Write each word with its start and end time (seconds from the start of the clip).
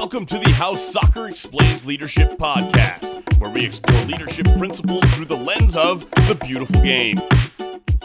Welcome 0.00 0.26
to 0.26 0.38
the 0.38 0.50
How 0.50 0.76
Soccer 0.76 1.26
Explains 1.26 1.84
Leadership 1.84 2.38
podcast, 2.38 3.40
where 3.40 3.50
we 3.50 3.66
explore 3.66 4.00
leadership 4.04 4.46
principles 4.56 5.02
through 5.12 5.24
the 5.24 5.36
lens 5.36 5.74
of 5.74 6.08
the 6.28 6.38
beautiful 6.40 6.80
game. 6.82 7.16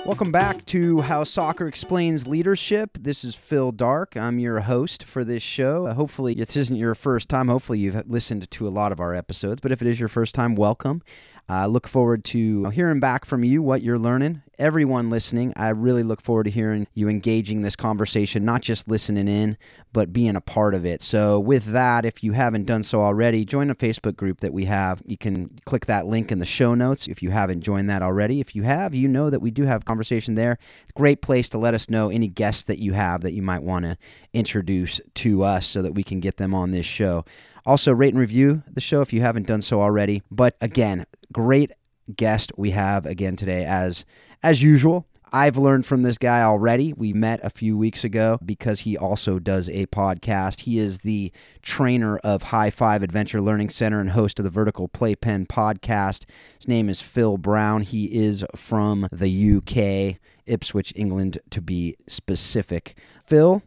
Welcome 0.03 0.31
back 0.31 0.65
to 0.65 1.01
How 1.01 1.23
Soccer 1.23 1.67
Explains 1.67 2.25
Leadership. 2.25 2.97
This 2.99 3.23
is 3.23 3.35
Phil 3.35 3.71
Darke. 3.71 4.17
I'm 4.17 4.39
your 4.39 4.61
host 4.61 5.03
for 5.03 5.23
this 5.23 5.43
show. 5.43 5.85
Hopefully, 5.93 6.33
this 6.33 6.57
isn't 6.57 6.75
your 6.75 6.95
first 6.95 7.29
time. 7.29 7.47
Hopefully, 7.47 7.77
you've 7.77 8.09
listened 8.09 8.49
to 8.49 8.67
a 8.67 8.69
lot 8.69 8.91
of 8.91 8.99
our 8.99 9.13
episodes, 9.13 9.61
but 9.61 9.71
if 9.71 9.79
it 9.79 9.87
is 9.87 9.99
your 9.99 10.09
first 10.09 10.33
time, 10.33 10.55
welcome. 10.55 11.03
I 11.47 11.65
uh, 11.65 11.67
look 11.67 11.87
forward 11.87 12.25
to 12.25 12.71
hearing 12.71 13.01
back 13.01 13.23
from 13.23 13.43
you 13.43 13.61
what 13.61 13.83
you're 13.83 13.99
learning. 13.99 14.41
Everyone 14.59 15.09
listening, 15.09 15.51
I 15.55 15.69
really 15.69 16.03
look 16.03 16.21
forward 16.21 16.43
to 16.43 16.51
hearing 16.51 16.87
you 16.93 17.09
engaging 17.09 17.63
this 17.63 17.75
conversation, 17.75 18.45
not 18.45 18.61
just 18.61 18.87
listening 18.87 19.27
in, 19.27 19.57
but 19.93 20.13
being 20.13 20.35
a 20.35 20.41
part 20.41 20.75
of 20.75 20.85
it. 20.85 21.01
So, 21.01 21.39
with 21.39 21.65
that, 21.65 22.05
if 22.05 22.23
you 22.23 22.33
haven't 22.33 22.65
done 22.65 22.83
so 22.83 23.01
already, 23.01 23.45
join 23.45 23.71
a 23.71 23.75
Facebook 23.75 24.15
group 24.15 24.41
that 24.41 24.53
we 24.53 24.65
have. 24.65 25.01
You 25.05 25.17
can 25.17 25.59
click 25.65 25.87
that 25.87 26.05
link 26.05 26.31
in 26.31 26.37
the 26.37 26.45
show 26.45 26.75
notes 26.75 27.07
if 27.07 27.23
you 27.23 27.31
haven't 27.31 27.61
joined 27.61 27.89
that 27.89 28.03
already. 28.03 28.39
If 28.41 28.55
you 28.55 28.61
have, 28.61 28.93
you 28.93 29.07
know 29.07 29.31
that 29.31 29.41
we 29.41 29.49
do 29.49 29.63
have 29.63 29.85
conversation 29.85 30.35
there. 30.35 30.59
Great 30.93 31.23
place 31.23 31.49
to 31.49 31.57
let 31.57 31.73
us 31.73 31.89
know 31.89 32.11
any 32.11 32.27
guests 32.27 32.65
that 32.65 32.77
you 32.77 32.93
have 32.93 33.21
that 33.21 33.33
you 33.33 33.41
might 33.41 33.63
want 33.63 33.85
to 33.85 33.97
introduce 34.33 35.01
to 35.15 35.41
us 35.41 35.65
so 35.65 35.81
that 35.81 35.95
we 35.95 36.03
can 36.03 36.19
get 36.19 36.37
them 36.37 36.53
on 36.53 36.69
this 36.69 36.85
show. 36.85 37.25
Also, 37.65 37.91
rate 37.91 38.13
and 38.13 38.19
review 38.19 38.61
the 38.71 38.81
show 38.81 39.01
if 39.01 39.13
you 39.13 39.21
haven't 39.21 39.47
done 39.47 39.63
so 39.63 39.81
already. 39.81 40.21
But 40.29 40.55
again, 40.61 41.07
great 41.31 41.71
guest 42.15 42.51
we 42.57 42.71
have 42.71 43.05
again 43.05 43.35
today 43.35 43.65
as 43.65 44.05
as 44.43 44.61
usual. 44.61 45.07
I've 45.35 45.57
learned 45.57 45.87
from 45.87 46.03
this 46.03 46.19
guy 46.19 46.43
already. 46.43 46.93
We 46.93 47.11
met 47.11 47.39
a 47.43 47.49
few 47.49 47.75
weeks 47.75 48.03
ago 48.03 48.37
because 48.45 48.81
he 48.81 48.95
also 48.95 49.39
does 49.39 49.67
a 49.69 49.87
podcast. 49.87 50.61
He 50.61 50.77
is 50.77 50.99
the 50.99 51.31
trainer 51.63 52.17
of 52.19 52.43
High 52.43 52.69
Five 52.69 53.01
Adventure 53.01 53.41
Learning 53.41 53.71
Center 53.71 53.99
and 53.99 54.11
host 54.11 54.37
of 54.37 54.45
the 54.45 54.51
Vertical 54.51 54.87
Playpen 54.87 55.47
podcast. 55.47 56.25
His 56.59 56.67
name 56.67 56.87
is 56.87 57.01
Phil 57.01 57.39
Brown. 57.39 57.81
He 57.81 58.05
is 58.13 58.45
from 58.55 59.07
the 59.11 59.55
UK, 59.55 60.19
Ipswich, 60.45 60.93
England, 60.95 61.39
to 61.49 61.61
be 61.61 61.95
specific. 62.07 62.95
Phil, 63.25 63.63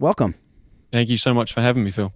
welcome. 0.00 0.34
Thank 0.90 1.10
you 1.10 1.16
so 1.16 1.32
much 1.32 1.52
for 1.52 1.60
having 1.60 1.84
me, 1.84 1.92
Phil. 1.92 2.12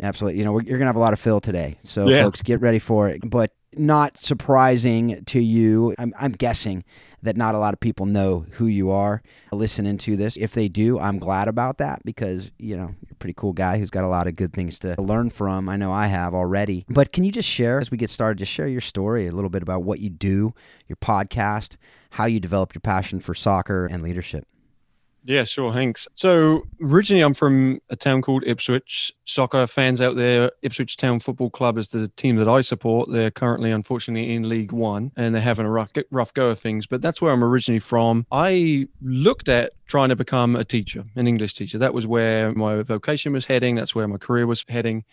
Absolutely. 0.00 0.38
You 0.38 0.46
know, 0.46 0.52
you're 0.52 0.78
going 0.78 0.80
to 0.80 0.86
have 0.86 0.96
a 0.96 1.00
lot 1.00 1.12
of 1.12 1.20
Phil 1.20 1.40
today. 1.40 1.76
So, 1.82 2.08
yeah. 2.08 2.22
folks, 2.22 2.40
get 2.40 2.62
ready 2.62 2.78
for 2.78 3.10
it. 3.10 3.20
But 3.28 3.50
not 3.74 4.18
surprising 4.18 5.24
to 5.26 5.40
you, 5.40 5.94
I'm, 5.98 6.14
I'm, 6.18 6.32
guessing 6.32 6.84
that 7.22 7.36
not 7.36 7.54
a 7.54 7.58
lot 7.58 7.74
of 7.74 7.80
people 7.80 8.06
know 8.06 8.46
who 8.52 8.66
you 8.66 8.90
are 8.90 9.22
listening 9.52 9.98
to 9.98 10.16
this. 10.16 10.36
If 10.36 10.52
they 10.52 10.68
do, 10.68 10.98
I'm 10.98 11.18
glad 11.18 11.48
about 11.48 11.78
that 11.78 12.04
because, 12.04 12.50
you 12.58 12.76
know, 12.76 12.94
you're 13.02 13.12
a 13.12 13.16
pretty 13.16 13.34
cool 13.34 13.52
guy 13.52 13.78
who's 13.78 13.90
got 13.90 14.04
a 14.04 14.08
lot 14.08 14.26
of 14.26 14.36
good 14.36 14.52
things 14.52 14.78
to 14.80 15.00
learn 15.00 15.30
from. 15.30 15.68
I 15.68 15.76
know 15.76 15.92
I 15.92 16.06
have 16.06 16.34
already. 16.34 16.86
But 16.88 17.12
can 17.12 17.24
you 17.24 17.32
just 17.32 17.48
share, 17.48 17.78
as 17.78 17.90
we 17.90 17.98
get 17.98 18.10
started, 18.10 18.38
just 18.38 18.52
share 18.52 18.68
your 18.68 18.80
story 18.80 19.26
a 19.26 19.32
little 19.32 19.50
bit 19.50 19.62
about 19.62 19.82
what 19.82 20.00
you 20.00 20.10
do, 20.10 20.54
your 20.86 20.96
podcast, 20.96 21.76
how 22.10 22.24
you 22.24 22.40
develop 22.40 22.74
your 22.74 22.80
passion 22.80 23.20
for 23.20 23.34
soccer 23.34 23.86
and 23.86 24.02
leadership? 24.02 24.46
Yeah, 25.24 25.44
sure. 25.44 25.72
Thanks. 25.72 26.08
So 26.14 26.66
originally, 26.80 27.22
I'm 27.22 27.34
from 27.34 27.80
a 27.90 27.96
town 27.96 28.22
called 28.22 28.44
Ipswich. 28.46 29.12
Soccer 29.24 29.66
fans 29.66 30.00
out 30.00 30.16
there, 30.16 30.50
Ipswich 30.62 30.96
Town 30.96 31.20
Football 31.20 31.50
Club 31.50 31.76
is 31.76 31.90
the 31.90 32.08
team 32.16 32.36
that 32.36 32.48
I 32.48 32.62
support. 32.62 33.10
They're 33.12 33.30
currently, 33.30 33.70
unfortunately, 33.70 34.34
in 34.34 34.48
League 34.48 34.72
One, 34.72 35.12
and 35.16 35.34
they're 35.34 35.42
having 35.42 35.66
a 35.66 35.70
rough 35.70 35.92
rough 36.10 36.32
go 36.32 36.48
of 36.48 36.58
things. 36.58 36.86
But 36.86 37.02
that's 37.02 37.20
where 37.20 37.32
I'm 37.32 37.44
originally 37.44 37.80
from. 37.80 38.26
I 38.32 38.88
looked 39.02 39.48
at 39.50 39.72
trying 39.86 40.08
to 40.08 40.16
become 40.16 40.56
a 40.56 40.64
teacher, 40.64 41.04
an 41.14 41.28
English 41.28 41.54
teacher. 41.54 41.78
That 41.78 41.92
was 41.92 42.06
where 42.06 42.52
my 42.52 42.82
vocation 42.82 43.32
was 43.32 43.46
heading. 43.46 43.74
That's 43.74 43.94
where 43.94 44.08
my 44.08 44.18
career 44.18 44.46
was 44.46 44.64
heading. 44.68 45.04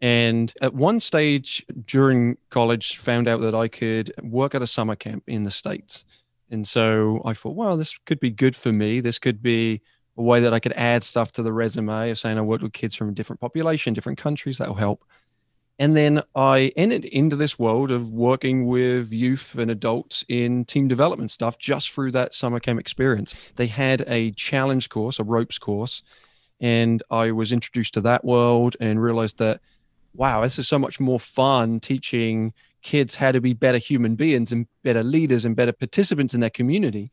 And 0.00 0.52
at 0.60 0.74
one 0.74 0.98
stage 0.98 1.64
during 1.86 2.36
college, 2.50 2.96
found 2.96 3.28
out 3.28 3.40
that 3.42 3.54
I 3.54 3.68
could 3.68 4.12
work 4.20 4.56
at 4.56 4.62
a 4.62 4.66
summer 4.66 4.96
camp 4.96 5.22
in 5.28 5.44
the 5.44 5.50
States. 5.50 6.04
And 6.52 6.68
so 6.68 7.22
I 7.24 7.32
thought, 7.32 7.56
well, 7.56 7.76
this 7.76 7.98
could 8.06 8.20
be 8.20 8.30
good 8.30 8.54
for 8.54 8.72
me. 8.72 9.00
This 9.00 9.18
could 9.18 9.42
be 9.42 9.80
a 10.18 10.22
way 10.22 10.40
that 10.40 10.52
I 10.52 10.60
could 10.60 10.74
add 10.74 11.02
stuff 11.02 11.32
to 11.32 11.42
the 11.42 11.52
resume 11.52 12.10
of 12.10 12.18
saying 12.18 12.36
I 12.36 12.42
worked 12.42 12.62
with 12.62 12.74
kids 12.74 12.94
from 12.94 13.08
a 13.08 13.12
different 13.12 13.40
population, 13.40 13.94
different 13.94 14.18
countries. 14.18 14.58
That'll 14.58 14.74
help. 14.74 15.02
And 15.78 15.96
then 15.96 16.22
I 16.36 16.72
entered 16.76 17.06
into 17.06 17.34
this 17.34 17.58
world 17.58 17.90
of 17.90 18.10
working 18.10 18.66
with 18.66 19.10
youth 19.10 19.56
and 19.56 19.70
adults 19.70 20.24
in 20.28 20.66
team 20.66 20.86
development 20.86 21.30
stuff 21.30 21.58
just 21.58 21.90
through 21.90 22.10
that 22.12 22.34
summer 22.34 22.60
camp 22.60 22.78
experience. 22.78 23.34
They 23.56 23.66
had 23.66 24.04
a 24.06 24.32
challenge 24.32 24.90
course, 24.90 25.18
a 25.18 25.24
ropes 25.24 25.58
course, 25.58 26.02
and 26.60 27.02
I 27.10 27.32
was 27.32 27.50
introduced 27.50 27.94
to 27.94 28.02
that 28.02 28.24
world 28.24 28.76
and 28.78 29.02
realized 29.02 29.38
that, 29.38 29.60
wow, 30.14 30.42
this 30.42 30.58
is 30.58 30.68
so 30.68 30.78
much 30.78 31.00
more 31.00 31.18
fun 31.18 31.80
teaching 31.80 32.52
kids 32.82 33.14
how 33.14 33.32
to 33.32 33.40
be 33.40 33.52
better 33.52 33.78
human 33.78 34.14
beings 34.14 34.52
and 34.52 34.66
better 34.82 35.02
leaders 35.02 35.44
and 35.44 35.56
better 35.56 35.72
participants 35.72 36.34
in 36.34 36.40
their 36.40 36.50
community 36.50 37.10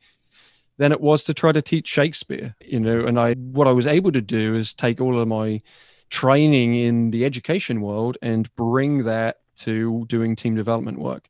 than 0.78 0.92
it 0.92 1.02
was 1.02 1.24
to 1.26 1.34
try 1.34 1.52
to 1.52 1.62
teach 1.62 1.88
Shakespeare. 1.88 2.56
You 2.62 2.80
know, 2.80 3.06
and 3.06 3.20
I 3.20 3.34
what 3.34 3.68
I 3.68 3.72
was 3.72 3.88
able 3.88 4.12
to 4.12 4.22
do 4.22 4.56
is 4.56 4.74
take 4.74 5.00
all 5.02 5.20
of 5.20 5.28
my 5.28 5.62
training 6.10 6.76
in 6.76 7.12
the 7.12 7.26
education 7.26 7.82
world 7.82 8.18
and 8.22 8.54
bring 8.56 9.04
that 9.04 9.38
to 9.58 10.06
doing 10.08 10.36
team 10.36 10.56
development 10.56 11.00
work. 11.00 11.28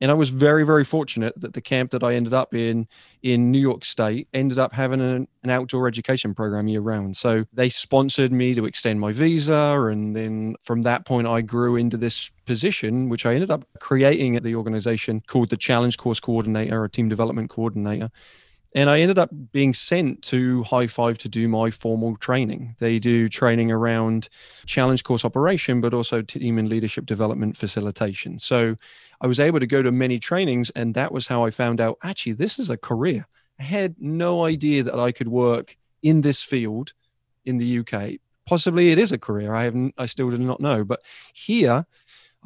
And 0.00 0.10
I 0.10 0.14
was 0.14 0.28
very, 0.28 0.64
very 0.64 0.84
fortunate 0.84 1.32
that 1.40 1.54
the 1.54 1.60
camp 1.60 1.90
that 1.92 2.02
I 2.02 2.14
ended 2.14 2.34
up 2.34 2.52
in 2.54 2.86
in 3.22 3.50
New 3.50 3.58
York 3.58 3.84
State 3.84 4.28
ended 4.34 4.58
up 4.58 4.72
having 4.72 5.00
an, 5.00 5.26
an 5.42 5.50
outdoor 5.50 5.88
education 5.88 6.34
program 6.34 6.68
year 6.68 6.80
round. 6.80 7.16
So 7.16 7.44
they 7.52 7.68
sponsored 7.68 8.30
me 8.30 8.54
to 8.54 8.66
extend 8.66 9.00
my 9.00 9.12
visa. 9.12 9.88
And 9.90 10.14
then 10.14 10.56
from 10.62 10.82
that 10.82 11.06
point, 11.06 11.26
I 11.26 11.40
grew 11.40 11.76
into 11.76 11.96
this 11.96 12.30
position, 12.44 13.08
which 13.08 13.24
I 13.24 13.34
ended 13.34 13.50
up 13.50 13.64
creating 13.80 14.36
at 14.36 14.42
the 14.42 14.54
organization 14.54 15.22
called 15.26 15.50
the 15.50 15.56
Challenge 15.56 15.96
Course 15.96 16.20
Coordinator 16.20 16.82
or 16.82 16.88
Team 16.88 17.08
Development 17.08 17.48
Coordinator. 17.48 18.10
And 18.76 18.90
I 18.90 19.00
ended 19.00 19.18
up 19.18 19.30
being 19.52 19.72
sent 19.72 20.20
to 20.24 20.62
High 20.64 20.86
Five 20.86 21.16
to 21.18 21.30
do 21.30 21.48
my 21.48 21.70
formal 21.70 22.14
training. 22.16 22.76
They 22.78 22.98
do 22.98 23.26
training 23.26 23.72
around 23.72 24.28
challenge 24.66 25.02
course 25.02 25.24
operation, 25.24 25.80
but 25.80 25.94
also 25.94 26.20
team 26.20 26.58
and 26.58 26.68
leadership 26.68 27.06
development 27.06 27.56
facilitation. 27.56 28.38
So 28.38 28.76
I 29.22 29.28
was 29.28 29.40
able 29.40 29.60
to 29.60 29.66
go 29.66 29.80
to 29.80 29.90
many 29.90 30.18
trainings, 30.18 30.68
and 30.76 30.92
that 30.92 31.10
was 31.10 31.26
how 31.26 31.42
I 31.42 31.50
found 31.50 31.80
out 31.80 31.96
actually, 32.02 32.34
this 32.34 32.58
is 32.58 32.68
a 32.68 32.76
career. 32.76 33.26
I 33.58 33.62
had 33.62 33.96
no 33.98 34.44
idea 34.44 34.82
that 34.82 35.00
I 35.00 35.10
could 35.10 35.28
work 35.28 35.74
in 36.02 36.20
this 36.20 36.42
field 36.42 36.92
in 37.46 37.56
the 37.56 37.78
UK. 37.78 38.20
Possibly 38.44 38.90
it 38.90 38.98
is 38.98 39.10
a 39.10 39.18
career. 39.18 39.54
I 39.54 39.64
haven't, 39.64 39.94
I 39.96 40.04
still 40.04 40.28
do 40.28 40.36
not 40.36 40.60
know. 40.60 40.84
But 40.84 41.00
here, 41.32 41.86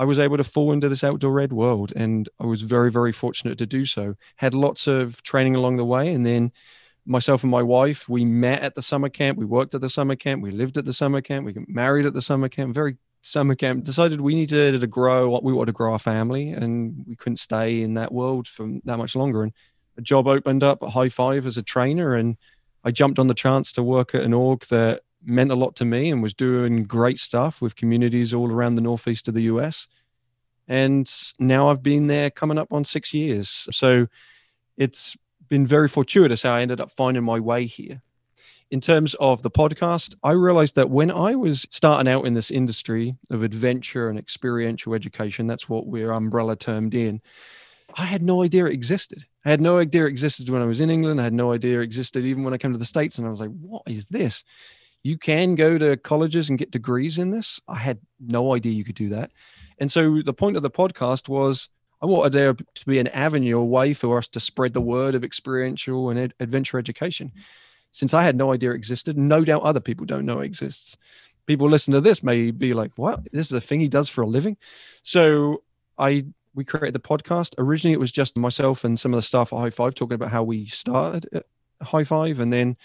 I 0.01 0.05
was 0.05 0.19
able 0.19 0.39
to 0.39 0.45
fall 0.45 0.73
into 0.73 0.89
this 0.89 1.05
outdoor 1.05 1.41
ed 1.41 1.53
world, 1.53 1.93
and 1.95 2.27
I 2.41 2.47
was 2.47 2.63
very, 2.63 2.91
very 2.91 3.13
fortunate 3.13 3.59
to 3.59 3.67
do 3.67 3.85
so. 3.85 4.15
Had 4.37 4.55
lots 4.55 4.87
of 4.87 5.23
training 5.23 5.55
along 5.55 5.77
the 5.77 5.85
way, 5.85 6.11
and 6.15 6.25
then 6.25 6.53
myself 7.05 7.43
and 7.43 7.51
my 7.51 7.63
wife, 7.63 8.09
we 8.09 8.25
met 8.25 8.63
at 8.63 8.75
the 8.75 8.81
summer 8.81 9.11
camp. 9.11 9.37
We 9.37 9.45
worked 9.45 9.75
at 9.75 9.83
the 9.83 9.91
summer 9.91 10.17
camp. 10.17 10.43
We 10.43 10.53
lived 10.53 10.79
at 10.79 10.87
the 10.87 10.95
summer 10.95 11.21
camp. 11.21 11.45
We 11.45 11.53
got 11.53 11.69
married 11.69 12.07
at 12.07 12.15
the 12.15 12.23
summer 12.23 12.49
camp. 12.49 12.75
Very 12.75 12.97
summer 13.21 13.55
camp. 13.55 13.85
Decided 13.85 14.23
we 14.23 14.35
needed 14.35 14.81
to 14.81 14.87
grow. 14.87 15.39
We 15.43 15.53
wanted 15.53 15.67
to 15.67 15.73
grow 15.73 15.93
our 15.93 15.99
family, 15.99 16.49
and 16.49 17.05
we 17.07 17.15
couldn't 17.15 17.37
stay 17.37 17.83
in 17.83 17.93
that 17.95 18.11
world 18.11 18.49
for 18.49 18.71
that 18.85 18.97
much 18.97 19.15
longer. 19.15 19.43
And 19.43 19.53
a 19.99 20.01
job 20.01 20.27
opened 20.27 20.65
up 20.65 20.83
at 20.83 20.89
High 20.89 21.11
Five 21.11 21.45
as 21.47 21.59
a 21.59 21.63
trainer, 21.63 22.15
and 22.15 22.39
I 22.85 22.91
jumped 22.91 23.19
on 23.19 23.27
the 23.27 23.35
chance 23.35 23.71
to 23.73 23.83
work 23.83 24.15
at 24.15 24.23
an 24.23 24.33
org 24.33 24.65
that 24.71 25.03
meant 25.25 25.51
a 25.51 25.57
lot 25.57 25.77
to 25.77 25.85
me 25.85 26.11
and 26.11 26.23
was 26.23 26.35
doing 26.35 26.85
great 26.85 27.19
stuff 27.19 27.61
with 27.61 27.77
communities 27.77 28.33
all 28.33 28.51
around 28.51 28.75
the 28.75 28.81
northeast 28.81 29.29
of 29.29 29.35
the 29.35 29.43
US. 29.43 29.87
And 30.69 31.13
now 31.39 31.69
I've 31.69 31.83
been 31.83 32.07
there 32.07 32.31
coming 32.31 32.59
up 32.59 32.73
on 32.73 32.85
six 32.85 33.13
years. 33.13 33.67
So 33.73 34.07
it's 34.77 35.17
been 35.49 35.67
very 35.67 35.89
fortuitous 35.89 36.43
how 36.43 36.53
I 36.53 36.63
ended 36.63 36.81
up 36.81 36.93
finding 36.93 37.25
my 37.25 37.41
way 37.41 37.67
here. 37.67 38.03
In 38.71 38.81
terms 38.81 39.15
of 39.15 39.43
the 39.43 39.51
podcast, 39.51 40.15
I 40.23 40.31
realized 40.31 40.77
that 40.77 40.91
when 40.91 41.11
I 41.11 41.35
was 41.35 41.67
starting 41.71 42.11
out 42.11 42.25
in 42.25 42.35
this 42.35 42.53
industry 42.53 43.17
of 43.29 43.43
adventure 43.43 44.09
and 44.09 44.17
experiential 44.17 44.95
education, 44.95 45.49
that's 45.49 45.69
what 45.69 45.89
we're 45.89 46.13
umbrella 46.13 46.55
termed 46.55 46.95
in. 46.95 47.21
I 47.97 48.05
had 48.05 48.23
no 48.23 48.45
idea 48.45 48.67
it 48.67 48.73
existed. 48.73 49.27
I 49.45 49.51
had 49.51 49.61
no 49.61 49.79
idea 49.79 50.05
it 50.05 50.11
existed 50.11 50.49
when 50.51 50.63
I 50.63 50.67
was 50.67 50.81
in 50.81 50.89
England. 50.89 51.21
I 51.21 51.25
had 51.25 51.33
no 51.33 51.53
idea 51.53 51.81
it 51.81 51.85
existed 51.85 52.25
even 52.25 52.45
when 52.45 52.55
I 52.55 52.59
came 52.59 52.73
to 52.73 52.79
the 52.79 52.85
States. 52.85 53.19
And 53.19 53.27
I 53.27 53.31
was 53.31 53.41
like, 53.41 53.51
what 53.51 53.83
is 53.87 54.07
this? 54.07 54.45
You 55.03 55.17
can 55.17 55.55
go 55.55 55.79
to 55.79 55.97
colleges 55.97 56.49
and 56.49 56.59
get 56.59 56.71
degrees 56.71 57.19
in 57.19 57.31
this. 57.31 57.61
I 57.67 57.77
had 57.77 57.99
no 58.21 58.55
idea 58.55 58.73
you 58.73 58.85
could 58.85 58.97
do 58.97 59.09
that. 59.11 59.31
And 59.79 59.91
so 59.91 60.21
the 60.23 60.35
point 60.35 60.57
of 60.57 60.63
the 60.63 60.71
podcast 60.71 61.29
was 61.29 61.69
I 62.03 62.07
wanted 62.07 62.33
there 62.33 62.55
to 62.55 62.87
be 62.87 62.99
an 62.99 63.09
avenue, 63.09 63.59
a 63.59 63.65
way 63.65 63.95
for 63.95 64.19
us 64.19 64.29
to 64.29 64.41
spread 64.41 64.73
the 64.73 64.81
word 64.81 65.15
of 65.15 65.25
experiential 65.25 66.11
and 66.11 66.19
ed- 66.19 66.35
adventure 66.41 66.79
education. 66.79 67.33
Since 67.93 68.15
I 68.15 68.23
had 68.23 68.37
no 68.37 68.53
idea 68.53 68.71
it 68.71 68.77
existed, 68.77 69.19
no 69.19 69.45
doubt 69.45 69.63
other 69.63 69.81
people 69.81 70.07
don't 70.07 70.25
know 70.25 70.41
it 70.41 70.47
exists. 70.47 70.97
People 71.47 71.69
listen 71.69 71.93
to 71.95 72.01
this 72.01 72.23
may 72.23 72.53
be 72.53 72.73
like, 72.75 72.93
"What? 72.97 73.27
This 73.33 73.47
is 73.47 73.53
a 73.53 73.61
thing 73.61 73.81
he 73.81 73.89
does 73.89 74.09
for 74.09 74.23
a 74.23 74.27
living." 74.27 74.57
So 75.03 75.63
I 75.99 76.27
we 76.55 76.65
created 76.65 76.95
the 76.95 77.01
podcast. 77.01 77.55
Originally, 77.59 77.93
it 77.93 78.01
was 78.01 78.13
just 78.13 78.37
myself 78.37 78.85
and 78.85 78.99
some 78.99 79.13
of 79.13 79.19
the 79.19 79.23
staff 79.23 79.53
at 79.53 79.59
High 79.59 79.71
Five 79.71 79.95
talking 79.95 80.15
about 80.15 80.31
how 80.31 80.45
we 80.45 80.67
started 80.67 81.29
at 81.33 81.47
High 81.83 82.05
Five, 82.05 82.39
and 82.39 82.53
then 82.53 82.77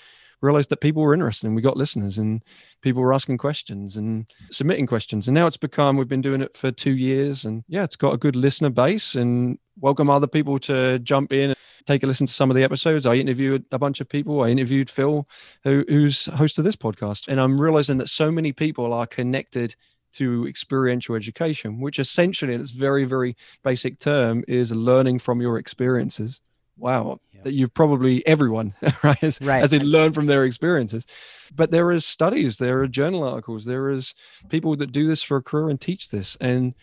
realized 0.45 0.69
that 0.69 0.81
people 0.81 1.01
were 1.01 1.13
interested 1.13 1.47
and 1.47 1.55
we 1.55 1.61
got 1.61 1.75
listeners 1.75 2.17
and 2.17 2.43
people 2.81 3.01
were 3.01 3.13
asking 3.13 3.37
questions 3.37 3.97
and 3.97 4.27
submitting 4.51 4.87
questions. 4.87 5.27
And 5.27 5.35
now 5.35 5.47
it's 5.47 5.57
become, 5.57 5.97
we've 5.97 6.07
been 6.07 6.21
doing 6.21 6.41
it 6.41 6.55
for 6.55 6.71
two 6.71 6.95
years 6.95 7.45
and 7.45 7.63
yeah, 7.67 7.83
it's 7.83 7.95
got 7.95 8.13
a 8.13 8.17
good 8.17 8.35
listener 8.35 8.69
base 8.69 9.15
and 9.15 9.57
welcome 9.79 10.09
other 10.09 10.27
people 10.27 10.59
to 10.59 10.99
jump 10.99 11.33
in 11.33 11.49
and 11.49 11.57
take 11.85 12.03
a 12.03 12.07
listen 12.07 12.27
to 12.27 12.33
some 12.33 12.49
of 12.49 12.55
the 12.55 12.63
episodes. 12.63 13.05
I 13.05 13.15
interviewed 13.15 13.65
a 13.71 13.79
bunch 13.79 13.99
of 14.01 14.07
people. 14.07 14.43
I 14.43 14.49
interviewed 14.49 14.89
Phil, 14.89 15.27
who, 15.63 15.83
who's 15.87 16.27
host 16.27 16.57
of 16.57 16.63
this 16.63 16.75
podcast. 16.75 17.27
And 17.27 17.41
I'm 17.41 17.59
realizing 17.59 17.97
that 17.97 18.09
so 18.09 18.31
many 18.31 18.53
people 18.53 18.93
are 18.93 19.07
connected 19.07 19.75
to 20.13 20.47
experiential 20.47 21.15
education, 21.15 21.81
which 21.81 21.99
essentially, 21.99 22.53
in 22.53 22.61
its 22.61 22.71
very, 22.71 23.03
very 23.03 23.35
basic 23.63 23.99
term, 23.99 24.45
is 24.47 24.71
learning 24.71 25.19
from 25.19 25.41
your 25.41 25.57
experiences. 25.57 26.39
Wow, 26.77 27.19
that 27.43 27.53
you've 27.53 27.73
probably 27.73 28.25
everyone 28.27 28.73
right 29.03 29.23
as, 29.23 29.39
Right. 29.41 29.63
as 29.63 29.71
they 29.71 29.79
learn 29.79 30.13
from 30.13 30.25
their 30.25 30.43
experiences. 30.43 31.05
But 31.55 31.71
there 31.71 31.91
is 31.91 32.05
studies 32.05 32.57
there 32.57 32.81
are 32.81 32.87
journal 32.87 33.23
articles 33.23 33.65
there 33.65 33.89
is 33.89 34.13
people 34.49 34.75
that 34.77 34.91
do 34.91 35.07
this 35.07 35.21
for 35.23 35.37
a 35.37 35.41
career 35.41 35.69
and 35.69 35.79
teach 35.79 36.09
this. 36.09 36.35
And 36.41 36.73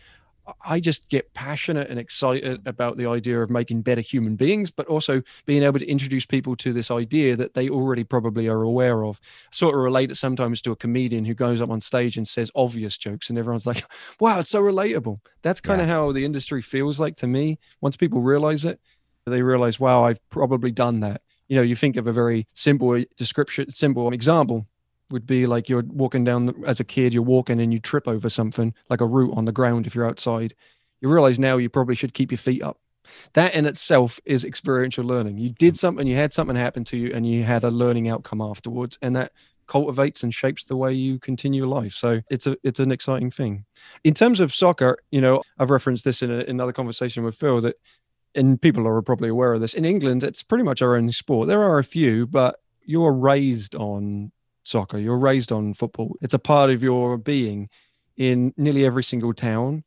i 0.65 0.81
just 0.81 1.09
get 1.09 1.33
passionate 1.35 1.89
and 1.89 2.01
excited 2.01 2.61
about 2.67 2.97
the 2.97 3.07
idea 3.07 3.41
of 3.41 3.49
making 3.49 3.81
better 3.81 4.01
human 4.01 4.35
beings 4.35 4.73
but 4.73 4.85
also 4.89 5.23
being 5.47 5.63
able 5.63 5.79
to 5.79 5.87
introduce 5.89 6.27
people 6.27 6.57
to 6.57 6.73
this 6.73 6.91
idea 6.91 7.37
that 7.37 7.55
they 7.55 7.69
already 7.69 8.03
probably 8.03 8.49
are 8.49 8.63
aware 8.63 9.05
of. 9.05 9.21
Sort 9.53 9.77
of 9.77 9.81
relate 9.83 10.11
it 10.11 10.17
sometimes 10.17 10.61
to 10.63 10.73
a 10.73 10.77
comedian 10.77 11.25
who 11.27 11.35
goes 11.35 11.61
up 11.63 11.71
on 11.71 11.81
stage 11.81 12.17
and 12.17 12.27
says 12.27 12.51
obvious 12.57 12.99
jokes 12.99 13.31
and 13.31 13.39
everyone's 13.39 13.67
like 13.69 13.85
wow 14.19 14.41
it's 14.41 14.51
so 14.51 14.61
relatable. 14.61 15.19
That's 15.43 15.61
kind 15.61 15.81
of 15.81 15.87
how 15.87 16.11
the 16.11 16.25
industry 16.25 16.61
feels 16.61 16.99
like 16.99 17.15
to 17.17 17.29
me 17.29 17.59
once 17.81 17.97
people 17.97 18.21
realize 18.21 18.65
it 18.65 18.81
they 19.27 19.43
realize, 19.43 19.79
wow, 19.79 20.05
I've 20.05 20.27
probably 20.31 20.71
done 20.71 21.01
that. 21.01 21.23
You 21.49 21.57
know, 21.57 21.63
you 21.63 21.77
think 21.77 21.97
of 21.97 22.07
a 22.07 22.13
very 22.13 22.47
simple 22.55 23.03
description, 23.17 23.73
simple 23.73 24.13
example 24.13 24.67
would 25.11 25.27
be 25.27 25.47
like 25.47 25.69
you're 25.69 25.85
walking 25.87 26.25
down 26.25 26.47
the, 26.47 26.55
as 26.67 26.81
a 26.81 26.85
kid, 26.85 27.13
you're 27.13 27.23
walking 27.23 27.61
and 27.61 27.73
you 27.73 27.79
trip 27.79 28.09
over 28.09 28.29
something 28.29 28.75
like 28.89 29.01
a 29.01 29.07
root 29.07 29.37
on 29.37 29.45
the 29.45 29.53
ground 29.53 29.87
if 29.87 29.95
you're 29.95 30.09
outside. 30.09 30.55
You 31.01 31.09
realize 31.09 31.39
now 31.39 31.59
you 31.59 31.69
probably 31.69 31.95
should 31.95 32.15
keep 32.15 32.31
your 32.31 32.39
feet 32.39 32.63
up. 32.63 32.79
That 33.35 33.55
in 33.55 33.67
itself 33.67 34.21
is 34.25 34.45
experiential 34.45 35.05
learning. 35.05 35.39
You 35.39 35.51
did 35.51 35.77
something, 35.77 36.07
you 36.07 36.17
had 36.17 36.33
something 36.33 36.57
happen 36.57 36.85
to 36.85 36.97
you, 36.97 37.13
and 37.13 37.27
you 37.27 37.43
had 37.43 37.65
a 37.65 37.71
learning 37.71 38.09
outcome 38.09 38.41
afterwards, 38.41 38.97
and 39.03 39.15
that 39.17 39.33
cultivates 39.67 40.23
and 40.23 40.33
shapes 40.33 40.65
the 40.65 40.77
way 40.77 40.93
you 40.93 41.19
continue 41.19 41.67
life. 41.67 41.95
So 41.95 42.21
it's 42.31 42.47
a 42.47 42.57
it's 42.63 42.79
an 42.79 42.93
exciting 42.93 43.31
thing. 43.31 43.65
In 44.05 44.15
terms 44.15 44.39
of 44.39 44.55
soccer, 44.55 44.99
you 45.11 45.21
know, 45.21 45.43
I've 45.59 45.71
referenced 45.71 46.05
this 46.05 46.23
in, 46.23 46.31
a, 46.31 46.41
in 46.41 46.51
another 46.51 46.73
conversation 46.73 47.25
with 47.25 47.37
Phil 47.37 47.61
that 47.63 47.77
and 48.35 48.61
people 48.61 48.87
are 48.87 49.03
probably 49.03 49.29
aware 49.29 49.55
of 49.55 49.61
this. 49.61 49.75
In 49.75 49.85
England, 49.85 50.23
it's 50.23 50.43
pretty 50.43 50.65
much 50.65 50.83
our 50.83 50.97
own 50.97 51.11
sport. 51.13 51.49
There 51.49 51.63
are 51.63 51.79
a 51.79 51.85
few, 51.85 52.27
but 52.27 52.61
you're 52.85 53.13
raised 53.13 53.75
on 53.75 54.33
soccer. 54.65 54.99
You're 54.99 55.19
raised 55.19 55.53
on 55.53 55.75
football. 55.75 56.17
It's 56.21 56.35
a 56.35 56.39
part 56.39 56.71
of 56.71 56.83
your 56.83 57.17
being. 57.19 57.69
In 58.17 58.53
nearly 58.57 58.85
every 58.85 59.03
single 59.03 59.33
town, 59.33 59.85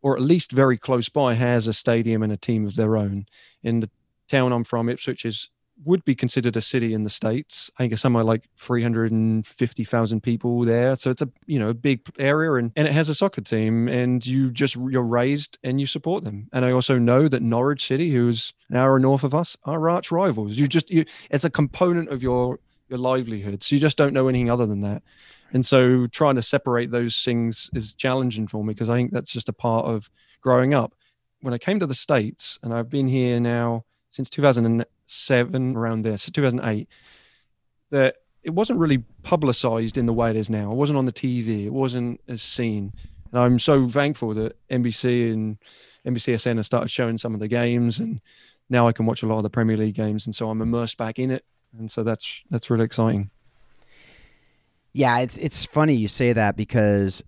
or 0.00 0.16
at 0.16 0.22
least 0.22 0.52
very 0.52 0.78
close 0.78 1.08
by, 1.08 1.34
has 1.34 1.66
a 1.66 1.72
stadium 1.72 2.22
and 2.22 2.32
a 2.32 2.36
team 2.36 2.66
of 2.66 2.76
their 2.76 2.96
own. 2.96 3.26
In 3.62 3.80
the 3.80 3.90
town 4.28 4.52
I'm 4.52 4.64
from, 4.64 4.88
Ipswich 4.88 5.24
is 5.24 5.50
would 5.84 6.04
be 6.04 6.14
considered 6.14 6.56
a 6.56 6.60
city 6.60 6.94
in 6.94 7.02
the 7.02 7.10
states. 7.10 7.70
I 7.76 7.82
think 7.82 7.92
it's 7.92 8.02
somewhere 8.02 8.24
like 8.24 8.48
350,000 8.56 10.22
people 10.22 10.64
there. 10.64 10.96
So 10.96 11.10
it's 11.10 11.22
a 11.22 11.28
you 11.46 11.58
know 11.58 11.70
a 11.70 11.74
big 11.74 12.00
area, 12.18 12.54
and 12.54 12.72
and 12.76 12.86
it 12.86 12.92
has 12.92 13.08
a 13.08 13.14
soccer 13.14 13.40
team, 13.40 13.88
and 13.88 14.24
you 14.24 14.50
just 14.50 14.76
you're 14.76 15.02
raised 15.02 15.58
and 15.62 15.80
you 15.80 15.86
support 15.86 16.24
them. 16.24 16.48
And 16.52 16.64
I 16.64 16.70
also 16.70 16.98
know 16.98 17.28
that 17.28 17.42
Norwich 17.42 17.86
City, 17.86 18.12
who's 18.12 18.52
an 18.70 18.76
hour 18.76 18.98
north 18.98 19.24
of 19.24 19.34
us, 19.34 19.56
are 19.64 19.88
arch 19.88 20.10
rivals. 20.10 20.56
You 20.56 20.68
just 20.68 20.90
you 20.90 21.04
it's 21.30 21.44
a 21.44 21.50
component 21.50 22.10
of 22.10 22.22
your 22.22 22.58
your 22.88 22.98
livelihood. 22.98 23.62
So 23.62 23.74
you 23.74 23.80
just 23.80 23.96
don't 23.96 24.12
know 24.12 24.28
anything 24.28 24.50
other 24.50 24.66
than 24.66 24.82
that. 24.82 25.02
And 25.52 25.64
so 25.64 26.06
trying 26.08 26.34
to 26.34 26.42
separate 26.42 26.90
those 26.90 27.20
things 27.22 27.70
is 27.74 27.94
challenging 27.94 28.46
for 28.46 28.64
me 28.64 28.74
because 28.74 28.90
I 28.90 28.96
think 28.96 29.12
that's 29.12 29.30
just 29.30 29.48
a 29.48 29.52
part 29.52 29.86
of 29.86 30.10
growing 30.40 30.74
up. 30.74 30.94
When 31.40 31.54
I 31.54 31.58
came 31.58 31.78
to 31.80 31.86
the 31.86 31.94
States, 31.94 32.58
and 32.62 32.72
I've 32.72 32.88
been 32.88 33.06
here 33.06 33.38
now 33.38 33.84
since 34.14 34.30
2007, 34.30 35.76
around 35.76 36.04
so 36.04 36.30
2008, 36.30 36.88
that 37.90 38.16
it 38.44 38.50
wasn't 38.50 38.78
really 38.78 38.98
publicized 39.24 39.98
in 39.98 40.06
the 40.06 40.12
way 40.12 40.30
it 40.30 40.36
is 40.36 40.48
now. 40.48 40.70
It 40.70 40.76
wasn't 40.76 40.98
on 40.98 41.06
the 41.06 41.12
TV. 41.12 41.66
It 41.66 41.72
wasn't 41.72 42.20
as 42.28 42.40
seen. 42.40 42.92
And 43.32 43.40
I'm 43.40 43.58
so 43.58 43.88
thankful 43.88 44.32
that 44.34 44.56
NBC 44.70 45.32
and 45.32 45.58
NBCSN 46.06 46.58
have 46.58 46.66
started 46.66 46.90
showing 46.90 47.18
some 47.18 47.34
of 47.34 47.40
the 47.40 47.48
games, 47.48 47.98
and 47.98 48.20
now 48.70 48.86
I 48.86 48.92
can 48.92 49.04
watch 49.04 49.24
a 49.24 49.26
lot 49.26 49.38
of 49.38 49.42
the 49.42 49.50
Premier 49.50 49.76
League 49.76 49.96
games, 49.96 50.26
and 50.26 50.34
so 50.34 50.48
I'm 50.48 50.62
immersed 50.62 50.96
back 50.96 51.18
in 51.18 51.32
it, 51.32 51.44
and 51.76 51.90
so 51.90 52.04
that's 52.04 52.44
that's 52.50 52.70
really 52.70 52.84
exciting. 52.84 53.30
Yeah, 54.92 55.18
it's 55.18 55.36
it's 55.38 55.64
funny 55.64 55.94
you 55.94 56.06
say 56.06 56.32
that 56.32 56.56
because 56.56 57.24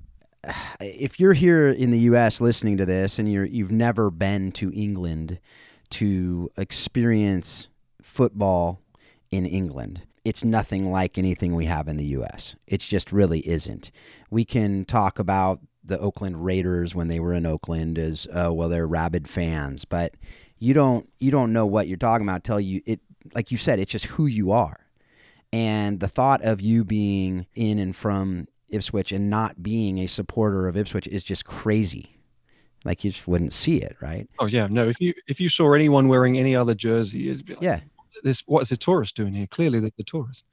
if 0.78 1.18
you're 1.18 1.32
here 1.32 1.66
in 1.66 1.90
the 1.90 1.98
U.S. 2.10 2.40
listening 2.40 2.76
to 2.76 2.86
this 2.86 3.18
and 3.18 3.32
you're 3.32 3.44
you've 3.44 3.72
never 3.72 4.12
been 4.12 4.52
to 4.52 4.72
England 4.72 5.40
to 5.98 6.50
experience 6.56 7.68
football 8.02 8.80
in 9.30 9.46
England, 9.46 10.02
it's 10.24 10.44
nothing 10.44 10.90
like 10.90 11.18
anything 11.18 11.54
we 11.54 11.66
have 11.66 11.88
in 11.88 11.96
the 11.96 12.04
U.S. 12.06 12.56
It 12.66 12.80
just 12.80 13.12
really 13.12 13.46
isn't. 13.46 13.90
We 14.30 14.44
can 14.44 14.84
talk 14.84 15.18
about 15.18 15.60
the 15.84 15.98
Oakland 15.98 16.44
Raiders 16.44 16.94
when 16.94 17.08
they 17.08 17.20
were 17.20 17.32
in 17.32 17.46
Oakland 17.46 17.98
as 17.98 18.26
uh, 18.32 18.52
well, 18.52 18.68
they're 18.68 18.86
rabid 18.86 19.28
fans, 19.28 19.84
but 19.84 20.14
you 20.58 20.74
don't 20.74 21.08
you 21.18 21.30
don't 21.30 21.52
know 21.52 21.66
what 21.66 21.86
you're 21.86 21.96
talking 21.96 22.26
about 22.26 22.42
till 22.42 22.60
you 22.60 22.80
it 22.86 23.00
like 23.34 23.50
you 23.50 23.58
said 23.58 23.78
it's 23.78 23.92
just 23.92 24.06
who 24.06 24.26
you 24.26 24.52
are 24.52 24.86
and 25.52 26.00
the 26.00 26.08
thought 26.08 26.42
of 26.42 26.60
you 26.60 26.84
being 26.84 27.46
in 27.54 27.78
and 27.78 27.94
from 27.94 28.46
Ipswich 28.68 29.12
and 29.12 29.30
not 29.30 29.62
being 29.62 29.98
a 29.98 30.06
supporter 30.06 30.66
of 30.66 30.76
Ipswich 30.76 31.06
is 31.06 31.22
just 31.22 31.44
crazy. 31.44 32.15
Like 32.86 33.04
you 33.04 33.10
just 33.10 33.28
wouldn't 33.28 33.52
see 33.52 33.76
it, 33.82 33.96
right? 34.00 34.26
Oh 34.38 34.46
yeah, 34.46 34.66
no. 34.70 34.88
If 34.88 35.00
you 35.00 35.12
if 35.26 35.40
you 35.40 35.48
saw 35.48 35.72
anyone 35.74 36.08
wearing 36.08 36.38
any 36.38 36.56
other 36.56 36.74
jersey, 36.74 37.28
it'd 37.30 37.44
be 37.44 37.54
like, 37.54 37.62
Yeah. 37.62 37.80
this 38.22 38.40
what 38.46 38.62
is 38.62 38.68
the 38.70 38.76
tourist 38.76 39.16
doing 39.16 39.34
here? 39.34 39.46
Clearly, 39.46 39.80
they're 39.80 39.90
the 39.96 40.04
tourist. 40.04 40.44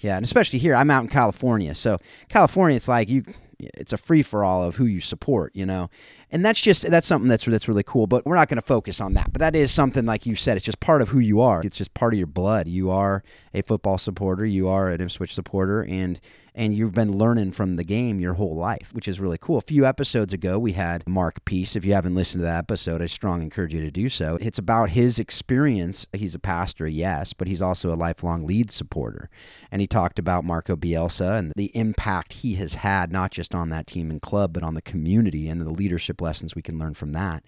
Yeah, 0.00 0.16
and 0.16 0.24
especially 0.24 0.58
here, 0.60 0.74
I'm 0.74 0.90
out 0.90 1.02
in 1.02 1.08
California, 1.10 1.74
so 1.74 1.98
California, 2.30 2.74
it's 2.76 2.88
like 2.88 3.10
you, 3.10 3.22
it's 3.58 3.92
a 3.92 3.98
free 3.98 4.22
for 4.22 4.44
all 4.44 4.64
of 4.64 4.76
who 4.76 4.86
you 4.86 5.00
support, 5.02 5.54
you 5.54 5.66
know, 5.66 5.90
and 6.30 6.42
that's 6.42 6.58
just 6.60 6.88
that's 6.90 7.06
something 7.06 7.28
that's 7.28 7.44
that's 7.44 7.68
really 7.68 7.82
cool. 7.82 8.06
But 8.06 8.24
we're 8.24 8.36
not 8.36 8.48
going 8.48 8.56
to 8.60 8.66
focus 8.66 9.00
on 9.00 9.12
that. 9.14 9.30
But 9.32 9.40
that 9.40 9.54
is 9.54 9.70
something 9.72 10.06
like 10.06 10.24
you 10.24 10.36
said, 10.36 10.56
it's 10.56 10.64
just 10.64 10.80
part 10.80 11.02
of 11.02 11.08
who 11.08 11.18
you 11.18 11.40
are. 11.42 11.60
It's 11.62 11.76
just 11.76 11.92
part 11.92 12.14
of 12.14 12.18
your 12.18 12.28
blood. 12.28 12.66
You 12.68 12.90
are 12.90 13.22
a 13.52 13.60
football 13.62 13.98
supporter. 13.98 14.46
You 14.46 14.68
are 14.68 14.88
an 14.88 15.02
Ipswich 15.02 15.34
supporter, 15.34 15.82
and 15.84 16.18
and 16.54 16.74
you've 16.74 16.94
been 16.94 17.16
learning 17.16 17.52
from 17.52 17.76
the 17.76 17.84
game 17.84 18.20
your 18.20 18.34
whole 18.34 18.54
life, 18.54 18.90
which 18.92 19.08
is 19.08 19.20
really 19.20 19.38
cool. 19.38 19.58
A 19.58 19.62
few 19.62 19.86
episodes 19.86 20.32
ago, 20.32 20.58
we 20.58 20.72
had 20.72 21.06
Mark 21.06 21.44
Peace. 21.44 21.76
If 21.76 21.84
you 21.84 21.92
haven't 21.92 22.14
listened 22.14 22.40
to 22.40 22.44
that 22.44 22.58
episode, 22.58 23.02
I 23.02 23.06
strongly 23.06 23.44
encourage 23.44 23.74
you 23.74 23.80
to 23.80 23.90
do 23.90 24.08
so. 24.08 24.38
It's 24.40 24.58
about 24.58 24.90
his 24.90 25.18
experience. 25.18 26.06
He's 26.12 26.34
a 26.34 26.40
pastor, 26.40 26.86
yes, 26.86 27.32
but 27.32 27.48
he's 27.48 27.62
also 27.62 27.92
a 27.92 27.94
lifelong 27.94 28.46
Leeds 28.46 28.74
supporter. 28.74 29.30
And 29.70 29.80
he 29.80 29.86
talked 29.86 30.18
about 30.18 30.44
Marco 30.44 30.76
Bielsa 30.76 31.38
and 31.38 31.52
the 31.56 31.70
impact 31.76 32.32
he 32.34 32.54
has 32.56 32.74
had, 32.74 33.12
not 33.12 33.30
just 33.30 33.54
on 33.54 33.70
that 33.70 33.86
team 33.86 34.10
and 34.10 34.20
club, 34.20 34.52
but 34.52 34.62
on 34.62 34.74
the 34.74 34.82
community 34.82 35.48
and 35.48 35.60
the 35.60 35.70
leadership 35.70 36.20
lessons 36.20 36.54
we 36.54 36.62
can 36.62 36.78
learn 36.78 36.94
from 36.94 37.12
that. 37.12 37.44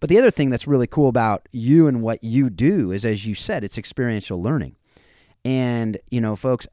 But 0.00 0.08
the 0.08 0.18
other 0.18 0.30
thing 0.30 0.48
that's 0.48 0.66
really 0.66 0.86
cool 0.86 1.08
about 1.08 1.46
you 1.52 1.86
and 1.86 2.02
what 2.02 2.24
you 2.24 2.48
do 2.48 2.90
is, 2.90 3.04
as 3.04 3.26
you 3.26 3.34
said, 3.34 3.62
it's 3.62 3.76
experiential 3.76 4.42
learning. 4.42 4.76
And, 5.44 5.98
you 6.10 6.20
know, 6.20 6.36
folks, 6.36 6.66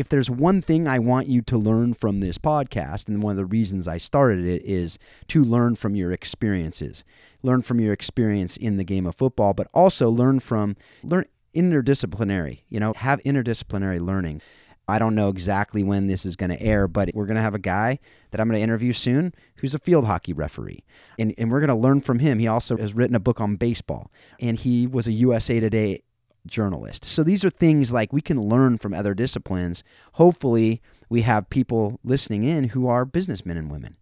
if 0.00 0.08
there's 0.08 0.30
one 0.30 0.62
thing 0.62 0.88
I 0.88 0.98
want 0.98 1.26
you 1.26 1.42
to 1.42 1.58
learn 1.58 1.92
from 1.92 2.20
this 2.20 2.38
podcast, 2.38 3.06
and 3.06 3.22
one 3.22 3.32
of 3.32 3.36
the 3.36 3.44
reasons 3.44 3.86
I 3.86 3.98
started 3.98 4.46
it 4.46 4.64
is 4.64 4.98
to 5.28 5.44
learn 5.44 5.76
from 5.76 5.94
your 5.94 6.10
experiences, 6.10 7.04
learn 7.42 7.60
from 7.60 7.80
your 7.80 7.92
experience 7.92 8.56
in 8.56 8.78
the 8.78 8.84
game 8.84 9.04
of 9.04 9.14
football, 9.14 9.52
but 9.52 9.68
also 9.74 10.08
learn 10.08 10.40
from 10.40 10.74
learn 11.02 11.26
interdisciplinary. 11.54 12.60
You 12.70 12.80
know, 12.80 12.94
have 12.94 13.22
interdisciplinary 13.24 14.00
learning. 14.00 14.40
I 14.88 14.98
don't 14.98 15.14
know 15.14 15.28
exactly 15.28 15.82
when 15.82 16.06
this 16.06 16.24
is 16.24 16.34
going 16.34 16.50
to 16.50 16.62
air, 16.62 16.88
but 16.88 17.10
we're 17.12 17.26
going 17.26 17.36
to 17.36 17.42
have 17.42 17.54
a 17.54 17.58
guy 17.58 17.98
that 18.30 18.40
I'm 18.40 18.48
going 18.48 18.58
to 18.58 18.64
interview 18.64 18.94
soon 18.94 19.34
who's 19.56 19.74
a 19.74 19.78
field 19.78 20.06
hockey 20.06 20.32
referee. 20.32 20.82
And, 21.18 21.34
and 21.36 21.50
we're 21.50 21.60
going 21.60 21.68
to 21.68 21.74
learn 21.74 22.00
from 22.00 22.20
him. 22.20 22.38
He 22.38 22.48
also 22.48 22.78
has 22.78 22.94
written 22.94 23.14
a 23.14 23.20
book 23.20 23.38
on 23.38 23.56
baseball, 23.56 24.10
and 24.40 24.56
he 24.56 24.86
was 24.86 25.06
a 25.06 25.12
USA 25.12 25.60
Today 25.60 26.04
journalist. 26.46 27.04
So 27.04 27.22
these 27.22 27.44
are 27.44 27.50
things 27.50 27.92
like 27.92 28.12
we 28.12 28.20
can 28.20 28.40
learn 28.40 28.78
from 28.78 28.94
other 28.94 29.14
disciplines. 29.14 29.82
Hopefully, 30.12 30.80
we 31.08 31.22
have 31.22 31.50
people 31.50 31.98
listening 32.04 32.44
in 32.44 32.70
who 32.70 32.86
are 32.86 33.04
businessmen 33.04 33.56
and 33.56 33.70
women 33.70 33.96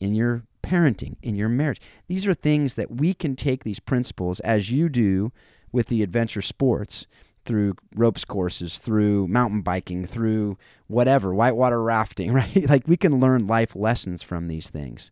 in 0.00 0.14
your 0.14 0.44
parenting, 0.62 1.16
in 1.22 1.36
your 1.36 1.48
marriage. 1.48 1.80
These 2.08 2.26
are 2.26 2.34
things 2.34 2.74
that 2.74 2.90
we 2.90 3.14
can 3.14 3.36
take 3.36 3.64
these 3.64 3.80
principles 3.80 4.40
as 4.40 4.70
you 4.70 4.88
do 4.88 5.32
with 5.72 5.86
the 5.86 6.02
adventure 6.02 6.42
sports 6.42 7.06
through 7.44 7.74
ropes 7.94 8.24
courses, 8.24 8.78
through 8.78 9.28
mountain 9.28 9.60
biking, 9.60 10.04
through 10.06 10.58
whatever, 10.88 11.32
whitewater 11.32 11.82
rafting, 11.82 12.32
right? 12.34 12.68
like 12.68 12.88
we 12.88 12.96
can 12.96 13.20
learn 13.20 13.46
life 13.46 13.76
lessons 13.76 14.22
from 14.22 14.48
these 14.48 14.68
things. 14.68 15.10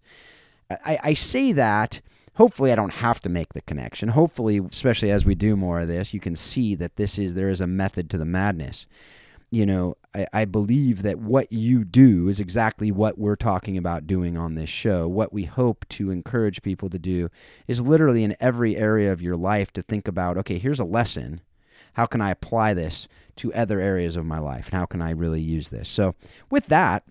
I, 0.71 0.99
I 1.03 1.15
say 1.15 1.53
that 1.53 2.01
hopefully 2.35 2.73
I 2.73 2.77
don't 2.77 2.95
have 2.95 3.21
to 3.23 3.29
make 3.29 3.53
the 3.53 3.63
connection. 3.63 4.11
Hopefully, 4.11 4.59
especially 4.59 5.11
as 5.11 5.25
we 5.25 5.35
do 5.35 5.57
more 5.57 5.81
of 5.81 5.89
this, 5.89 6.13
you 6.15 6.21
can 6.21 6.37
see 6.37 6.75
that 6.77 6.97
this 6.97 7.19
is 7.19 7.35
there 7.35 7.51
is 7.51 7.61
a 7.61 7.67
method 7.67 8.11
to 8.11 8.19
the 8.19 8.25
madness. 8.25 8.87
you 9.51 9.65
know, 9.65 9.97
I, 10.15 10.27
I, 10.33 10.45
believe 10.47 11.03
that 11.03 11.21
what 11.21 11.53
you 11.53 11.85
do 11.85 12.27
is 12.27 12.41
exactly 12.41 12.91
what 12.91 13.19
we're 13.19 13.37
talking 13.37 13.79
about 13.79 14.07
doing 14.07 14.37
on 14.37 14.57
this 14.57 14.71
show. 14.71 15.07
What 15.07 15.33
we 15.33 15.45
hope 15.45 15.85
to 15.91 16.11
encourage 16.11 16.63
people 16.63 16.91
to 16.91 16.99
do 16.99 17.29
is 17.69 17.81
literally 17.81 18.25
in 18.25 18.37
every 18.41 18.77
area 18.77 19.13
of 19.13 19.23
your 19.23 19.37
life 19.37 19.73
to 19.75 19.83
think 19.83 20.09
about 20.09 20.37
okay, 20.39 20.59
here's 20.59 20.81
a 20.81 20.85
lesson. 20.85 21.41
How 21.93 22.07
can 22.07 22.21
I 22.21 22.31
apply 22.31 22.75
this 22.75 23.07
to 23.37 23.55
other 23.55 23.81
areas 23.81 24.17
of 24.17 24.27
my 24.27 24.41
life? 24.41 24.67
And 24.67 24.75
how 24.75 24.87
can 24.87 25.01
I 25.01 25.11
really 25.11 25.41
use 25.41 25.69
this? 25.69 25.89
So, 25.89 26.17
with 26.51 26.67
that, 26.67 27.05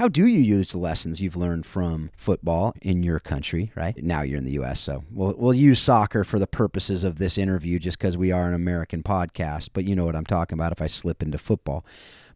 how 0.00 0.08
do 0.08 0.24
you 0.26 0.40
use 0.40 0.72
the 0.72 0.78
lessons 0.78 1.20
you've 1.20 1.36
learned 1.36 1.66
from 1.66 2.10
football 2.16 2.72
in 2.80 3.02
your 3.02 3.20
country, 3.20 3.70
right? 3.76 4.02
Now 4.02 4.22
you're 4.22 4.38
in 4.38 4.46
the 4.46 4.52
US, 4.52 4.80
so 4.80 5.04
we'll 5.10 5.34
we'll 5.36 5.52
use 5.52 5.78
soccer 5.78 6.24
for 6.24 6.38
the 6.38 6.46
purposes 6.46 7.04
of 7.04 7.18
this 7.18 7.36
interview 7.36 7.78
just 7.78 7.98
cuz 7.98 8.16
we 8.16 8.32
are 8.32 8.48
an 8.48 8.54
American 8.54 9.02
podcast, 9.02 9.68
but 9.74 9.84
you 9.84 9.94
know 9.94 10.06
what 10.06 10.16
I'm 10.16 10.24
talking 10.24 10.56
about 10.56 10.72
if 10.72 10.80
I 10.80 10.86
slip 10.86 11.22
into 11.22 11.36
football. 11.36 11.84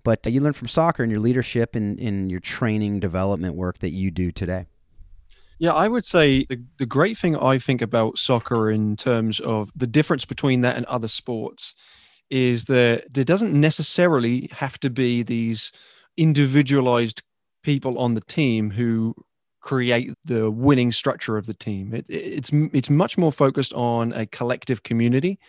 But 0.02 0.26
you 0.26 0.42
learn 0.42 0.52
from 0.52 0.68
soccer 0.68 1.02
and 1.02 1.10
your 1.10 1.22
leadership 1.22 1.74
and 1.74 1.98
in 1.98 2.28
your 2.28 2.38
training 2.38 3.00
development 3.00 3.54
work 3.54 3.78
that 3.78 3.92
you 3.92 4.10
do 4.10 4.30
today. 4.30 4.66
Yeah, 5.58 5.72
I 5.72 5.88
would 5.88 6.04
say 6.04 6.44
the, 6.44 6.62
the 6.76 6.84
great 6.84 7.16
thing 7.16 7.34
I 7.34 7.58
think 7.58 7.80
about 7.80 8.18
soccer 8.18 8.70
in 8.70 8.94
terms 8.94 9.40
of 9.40 9.70
the 9.74 9.86
difference 9.86 10.26
between 10.26 10.60
that 10.60 10.76
and 10.76 10.84
other 10.84 11.08
sports 11.08 11.74
is 12.28 12.66
that 12.66 13.14
there 13.14 13.24
doesn't 13.24 13.58
necessarily 13.58 14.50
have 14.52 14.78
to 14.80 14.90
be 14.90 15.22
these 15.22 15.72
individualized 16.18 17.22
people 17.64 17.98
on 17.98 18.14
the 18.14 18.20
team 18.20 18.70
who 18.70 19.14
create 19.64 20.12
the 20.26 20.50
winning 20.50 20.92
structure 20.92 21.36
of 21.36 21.46
the 21.46 21.54
team. 21.54 21.94
It, 21.94 22.06
it's 22.08 22.50
it's 22.52 22.90
much 22.90 23.18
more 23.18 23.32
focused 23.32 23.72
on 23.72 24.12
a 24.12 24.26
collective 24.26 24.84
community, 24.84 25.40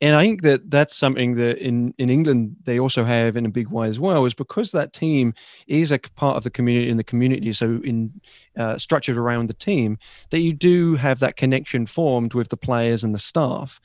and 0.00 0.14
I 0.14 0.22
think 0.22 0.42
that 0.42 0.70
that's 0.70 0.94
something 0.94 1.34
that 1.36 1.58
in 1.58 1.94
in 1.98 2.10
England 2.10 2.56
they 2.64 2.78
also 2.78 3.04
have 3.04 3.36
in 3.36 3.46
a 3.46 3.50
big 3.50 3.68
way 3.68 3.88
as 3.88 3.98
well. 3.98 4.24
Is 4.26 4.34
because 4.34 4.70
that 4.72 4.92
team 4.92 5.34
is 5.66 5.90
a 5.90 5.98
part 5.98 6.36
of 6.36 6.44
the 6.44 6.50
community 6.50 6.90
in 6.90 6.98
the 6.98 7.04
community, 7.04 7.52
so 7.52 7.80
in 7.82 8.20
uh, 8.56 8.78
structured 8.78 9.16
around 9.16 9.48
the 9.48 9.54
team, 9.54 9.98
that 10.30 10.40
you 10.40 10.52
do 10.52 10.94
have 10.96 11.18
that 11.20 11.36
connection 11.36 11.86
formed 11.86 12.34
with 12.34 12.50
the 12.50 12.56
players 12.56 13.02
and 13.02 13.14
the 13.14 13.18
staff. 13.18 13.80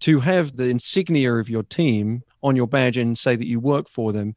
To 0.00 0.20
have 0.20 0.56
the 0.56 0.70
insignia 0.70 1.34
of 1.34 1.50
your 1.50 1.62
team 1.62 2.22
on 2.42 2.56
your 2.56 2.66
badge 2.66 2.96
and 2.96 3.18
say 3.18 3.36
that 3.36 3.46
you 3.46 3.60
work 3.60 3.86
for 3.86 4.14
them 4.14 4.34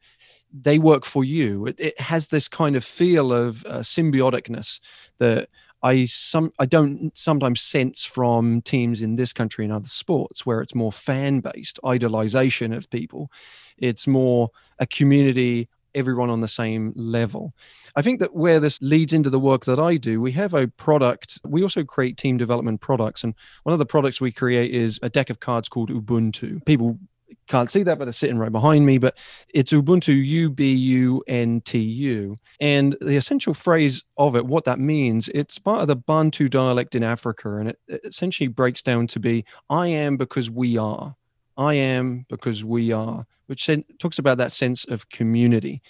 they 0.62 0.78
work 0.78 1.04
for 1.04 1.24
you. 1.24 1.66
It, 1.66 1.80
it 1.80 2.00
has 2.00 2.28
this 2.28 2.48
kind 2.48 2.76
of 2.76 2.84
feel 2.84 3.32
of 3.32 3.64
uh, 3.66 3.80
symbioticness 3.80 4.80
that 5.18 5.48
I 5.82 6.06
some 6.06 6.52
I 6.58 6.66
don't 6.66 7.16
sometimes 7.16 7.60
sense 7.60 8.04
from 8.04 8.62
teams 8.62 9.02
in 9.02 9.16
this 9.16 9.32
country 9.32 9.64
and 9.64 9.72
other 9.72 9.88
sports 9.88 10.46
where 10.46 10.60
it's 10.60 10.74
more 10.74 10.92
fan 10.92 11.40
based 11.40 11.78
idolization 11.84 12.74
of 12.74 12.88
people. 12.88 13.30
It's 13.76 14.06
more 14.06 14.50
a 14.78 14.86
community 14.86 15.68
everyone 15.94 16.30
on 16.30 16.40
the 16.40 16.48
same 16.48 16.92
level. 16.96 17.52
I 17.96 18.02
think 18.02 18.20
that 18.20 18.34
where 18.34 18.60
this 18.60 18.80
leads 18.82 19.12
into 19.12 19.30
the 19.30 19.38
work 19.38 19.64
that 19.66 19.78
I 19.78 19.96
do, 19.96 20.20
we 20.20 20.32
have 20.32 20.54
a 20.54 20.68
product. 20.68 21.38
We 21.44 21.62
also 21.62 21.84
create 21.84 22.16
team 22.16 22.36
development 22.36 22.80
products. 22.80 23.22
And 23.22 23.34
one 23.62 23.72
of 23.72 23.78
the 23.78 23.86
products 23.86 24.20
we 24.20 24.32
create 24.32 24.74
is 24.74 24.98
a 25.02 25.08
deck 25.08 25.30
of 25.30 25.40
cards 25.40 25.68
called 25.68 25.90
Ubuntu. 25.90 26.64
People 26.64 26.98
can't 27.48 27.70
see 27.70 27.82
that, 27.82 27.98
but 27.98 28.08
it's 28.08 28.18
sitting 28.18 28.38
right 28.38 28.52
behind 28.52 28.86
me. 28.86 28.98
But 28.98 29.18
it's 29.54 29.72
Ubuntu, 29.72 30.24
U 30.24 30.50
B 30.50 30.72
U 30.72 31.22
N 31.26 31.60
T 31.60 31.78
U. 31.78 32.36
And 32.60 32.96
the 33.00 33.16
essential 33.16 33.54
phrase 33.54 34.04
of 34.16 34.36
it, 34.36 34.46
what 34.46 34.64
that 34.64 34.78
means, 34.78 35.28
it's 35.28 35.58
part 35.58 35.80
of 35.80 35.88
the 35.88 35.96
Bantu 35.96 36.48
dialect 36.48 36.94
in 36.94 37.02
Africa. 37.02 37.56
And 37.56 37.68
it, 37.70 37.78
essentially 38.04 38.48
breaks 38.48 38.82
down 38.82 39.06
to 39.08 39.20
be 39.20 39.44
I 39.70 39.88
am 39.88 40.16
because 40.16 40.50
we 40.50 40.76
are. 40.76 41.16
I 41.56 41.74
am 41.74 42.26
because 42.28 42.64
we 42.64 42.92
are, 42.92 43.26
which 43.46 43.70
talks 43.98 44.18
about 44.18 44.38
that 44.38 44.52
sense 44.52 44.84
of 44.84 45.08
community. 45.08 45.82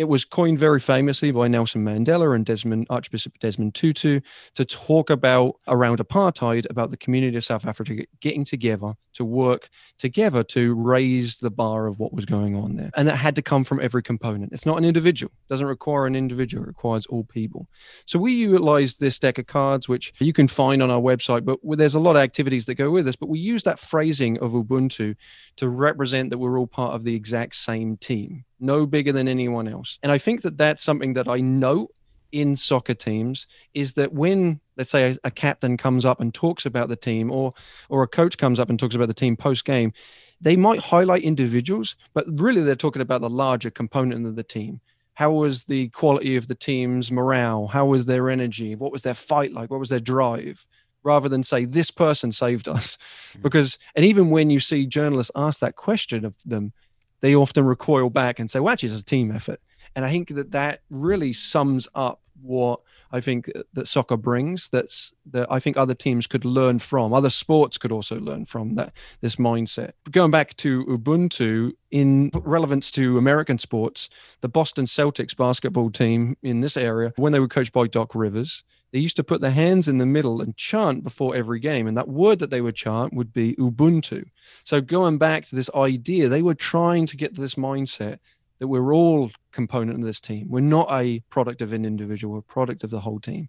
It 0.00 0.08
was 0.08 0.24
coined 0.24 0.58
very 0.58 0.80
famously 0.80 1.30
by 1.30 1.46
Nelson 1.48 1.84
Mandela 1.84 2.34
and 2.34 2.46
Desmond 2.46 2.86
Archbishop 2.88 3.38
Desmond 3.38 3.74
Tutu 3.74 4.20
to 4.54 4.64
talk 4.64 5.10
about 5.10 5.56
around 5.68 5.98
apartheid 5.98 6.64
about 6.70 6.88
the 6.88 6.96
community 6.96 7.36
of 7.36 7.44
South 7.44 7.66
Africa 7.66 8.06
getting 8.22 8.46
together 8.46 8.94
to 9.12 9.26
work 9.26 9.68
together 9.98 10.42
to 10.44 10.72
raise 10.72 11.40
the 11.40 11.50
bar 11.50 11.86
of 11.86 12.00
what 12.00 12.14
was 12.14 12.24
going 12.24 12.56
on 12.56 12.76
there. 12.76 12.90
And 12.96 13.06
that 13.08 13.16
had 13.16 13.36
to 13.36 13.42
come 13.42 13.62
from 13.62 13.78
every 13.78 14.02
component. 14.02 14.54
It's 14.54 14.64
not 14.64 14.78
an 14.78 14.86
individual, 14.86 15.32
it 15.32 15.52
doesn't 15.52 15.66
require 15.66 16.06
an 16.06 16.16
individual, 16.16 16.64
it 16.64 16.68
requires 16.68 17.04
all 17.04 17.24
people. 17.24 17.68
So 18.06 18.18
we 18.18 18.32
utilize 18.32 18.96
this 18.96 19.18
deck 19.18 19.36
of 19.36 19.48
cards, 19.48 19.86
which 19.86 20.14
you 20.18 20.32
can 20.32 20.48
find 20.48 20.82
on 20.82 20.90
our 20.90 21.02
website, 21.02 21.44
but 21.44 21.58
there's 21.76 21.94
a 21.94 22.00
lot 22.00 22.16
of 22.16 22.22
activities 22.22 22.64
that 22.66 22.76
go 22.76 22.90
with 22.90 23.04
this. 23.04 23.16
But 23.16 23.28
we 23.28 23.38
use 23.38 23.64
that 23.64 23.78
phrasing 23.78 24.38
of 24.38 24.52
Ubuntu 24.52 25.14
to 25.56 25.68
represent 25.68 26.30
that 26.30 26.38
we're 26.38 26.58
all 26.58 26.66
part 26.66 26.94
of 26.94 27.04
the 27.04 27.14
exact 27.14 27.54
same 27.56 27.98
team, 27.98 28.46
no 28.60 28.86
bigger 28.86 29.12
than 29.12 29.28
anyone 29.28 29.68
else. 29.68 29.98
And 30.02 30.12
I 30.12 30.18
think 30.18 30.42
that 30.42 30.58
that's 30.58 30.82
something 30.82 31.14
that 31.14 31.28
I 31.28 31.40
note 31.40 31.90
in 32.32 32.54
soccer 32.54 32.94
teams 32.94 33.46
is 33.74 33.94
that 33.94 34.12
when 34.12 34.60
let's 34.76 34.90
say 34.90 35.10
a, 35.10 35.16
a, 35.24 35.30
captain 35.30 35.76
comes 35.76 36.04
up 36.04 36.20
and 36.20 36.32
talks 36.32 36.64
about 36.64 36.88
the 36.88 36.96
team 36.96 37.30
or 37.30 37.52
or 37.88 38.02
a 38.02 38.08
coach 38.08 38.38
comes 38.38 38.60
up 38.60 38.70
and 38.70 38.78
talks 38.78 38.94
about 38.94 39.08
the 39.08 39.14
team 39.14 39.36
post 39.36 39.64
game 39.64 39.92
they 40.40 40.56
might 40.56 40.80
highlight 40.80 41.22
individuals 41.22 41.96
but 42.14 42.24
really 42.40 42.62
they're 42.62 42.74
talking 42.74 43.02
about 43.02 43.20
the 43.20 43.30
larger 43.30 43.70
component 43.70 44.26
of 44.26 44.36
the 44.36 44.42
team. 44.42 44.80
How 45.14 45.32
was 45.32 45.64
the 45.64 45.88
quality 45.88 46.36
of 46.36 46.48
the 46.48 46.54
team's 46.54 47.12
morale? 47.12 47.66
How 47.66 47.84
was 47.84 48.06
their 48.06 48.30
energy? 48.30 48.74
What 48.74 48.92
was 48.92 49.02
their 49.02 49.14
fight 49.14 49.52
like? 49.52 49.70
What 49.70 49.80
was 49.80 49.90
their 49.90 50.00
drive? 50.00 50.64
Rather 51.02 51.28
than 51.28 51.42
say 51.42 51.64
this 51.64 51.90
person 51.90 52.32
saved 52.32 52.68
us. 52.68 52.96
Hmm. 53.34 53.42
because 53.42 53.78
and 53.94 54.04
even 54.04 54.30
when 54.30 54.50
you 54.50 54.60
see 54.60 54.86
journalists 54.86 55.32
ask 55.34 55.60
that 55.60 55.76
question 55.76 56.24
of 56.24 56.36
them 56.44 56.72
they 57.20 57.34
often 57.34 57.64
recoil 57.64 58.10
back 58.10 58.38
and 58.38 58.50
say 58.50 58.60
well 58.60 58.72
actually 58.72 58.90
it's 58.90 59.00
a 59.00 59.04
team 59.04 59.30
effort 59.30 59.60
and 59.94 60.04
I 60.04 60.10
think 60.10 60.34
that 60.34 60.52
that 60.52 60.82
really 60.90 61.32
sums 61.32 61.88
up 61.94 62.20
what 62.42 62.80
I 63.12 63.20
think 63.20 63.50
that 63.72 63.88
soccer 63.88 64.16
brings. 64.16 64.68
That's 64.70 65.12
that 65.26 65.50
I 65.50 65.60
think 65.60 65.76
other 65.76 65.94
teams 65.94 66.26
could 66.26 66.44
learn 66.44 66.78
from. 66.78 67.12
Other 67.12 67.30
sports 67.30 67.76
could 67.76 67.92
also 67.92 68.18
learn 68.18 68.46
from 68.46 68.76
that 68.76 68.92
this 69.20 69.36
mindset. 69.36 69.92
Going 70.10 70.30
back 70.30 70.56
to 70.58 70.84
Ubuntu 70.86 71.72
in 71.90 72.30
relevance 72.34 72.90
to 72.92 73.18
American 73.18 73.58
sports, 73.58 74.08
the 74.40 74.48
Boston 74.48 74.86
Celtics 74.86 75.36
basketball 75.36 75.90
team 75.90 76.36
in 76.42 76.60
this 76.60 76.76
area, 76.76 77.12
when 77.16 77.32
they 77.32 77.40
were 77.40 77.48
coached 77.48 77.72
by 77.72 77.86
Doc 77.86 78.14
Rivers, 78.14 78.64
they 78.92 78.98
used 78.98 79.16
to 79.16 79.24
put 79.24 79.40
their 79.40 79.50
hands 79.50 79.88
in 79.88 79.98
the 79.98 80.06
middle 80.06 80.40
and 80.40 80.56
chant 80.56 81.04
before 81.04 81.34
every 81.34 81.60
game. 81.60 81.86
And 81.86 81.96
that 81.96 82.08
word 82.08 82.38
that 82.40 82.50
they 82.50 82.60
would 82.60 82.74
chant 82.74 83.12
would 83.14 83.32
be 83.32 83.54
Ubuntu. 83.56 84.24
So 84.64 84.80
going 84.80 85.18
back 85.18 85.44
to 85.46 85.56
this 85.56 85.70
idea, 85.74 86.28
they 86.28 86.42
were 86.42 86.54
trying 86.54 87.06
to 87.06 87.16
get 87.16 87.34
this 87.34 87.54
mindset 87.54 88.18
that 88.60 88.68
we're 88.68 88.94
all 88.94 89.30
component 89.52 89.98
of 89.98 90.04
this 90.04 90.20
team. 90.20 90.46
We're 90.48 90.60
not 90.60 90.88
a 90.92 91.20
product 91.30 91.62
of 91.62 91.72
an 91.72 91.84
individual, 91.84 92.34
we're 92.34 92.40
a 92.40 92.42
product 92.42 92.84
of 92.84 92.90
the 92.90 93.00
whole 93.00 93.18
team. 93.18 93.48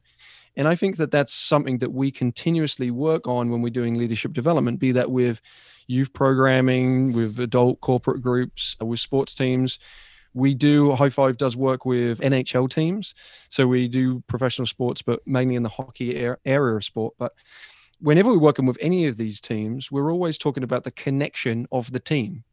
And 0.58 0.68
I 0.68 0.76
think 0.76 0.98
that 0.98 1.12
that's 1.12 1.34
something 1.34 1.78
that 1.78 1.92
we 1.92 2.12
continuously 2.12 2.92
work 2.92 3.28
on 3.28 3.50
when 3.50 3.62
we're 3.62 3.70
doing 3.70 3.98
leadership 3.98 4.34
development, 4.34 4.80
be 4.80 4.92
that 4.94 5.12
with 5.12 5.42
youth 5.88 6.12
programming, 6.14 7.14
with 7.14 7.40
adult 7.40 7.80
corporate 7.82 8.22
groups, 8.22 8.76
uh, 8.82 8.86
with 8.86 9.00
sports 9.00 9.34
teams. 9.34 9.80
We 10.34 10.54
do, 10.54 10.94
High 10.94 11.10
Five 11.10 11.38
does 11.38 11.58
work 11.58 11.86
with 11.86 12.20
NHL 12.22 12.70
teams. 12.70 13.14
So 13.50 13.68
we 13.68 13.88
do 13.88 14.22
professional 14.28 14.66
sports, 14.66 15.02
but 15.02 15.26
mainly 15.26 15.56
in 15.56 15.64
the 15.64 15.70
hockey 15.70 16.16
area 16.46 16.76
of 16.76 16.84
sport. 16.84 17.16
But 17.18 17.34
whenever 18.00 18.30
we're 18.30 18.40
working 18.40 18.66
with 18.66 18.78
any 18.80 19.08
of 19.08 19.18
these 19.18 19.42
teams, 19.42 19.92
we're 19.92 20.12
always 20.12 20.38
talking 20.38 20.64
about 20.64 20.86
the 20.86 20.92
connection 20.92 21.68
of 21.72 21.92
the 21.92 22.00
team 22.00 22.44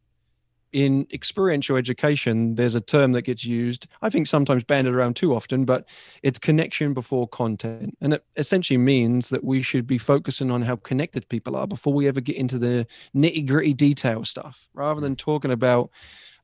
in 0.72 1.06
experiential 1.12 1.76
education, 1.76 2.54
there's 2.54 2.74
a 2.74 2.80
term 2.80 3.12
that 3.12 3.22
gets 3.22 3.44
used, 3.44 3.86
I 4.02 4.10
think 4.10 4.26
sometimes 4.26 4.64
banded 4.64 4.94
around 4.94 5.16
too 5.16 5.34
often, 5.34 5.64
but 5.64 5.86
it's 6.22 6.38
connection 6.38 6.94
before 6.94 7.26
content. 7.28 7.96
And 8.00 8.14
it 8.14 8.24
essentially 8.36 8.78
means 8.78 9.30
that 9.30 9.44
we 9.44 9.62
should 9.62 9.86
be 9.86 9.98
focusing 9.98 10.50
on 10.50 10.62
how 10.62 10.76
connected 10.76 11.28
people 11.28 11.56
are 11.56 11.66
before 11.66 11.94
we 11.94 12.06
ever 12.08 12.20
get 12.20 12.36
into 12.36 12.58
the 12.58 12.86
nitty 13.14 13.46
gritty 13.46 13.74
detail 13.74 14.24
stuff, 14.24 14.68
rather 14.74 15.00
than 15.00 15.14
mm. 15.14 15.18
talking 15.18 15.50
about 15.50 15.90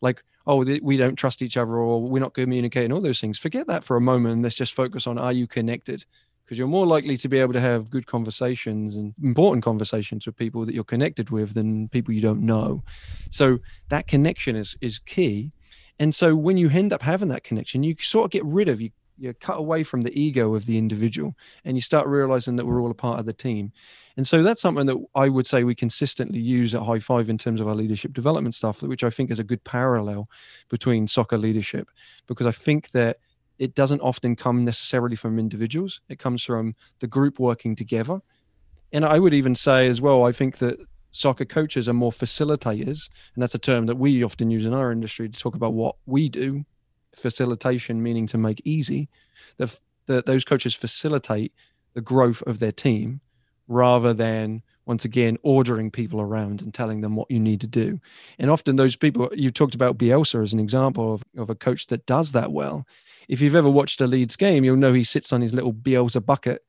like, 0.01 0.23
oh, 0.47 0.65
we 0.83 0.97
don't 0.97 1.17
trust 1.17 1.41
each 1.41 1.57
other 1.57 1.73
or 1.73 2.03
we're 2.03 2.21
not 2.21 2.35
communicating, 2.35 2.93
all 2.93 3.01
those 3.01 3.21
things. 3.21 3.39
Forget 3.39 3.67
that 3.67 3.85
for 3.85 3.97
a 3.97 4.01
moment. 4.01 4.35
and 4.35 4.43
Let's 4.43 4.55
just 4.55 4.75
focus 4.75 5.07
on 5.07 5.19
are 5.19 5.33
you 5.33 5.47
connected? 5.47 6.05
Because 6.45 6.59
you're 6.59 6.67
more 6.67 6.87
likely 6.87 7.17
to 7.17 7.29
be 7.29 7.39
able 7.39 7.53
to 7.53 7.61
have 7.61 7.91
good 7.91 8.07
conversations 8.07 8.97
and 8.97 9.15
important 9.23 9.65
conversations 9.65 10.27
with 10.27 10.37
people 10.37 10.67
that 10.67 10.75
you're 10.75 10.85
connected 10.85 11.31
with 11.31 11.55
than 11.55 11.89
people 11.89 12.13
you 12.13 12.21
don't 12.21 12.43
know. 12.43 12.83
So 13.31 13.59
that 13.89 14.07
connection 14.07 14.57
is 14.57 14.77
is 14.81 14.99
key. 14.99 15.53
And 15.99 16.15
so 16.15 16.35
when 16.35 16.57
you 16.57 16.69
end 16.71 16.93
up 16.93 17.03
having 17.03 17.29
that 17.29 17.45
connection, 17.45 17.83
you 17.83 17.95
sort 17.99 18.27
of 18.27 18.31
get 18.31 18.45
rid 18.45 18.69
of 18.69 18.81
you 18.81 18.91
you 19.17 19.33
cut 19.35 19.59
away 19.59 19.83
from 19.83 20.03
the 20.03 20.21
ego 20.21 20.55
of 20.55 20.67
the 20.67 20.77
individual 20.77 21.35
and 21.65 21.77
you 21.77 21.81
start 21.81 22.07
realizing 22.07 22.57
that 22.57 22.67
we're 22.67 22.81
all 22.81 22.91
a 22.91 22.95
part 22.95 23.21
of 23.21 23.27
the 23.27 23.33
team. 23.33 23.73
And 24.17 24.27
so 24.27 24.43
that's 24.43 24.61
something 24.61 24.87
that 24.87 24.97
I 25.15 25.29
would 25.29 25.47
say 25.47 25.65
we 25.65 25.75
consistently 25.75 26.41
use 26.41 26.75
at 26.75 26.83
High 26.83 27.01
Five 27.01 27.29
in 27.29 27.39
terms 27.39 27.61
of 27.61 27.69
our 27.69 27.75
leadership 27.75 28.13
development 28.13 28.55
stuff, 28.55 28.83
which 28.83 29.05
I 29.05 29.11
think 29.11 29.31
is 29.31 29.39
a 29.39 29.45
good 29.45 29.63
parallel 29.65 30.29
between 30.69 31.09
soccer 31.09 31.39
leadership, 31.39 31.89
because 32.27 32.47
I 32.47 32.53
think 32.53 32.91
that 32.91 33.19
it 33.59 33.75
doesn't 33.75 34.01
often 34.01 34.37
come 34.37 34.65
necessarily 34.65 35.17
from 35.17 35.39
individuals. 35.39 36.01
It 36.09 36.19
comes 36.19 36.43
from 36.43 36.75
the 37.01 37.07
group 37.07 37.39
working 37.39 37.77
together. 37.77 38.21
And 38.93 39.05
I 39.05 39.19
would 39.19 39.35
even 39.35 39.55
say 39.55 39.89
as 39.89 40.01
well, 40.01 40.25
I 40.25 40.33
think 40.33 40.59
that 40.59 40.79
soccer 41.11 41.45
coaches 41.45 41.89
are 41.89 41.93
more 41.93 42.13
facilitators, 42.13 43.09
and 43.35 43.43
that's 43.43 43.55
a 43.55 43.59
term 43.59 43.87
that 43.87 43.97
we 43.97 44.25
often 44.25 44.51
use 44.51 44.67
in 44.67 44.75
our 44.75 44.91
industry 44.91 45.29
to 45.29 45.39
talk 45.39 45.55
about 45.55 45.75
what 45.75 45.97
we 46.07 46.29
do. 46.29 46.65
Facilitation 47.15 48.03
meaning 48.03 48.27
to 48.27 48.39
make 48.39 48.61
easy. 48.65 49.09
That 49.57 49.79
those 50.07 50.45
coaches 50.45 50.75
facilitate 50.75 51.53
the 51.95 52.01
growth 52.01 52.43
of 52.43 52.59
their 52.59 52.73
team 52.73 53.21
rather 53.69 54.13
than 54.13 54.63
once 54.87 55.05
again 55.05 55.39
ordering 55.43 55.91
people 55.91 56.21
around 56.21 56.61
and 56.63 56.75
telling 56.75 57.01
them 57.01 57.17
what 57.17 57.31
you 57.31 57.41
need 57.41 57.61
to 57.61 57.67
do. 57.67 58.01
And 58.39 58.51
often 58.51 58.77
those 58.77 58.97
people 58.97 59.31
you 59.35 59.51
talked 59.51 59.75
about 59.75 59.99
Bielsa 59.99 60.43
as 60.43 60.53
an 60.53 60.61
example 60.61 61.15
of, 61.15 61.25
of 61.37 61.51
a 61.51 61.55
coach 61.55 61.87
that 61.89 62.07
does 62.07 62.33
that 62.33 62.53
well. 62.53 62.87
If 63.29 63.41
you've 63.41 63.55
ever 63.55 63.71
watched 63.71 64.01
a 64.01 64.07
Leeds 64.07 64.37
game, 64.37 64.65
you'll 64.65 64.77
know 64.77 64.93
he 64.93 65.05
sits 65.05 65.33
on 65.33 65.41
his 65.41 65.55
little 65.55 65.73
Bielsa 65.73 66.25
bucket, 66.25 66.63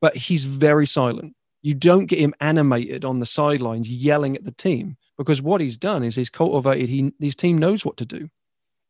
but 0.00 0.16
he's 0.16 0.44
very 0.44 0.86
silent. 0.86 1.34
You 1.62 1.74
don't 1.74 2.06
get 2.06 2.18
him 2.18 2.34
animated 2.40 3.04
on 3.04 3.20
the 3.20 3.26
sidelines 3.26 3.88
yelling 3.88 4.36
at 4.36 4.44
the 4.44 4.52
team 4.52 4.96
because 5.16 5.40
what 5.40 5.62
he's 5.62 5.78
done 5.78 6.04
is 6.04 6.16
he's 6.16 6.30
cultivated 6.30 6.88
he 6.90 7.12
his 7.18 7.34
team 7.34 7.56
knows 7.58 7.84
what 7.84 7.96
to 7.98 8.04
do. 8.04 8.28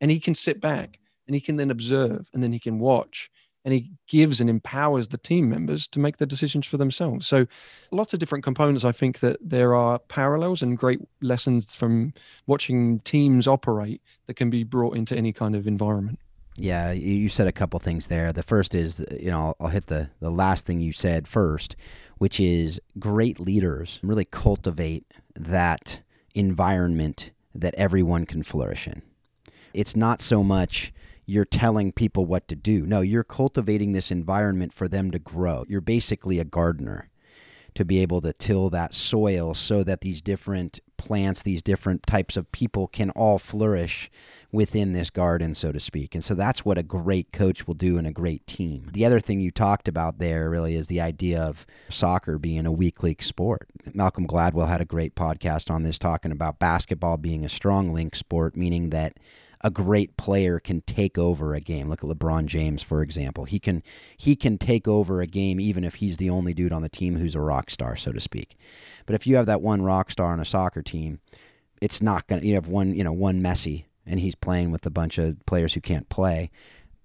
And 0.01 0.11
he 0.11 0.19
can 0.19 0.35
sit 0.35 0.61
back 0.61 0.99
and 1.27 1.35
he 1.35 1.41
can 1.41 1.57
then 1.57 1.71
observe 1.71 2.29
and 2.35 2.43
then 2.43 2.53
he 2.53 2.59
can 2.59 2.79
watch 2.79 3.31
and 3.65 3.73
he 3.73 3.91
gives 4.07 4.41
and 4.41 4.51
empowers 4.51 5.09
the 5.09 5.19
team 5.19 5.49
members 5.49 5.89
to 5.89 5.99
make 5.99 6.19
the 6.19 6.27
decisions 6.27 6.67
for 6.67 6.77
themselves. 6.77 7.27
So, 7.27 7.47
lots 7.91 8.13
of 8.13 8.21
different 8.21 8.45
components. 8.45 8.85
I 8.85 8.93
think 8.93 9.21
that 9.21 9.39
there 9.41 9.75
are 9.75 9.99
parallels 9.99 10.63
and 10.63 10.77
great 10.77 11.01
lessons 11.23 11.75
from 11.75 12.13
watching 12.47 13.01
teams 13.01 13.47
operate 13.47 14.03
that 14.27 14.35
can 14.35 14.51
be 14.51 14.65
brought 14.65 14.97
into 14.97 15.17
any 15.17 15.33
kind 15.33 15.57
of 15.57 15.67
environment. 15.67 16.19
Yeah, 16.57 16.93
you 16.93 17.29
said 17.29 17.49
a 17.49 17.53
couple 17.53 17.81
things 17.81 18.07
there. 18.07 18.33
The 18.33 18.45
first 18.45 18.75
is, 18.75 19.05
you 19.19 19.31
know, 19.31 19.55
I'll, 19.59 19.69
hit 19.69 19.87
the 19.87 20.11
the 20.21 20.31
last 20.31 20.67
thing 20.67 20.81
you 20.81 20.93
said 20.93 21.27
first, 21.27 21.75
which 22.19 22.39
is 22.39 22.81
great 22.99 23.41
leaders 23.41 23.99
really 24.03 24.25
cultivate 24.25 25.05
that 25.35 26.03
environment 26.35 27.33
that 27.55 27.75
everyone 27.77 28.25
can 28.25 28.43
flourish 28.43 28.87
in. 28.87 29.03
It's 29.73 29.97
not 29.97 30.21
so 30.21 30.45
much 30.45 30.93
you're 31.27 31.45
telling 31.45 31.93
people 31.93 32.27
what 32.27 32.49
to 32.49 32.57
do. 32.57 32.87
No, 32.87 33.01
you're 33.01 33.25
cultivating 33.25 33.93
this 33.93 34.11
environment 34.11 34.73
for 34.73 34.89
them 34.89 35.11
to 35.11 35.19
grow. 35.19 35.65
You're 35.69 35.81
basically 35.81 36.39
a 36.39 36.45
gardener 36.45 37.09
to 37.75 37.85
be 37.85 38.01
able 38.01 38.21
to 38.21 38.33
till 38.33 38.71
that 38.71 38.95
soil 38.95 39.53
so 39.53 39.83
that 39.83 40.01
these 40.01 40.23
different 40.23 40.81
plants, 40.97 41.43
these 41.43 41.63
different 41.63 42.07
types 42.07 42.37
of 42.37 42.51
people 42.53 42.87
can 42.87 43.11
all 43.11 43.39
flourish 43.39 44.11
within 44.53 44.93
this 44.93 45.11
garden, 45.11 45.55
so 45.55 45.73
to 45.73 45.81
speak. 45.81 46.15
And 46.15 46.23
so 46.23 46.35
that's 46.35 46.65
what 46.65 46.79
a 46.79 46.85
great 46.85 47.33
coach 47.33 47.67
will 47.67 47.75
do 47.75 47.99
in 47.99 48.07
a 48.07 48.13
great 48.13 48.47
team. 48.47 48.89
The 48.93 49.05
other 49.05 49.19
thing 49.19 49.41
you 49.41 49.51
talked 49.51 49.89
about 49.89 50.19
there 50.19 50.49
really 50.49 50.77
is 50.77 50.87
the 50.87 51.01
idea 51.01 51.43
of 51.43 51.67
soccer 51.89 52.39
being 52.39 52.65
a 52.65 52.71
weak 52.71 53.03
link 53.03 53.23
sport. 53.23 53.69
Malcolm 53.93 54.29
Gladwell 54.29 54.69
had 54.69 54.81
a 54.81 54.87
great 54.87 55.17
podcast 55.17 55.71
on 55.71 55.83
this 55.83 55.99
talking 55.99 56.31
about 56.31 56.61
basketball 56.61 57.17
being 57.17 57.45
a 57.45 57.49
strong 57.49 57.93
link 57.93 58.15
sport, 58.15 58.57
meaning 58.57 58.91
that 58.91 59.19
a 59.65 59.71
great 59.71 60.19
player 60.19 60.61
can 60.61 60.83
take 60.83 61.17
over 61.17 61.55
a 61.55 61.61
game. 61.61 61.89
Look 61.89 62.05
at 62.05 62.11
LeBron 62.11 62.45
James, 62.45 62.83
for 62.83 63.03
example. 63.03 63.47
He 63.47 63.59
can 63.59 63.83
he 64.15 64.37
can 64.37 64.59
take 64.59 64.87
over 64.87 65.23
a 65.23 65.27
game 65.27 65.59
even 65.59 65.85
if 65.85 65.97
he's 65.97 66.19
the 66.19 66.29
only 66.29 66.53
dude 66.53 66.73
on 66.73 66.83
the 66.83 66.89
team 66.91 67.17
who's 67.17 67.35
a 67.35 67.41
rock 67.41 67.71
star, 67.71 67.97
so 67.97 68.13
to 68.13 68.21
speak. 68.21 68.57
But 69.07 69.15
if 69.15 69.27
you 69.27 69.37
have 69.37 69.47
that 69.47 69.63
one 69.63 69.81
rock 69.81 70.11
star 70.11 70.33
on 70.33 70.39
a 70.39 70.45
soccer 70.45 70.83
team, 70.83 71.21
it's 71.81 72.03
not 72.03 72.27
gonna. 72.27 72.43
You 72.43 72.55
have 72.57 72.69
one, 72.69 72.95
you 72.95 73.03
know, 73.03 73.13
one 73.13 73.41
Messi, 73.41 73.87
and 74.07 74.21
he's 74.21 74.35
playing 74.35 74.71
with 74.71 74.85
a 74.85 74.91
bunch 74.91 75.17
of 75.17 75.45
players 75.47 75.73
who 75.73 75.81
can't 75.81 76.11
play. 76.11 76.51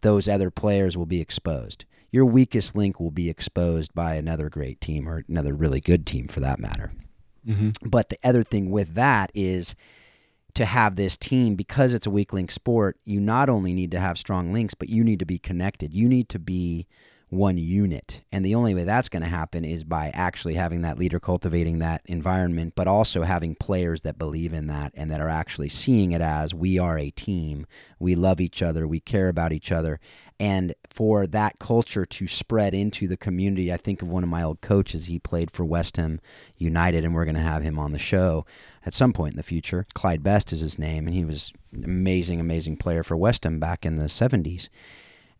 Those 0.01 0.28
other 0.28 0.51
players 0.51 0.98
will 0.98 1.06
be 1.06 1.22
exposed. 1.22 1.86
Your 2.12 2.25
weakest 2.25 2.75
link 2.75 3.00
will 3.00 3.12
be 3.12 3.30
exposed 3.30 3.94
by 3.94 4.16
another 4.16 4.50
great 4.50 4.82
team 4.82 5.08
or 5.08 5.24
another 5.30 5.54
really 5.54 5.80
good 5.80 6.06
team, 6.06 6.28
for 6.28 6.42
that 6.42 6.60
matter. 6.60 6.92
Mm-hmm. 7.48 7.88
But 7.88 8.10
the 8.10 8.20
other 8.22 8.44
thing 8.44 8.70
with 8.70 8.96
that 8.96 9.32
is 9.34 9.75
to 10.56 10.65
have 10.65 10.96
this 10.96 11.18
team 11.18 11.56
because 11.56 11.94
it's 11.94 12.08
a 12.08 12.10
weak 12.10 12.34
link 12.34 12.51
sport 12.51 12.98
you 13.06 13.20
not 13.20 13.50
only 13.50 13.74
need 13.74 13.91
to 13.91 14.00
have 14.00 14.18
strong 14.18 14.51
links 14.51 14.74
but 14.74 14.89
you 14.89 15.03
need 15.03 15.20
to 15.20 15.25
be 15.25 15.38
connected. 15.39 15.94
You 15.94 16.08
need 16.08 16.29
to 16.29 16.39
be 16.39 16.88
one 17.29 17.57
unit. 17.57 18.21
And 18.31 18.43
the 18.43 18.55
only 18.55 18.74
way 18.74 18.83
that's 18.83 19.10
going 19.10 19.21
to 19.21 19.30
happen 19.30 19.63
is 19.63 19.84
by 19.84 20.10
actually 20.15 20.56
having 20.56 20.82
that 20.82 20.97
leader 20.97 21.19
cultivating 21.19 21.80
that 21.80 22.01
environment 22.06 22.73
but 22.75 22.88
also 22.88 23.21
having 23.21 23.54
players 23.54 24.01
that 24.01 24.17
believe 24.17 24.51
in 24.51 24.67
that 24.67 24.91
and 24.95 25.12
that 25.12 25.21
are 25.21 25.30
actually 25.30 25.69
seeing 25.69 26.12
it 26.12 26.21
as 26.21 26.56
we 26.56 26.80
are 26.80 26.97
a 26.97 27.12
team. 27.12 27.67
We 27.99 28.15
love 28.15 28.41
each 28.41 28.63
other. 28.63 28.88
We 28.88 28.99
care 28.99 29.30
about 29.30 29.54
each 29.54 29.71
other. 29.71 29.99
And 30.39 30.73
for 30.89 31.27
that 31.27 31.60
culture 31.60 32.06
to 32.06 32.25
spread 32.25 32.73
into 32.73 33.08
the 33.08 33.17
community 33.17 33.71
i 33.71 33.77
think 33.77 34.01
of 34.01 34.08
one 34.08 34.23
of 34.23 34.30
my 34.30 34.41
old 34.41 34.62
coaches. 34.62 35.06
He 35.06 35.19
played 35.19 35.51
for 35.51 35.63
west 35.63 35.97
ham 35.97 36.19
united 36.58 37.04
and 37.04 37.13
we're 37.13 37.25
going 37.25 37.36
to 37.36 37.41
have 37.41 37.62
him 37.62 37.77
on 37.77 37.91
the 37.91 37.99
show 37.99 38.45
at 38.86 38.93
some 38.93 39.13
point 39.13 39.34
in 39.34 39.38
the 39.38 39.43
future. 39.43 39.86
Clyde 39.93 40.23
best 40.23 40.51
is 40.51 40.62
his 40.62 40.80
name 40.80 41.06
and 41.06 41.15
he 41.15 41.25
was 41.25 41.54
an 41.73 41.84
amazing 41.84 42.39
amazing 42.39 42.77
player 42.77 43.04
for 43.04 43.15
west 43.15 43.43
ham 43.43 43.60
back 43.60 43.86
in 43.86 43.97
the 43.97 44.06
70s 44.06 44.69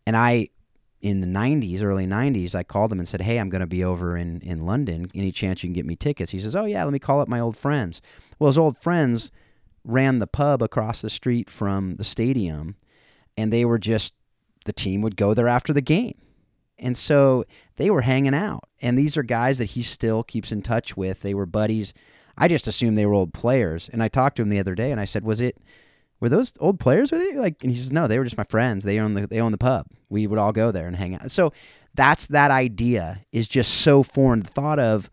and 0.06 0.16
i 0.16 0.50
in 1.02 1.22
the 1.22 1.28
90s 1.28 1.82
early 1.82 2.06
90s 2.06 2.54
i 2.54 2.64
called 2.64 2.92
him 2.92 3.00
and 3.00 3.08
said 3.08 3.22
hey 3.22 3.40
i'm 3.40 3.50
going 3.50 3.62
to 3.62 3.68
be 3.68 3.84
over 3.84 4.18
in, 4.18 4.42
in 4.42 4.66
london 4.66 5.10
any 5.16 5.32
chance 5.32 5.64
you 5.64 5.68
can 5.68 5.74
get 5.74 5.86
me 5.86 5.96
tickets 5.96 6.32
he 6.32 6.40
says 6.40 6.56
oh 6.56 6.66
yeah 6.66 6.84
let 6.84 6.92
me 6.92 7.00
call 7.00 7.22
up 7.22 7.30
my 7.30 7.40
old 7.40 7.56
friends 7.56 8.02
well 8.38 8.48
his 8.48 8.58
old 8.58 8.78
friends 8.78 9.32
ran 9.86 10.20
the 10.20 10.28
pub 10.28 10.62
across 10.62 11.02
the 11.02 11.10
street 11.10 11.50
from 11.50 11.96
the 11.96 12.04
stadium 12.04 12.76
and 13.38 13.54
they 13.54 13.64
were 13.64 13.80
just 13.80 14.14
the 14.66 14.74
team 14.74 15.02
would 15.02 15.18
go 15.18 15.34
there 15.34 15.48
after 15.48 15.74
the 15.74 15.82
game. 15.82 16.18
And 16.78 16.96
so 16.96 17.44
they 17.78 17.90
were 17.90 18.02
hanging 18.02 18.36
out. 18.36 18.66
And 18.82 18.98
these 18.98 19.18
are 19.18 19.24
guys 19.24 19.58
that 19.58 19.72
he 19.72 19.84
still 19.84 20.24
keeps 20.24 20.52
in 20.52 20.62
touch 20.62 20.96
with. 20.96 21.22
They 21.22 21.34
were 21.34 21.46
buddies. 21.46 21.94
I 22.38 22.48
just 22.48 22.68
assumed 22.68 22.98
they 22.98 23.06
were 23.06 23.14
old 23.14 23.34
players. 23.34 23.90
And 23.92 24.02
I 24.04 24.08
talked 24.08 24.36
to 24.38 24.42
him 24.42 24.50
the 24.50 24.60
other 24.60 24.76
day 24.76 24.92
and 24.92 25.00
I 25.00 25.06
said, 25.06 25.24
Was 25.24 25.42
it 25.42 25.58
were 26.20 26.30
those 26.30 26.54
old 26.60 26.80
players 26.80 27.12
with 27.12 27.22
you? 27.22 27.40
Like 27.40 27.64
and 27.64 27.72
he 27.72 27.78
says, 27.78 27.92
No, 27.92 28.08
they 28.08 28.18
were 28.18 28.26
just 28.26 28.38
my 28.38 28.44
friends. 28.46 28.84
They 28.84 29.00
own 29.00 29.14
the 29.14 29.28
they 29.28 29.40
own 29.40 29.52
the 29.52 29.58
pub. 29.58 29.88
We 30.10 30.28
would 30.28 30.40
all 30.40 30.52
go 30.52 30.72
there 30.72 30.88
and 30.88 30.96
hang 30.96 31.16
out. 31.16 31.32
So 31.32 31.54
that's 31.94 32.28
that 32.28 32.52
idea 32.52 33.26
is 33.32 33.48
just 33.48 33.82
so 33.82 34.04
foreign. 34.04 34.42
The 34.42 34.50
thought 34.50 34.80
of 34.80 35.10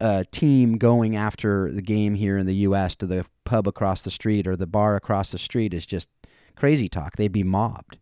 a 0.00 0.24
team 0.30 0.78
going 0.78 1.14
after 1.14 1.70
the 1.70 1.82
game 1.82 2.14
here 2.14 2.38
in 2.38 2.46
the 2.46 2.54
US 2.54 2.96
to 2.96 3.06
the 3.06 3.26
pub 3.44 3.68
across 3.68 4.02
the 4.02 4.10
street 4.10 4.46
or 4.46 4.56
the 4.56 4.66
bar 4.66 4.96
across 4.96 5.30
the 5.30 5.38
street 5.38 5.74
is 5.74 5.84
just 5.84 6.08
crazy 6.56 6.88
talk. 6.88 7.16
They'd 7.16 7.32
be 7.32 7.42
mobbed. 7.42 7.98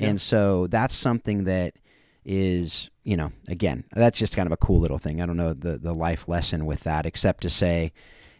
And 0.00 0.20
so 0.20 0.68
that's 0.68 0.94
something 0.94 1.44
that 1.44 1.74
is, 2.24 2.90
you 3.02 3.16
know, 3.16 3.32
again, 3.48 3.84
that's 3.92 4.18
just 4.18 4.36
kind 4.36 4.46
of 4.46 4.52
a 4.52 4.56
cool 4.56 4.78
little 4.78 4.98
thing. 4.98 5.20
I 5.20 5.26
don't 5.26 5.36
know 5.36 5.54
the, 5.54 5.76
the 5.76 5.94
life 5.94 6.28
lesson 6.28 6.66
with 6.66 6.80
that, 6.80 7.04
except 7.04 7.42
to 7.42 7.50
say 7.50 7.92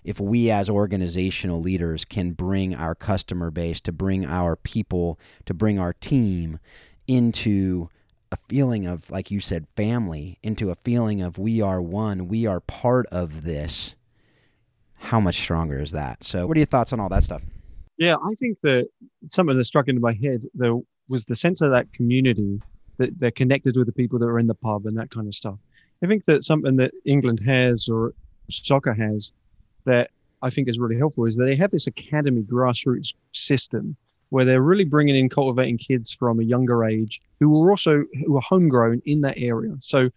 if 0.09 0.19
we 0.19 0.51
as 0.51 0.71
organizational 0.71 1.61
leaders 1.61 2.07
can 2.07 2.33
bring 2.33 2.75
our 2.75 2.95
customer 2.95 3.51
base, 3.51 3.79
to 3.79 3.93
bring 3.93 4.25
our 4.25 4.57
people, 4.57 5.21
to 5.45 5.53
bring 5.53 5.79
our 5.79 5.93
team 5.93 6.59
into 7.07 7.91
a 8.33 8.39
feeling 8.49 8.87
of, 8.87 9.11
like 9.11 9.31
you 9.31 9.39
said, 9.39 9.67
family, 9.77 10.39
into 10.43 10.71
a 10.71 10.77
feeling 10.77 11.21
of 11.21 11.37
we 11.37 11.61
are 11.61 11.83
one, 11.83 12.27
we 12.27 12.47
are 12.47 12.59
part 12.59 13.05
of 13.13 13.43
this, 13.43 13.97
how 14.95 15.21
much 15.21 15.37
stronger 15.37 15.79
is 15.79 15.91
that? 15.91 16.25
So, 16.25 16.47
what 16.47 16.57
are 16.57 16.61
your 16.61 16.67
thoughts 16.67 16.95
on 16.95 17.01
all 17.01 17.11
that 17.11 17.23
stuff? 17.23 17.43
Yeah, 17.99 18.17
I 18.17 18.33
think 18.39 18.57
that 18.63 18.89
something 19.27 19.59
that 19.59 19.65
struck 19.67 19.89
into 19.89 20.01
my 20.01 20.15
head, 20.15 20.45
though, 20.55 20.87
was 21.11 21.27
the 21.27 21.37
sense 21.37 21.61
of 21.61 21.71
that 21.73 21.93
community 21.93 22.63
that 22.97 23.19
they're 23.19 23.31
connected 23.31 23.77
with 23.77 23.85
the 23.87 23.93
people 23.93 24.19
that 24.21 24.27
are 24.27 24.39
in 24.39 24.47
the 24.47 24.55
pub 24.55 24.87
and 24.87 24.97
that 24.97 25.11
kind 25.11 25.27
of 25.27 25.35
stuff. 25.35 25.59
I 26.03 26.07
think 26.07 26.25
that 26.25 26.45
something 26.45 26.77
that 26.77 26.93
England 27.05 27.41
has 27.45 27.91
or 27.91 28.15
soccer 28.49 28.95
has 28.95 29.35
that 29.89 30.11
I 30.43 30.51
think 30.51 30.69
is 30.69 30.79
really 30.79 30.97
helpful 30.97 31.25
is 31.25 31.37
that 31.37 31.45
they 31.45 31.57
have 31.57 31.71
this 31.71 31.87
academy 31.87 32.43
grassroots 32.43 33.13
system 33.33 33.97
where 34.31 34.45
they're 34.45 34.63
really 34.63 34.85
bringing 34.85 35.17
in 35.17 35.29
cultivating 35.29 35.79
kids 35.79 36.13
from 36.13 36.39
a 36.39 36.45
younger 36.45 36.85
age 36.85 37.21
who 37.41 37.63
are 37.63 37.71
also 37.71 38.05
who 38.25 38.37
are 38.37 38.43
homegrown 38.43 39.03
in 39.05 39.23
that 39.23 39.39
area. 39.39 39.75
So 39.81 40.11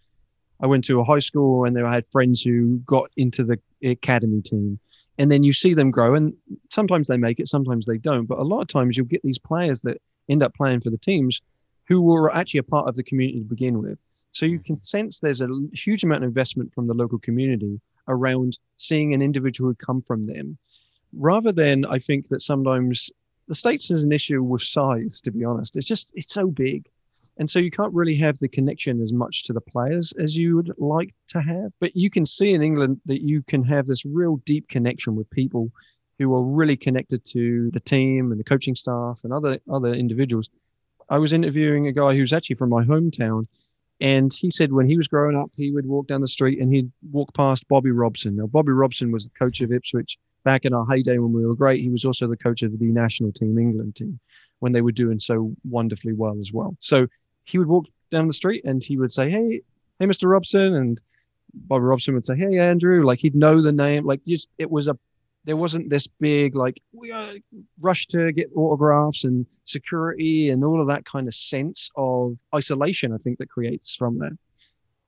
I 0.60 0.68
went 0.68 0.84
to 0.86 1.00
a 1.00 1.04
high 1.04 1.20
school 1.20 1.66
and 1.66 1.78
I 1.80 1.94
had 1.94 2.06
friends 2.12 2.42
who 2.42 2.78
got 2.80 3.10
into 3.18 3.44
the 3.44 3.60
academy 3.84 4.42
team 4.42 4.80
and 5.18 5.32
then 5.32 5.44
you 5.44 5.54
see 5.54 5.74
them 5.74 5.92
grow 5.92 6.14
and 6.14 6.34
sometimes 6.70 7.08
they 7.08 7.18
make 7.18 7.40
it 7.40 7.48
sometimes 7.48 7.86
they 7.86 7.98
don't 7.98 8.26
but 8.26 8.38
a 8.38 8.44
lot 8.44 8.62
of 8.62 8.68
times 8.68 8.96
you'll 8.96 9.08
get 9.08 9.24
these 9.24 9.40
players 9.40 9.82
that 9.82 10.00
end 10.30 10.44
up 10.44 10.54
playing 10.54 10.82
for 10.82 10.90
the 10.90 10.98
teams 10.98 11.42
who 11.88 12.02
were 12.02 12.34
actually 12.34 12.60
a 12.60 12.64
part 12.64 12.88
of 12.88 12.96
the 12.96 13.04
community 13.04 13.40
to 13.40 13.46
begin 13.46 13.82
with. 13.82 13.98
So 14.34 14.46
you 14.46 14.60
mm-hmm. 14.60 14.76
can 14.76 14.82
sense 14.82 15.20
there's 15.20 15.42
a 15.42 15.50
huge 15.74 16.04
amount 16.04 16.24
of 16.24 16.28
investment 16.28 16.74
from 16.74 16.88
the 16.88 16.94
local 16.94 17.20
community 17.20 17.82
around 18.08 18.58
seeing 18.78 19.14
an 19.14 19.22
individual 19.22 19.70
who 19.70 19.76
come 19.76 20.02
from 20.02 20.24
them, 20.24 20.58
rather 21.14 21.52
than 21.52 21.86
I 21.86 22.00
think 22.00 22.28
that 22.30 22.42
sometimes 22.42 23.10
the 23.48 23.56
states 23.56 23.90
has 23.90 24.04
an 24.04 24.12
issue 24.12 24.44
with 24.44 24.62
size. 24.62 25.22
To 25.22 25.32
be 25.32 25.44
honest, 25.44 25.76
it's 25.76 25.88
just 25.88 26.12
it's 26.16 26.34
so 26.34 26.48
big, 26.48 26.88
and 27.38 27.50
so 27.50 27.60
you 27.60 27.72
can't 27.72 27.94
really 27.94 28.16
have 28.16 28.38
the 28.40 28.48
connection 28.48 29.02
as 29.02 29.14
much 29.14 29.44
to 29.44 29.54
the 29.54 29.62
players 29.62 30.14
as 30.20 30.38
you 30.38 30.56
would 30.56 30.72
like 30.78 31.14
to 31.30 31.42
have. 31.42 31.72
But 31.80 31.96
you 31.96 32.10
can 32.10 32.26
see 32.26 32.52
in 32.52 32.62
England 32.62 33.02
that 33.06 33.22
you 33.22 33.44
can 33.44 33.64
have 33.64 33.88
this 33.88 34.06
real 34.06 34.38
deep 34.46 34.68
connection 34.70 35.16
with 35.16 35.30
people 35.30 35.72
who 36.20 36.34
are 36.36 36.44
really 36.44 36.78
connected 36.78 37.26
to 37.26 37.72
the 37.72 37.80
team 37.80 38.32
and 38.32 38.40
the 38.40 38.44
coaching 38.44 38.76
staff 38.76 39.22
and 39.24 39.34
other 39.34 39.60
other 39.70 39.94
individuals. 39.94 40.50
I 41.10 41.18
was 41.18 41.34
interviewing 41.34 41.88
a 41.88 41.92
guy 41.92 42.16
who's 42.16 42.32
actually 42.32 42.56
from 42.56 42.70
my 42.70 42.84
hometown 42.84 43.48
And 44.02 44.34
he 44.34 44.50
said 44.50 44.74
when 44.74 44.90
he 44.90 44.98
was 44.98 45.08
growing 45.08 45.38
up, 45.38 45.52
he 45.56 45.72
would 45.72 45.86
walk 45.86 46.08
down 46.08 46.22
the 46.22 46.28
street 46.28 46.60
and 46.60 46.74
he'd 46.74 46.92
walk 47.12 47.34
past 47.36 47.68
Bobby 47.68 47.92
Robson. 47.92 48.36
Now, 48.36 48.48
Bobby 48.48 48.72
Robson 48.72 49.12
was 49.12 49.26
the 49.26 49.38
coach 49.38 49.62
of 49.62 49.72
Ipswich 49.72 50.18
back 50.44 50.66
in 50.66 50.74
our 50.74 50.88
heyday 50.88 51.20
when 51.20 51.32
we 51.32 51.46
were 51.46 51.56
great. 51.56 51.82
He 51.82 51.90
was 51.90 52.04
also 52.04 52.28
the 52.28 52.36
coach 52.36 52.64
of 52.64 52.78
the 52.80 52.86
national 52.86 53.32
team, 53.32 53.60
England 53.60 53.96
team, 53.96 54.20
when 54.58 54.72
they 54.72 54.82
were 54.82 54.92
doing 54.92 55.20
so 55.20 55.56
wonderfully 55.64 56.14
well 56.14 56.36
as 56.40 56.52
well. 56.52 56.76
So 56.80 57.08
he 57.44 57.60
would 57.60 57.68
walk 57.68 57.86
down 58.10 58.28
the 58.28 58.34
street 58.34 58.66
and 58.66 58.84
he 58.84 58.98
would 58.98 59.12
say, 59.12 59.30
Hey, 59.30 59.62
hey, 60.00 60.08
Mr. 60.08 60.28
Robson. 60.28 60.74
And 60.74 61.00
Bobby 61.54 61.84
Robson 61.84 62.16
would 62.16 62.26
say, 62.26 62.36
Hey, 62.36 62.58
Andrew. 62.58 63.06
Like 63.06 63.20
he'd 63.20 63.36
know 63.36 63.62
the 63.62 63.72
name. 63.72 64.04
Like 64.04 64.26
just, 64.26 64.50
it 64.58 64.72
was 64.72 64.88
a 64.88 64.98
there 65.44 65.58
wasn't 65.58 65.90
this 65.90 66.08
big 66.08 66.56
like 66.56 66.82
we 66.94 67.12
are 67.12 67.34
rush 67.80 68.08
to 68.08 68.32
get 68.32 68.50
autographs 68.56 69.24
and 69.24 69.46
security 69.66 70.50
and 70.50 70.64
all 70.64 70.82
of 70.82 70.88
that 70.88 71.06
kind 71.06 71.28
of 71.28 71.34
sense 71.34 71.90
of 71.96 72.38
isolation 72.56 73.14
i 73.14 73.18
think 73.18 73.38
that 73.38 73.50
creates 73.50 73.96
from 73.96 74.20
there 74.20 74.38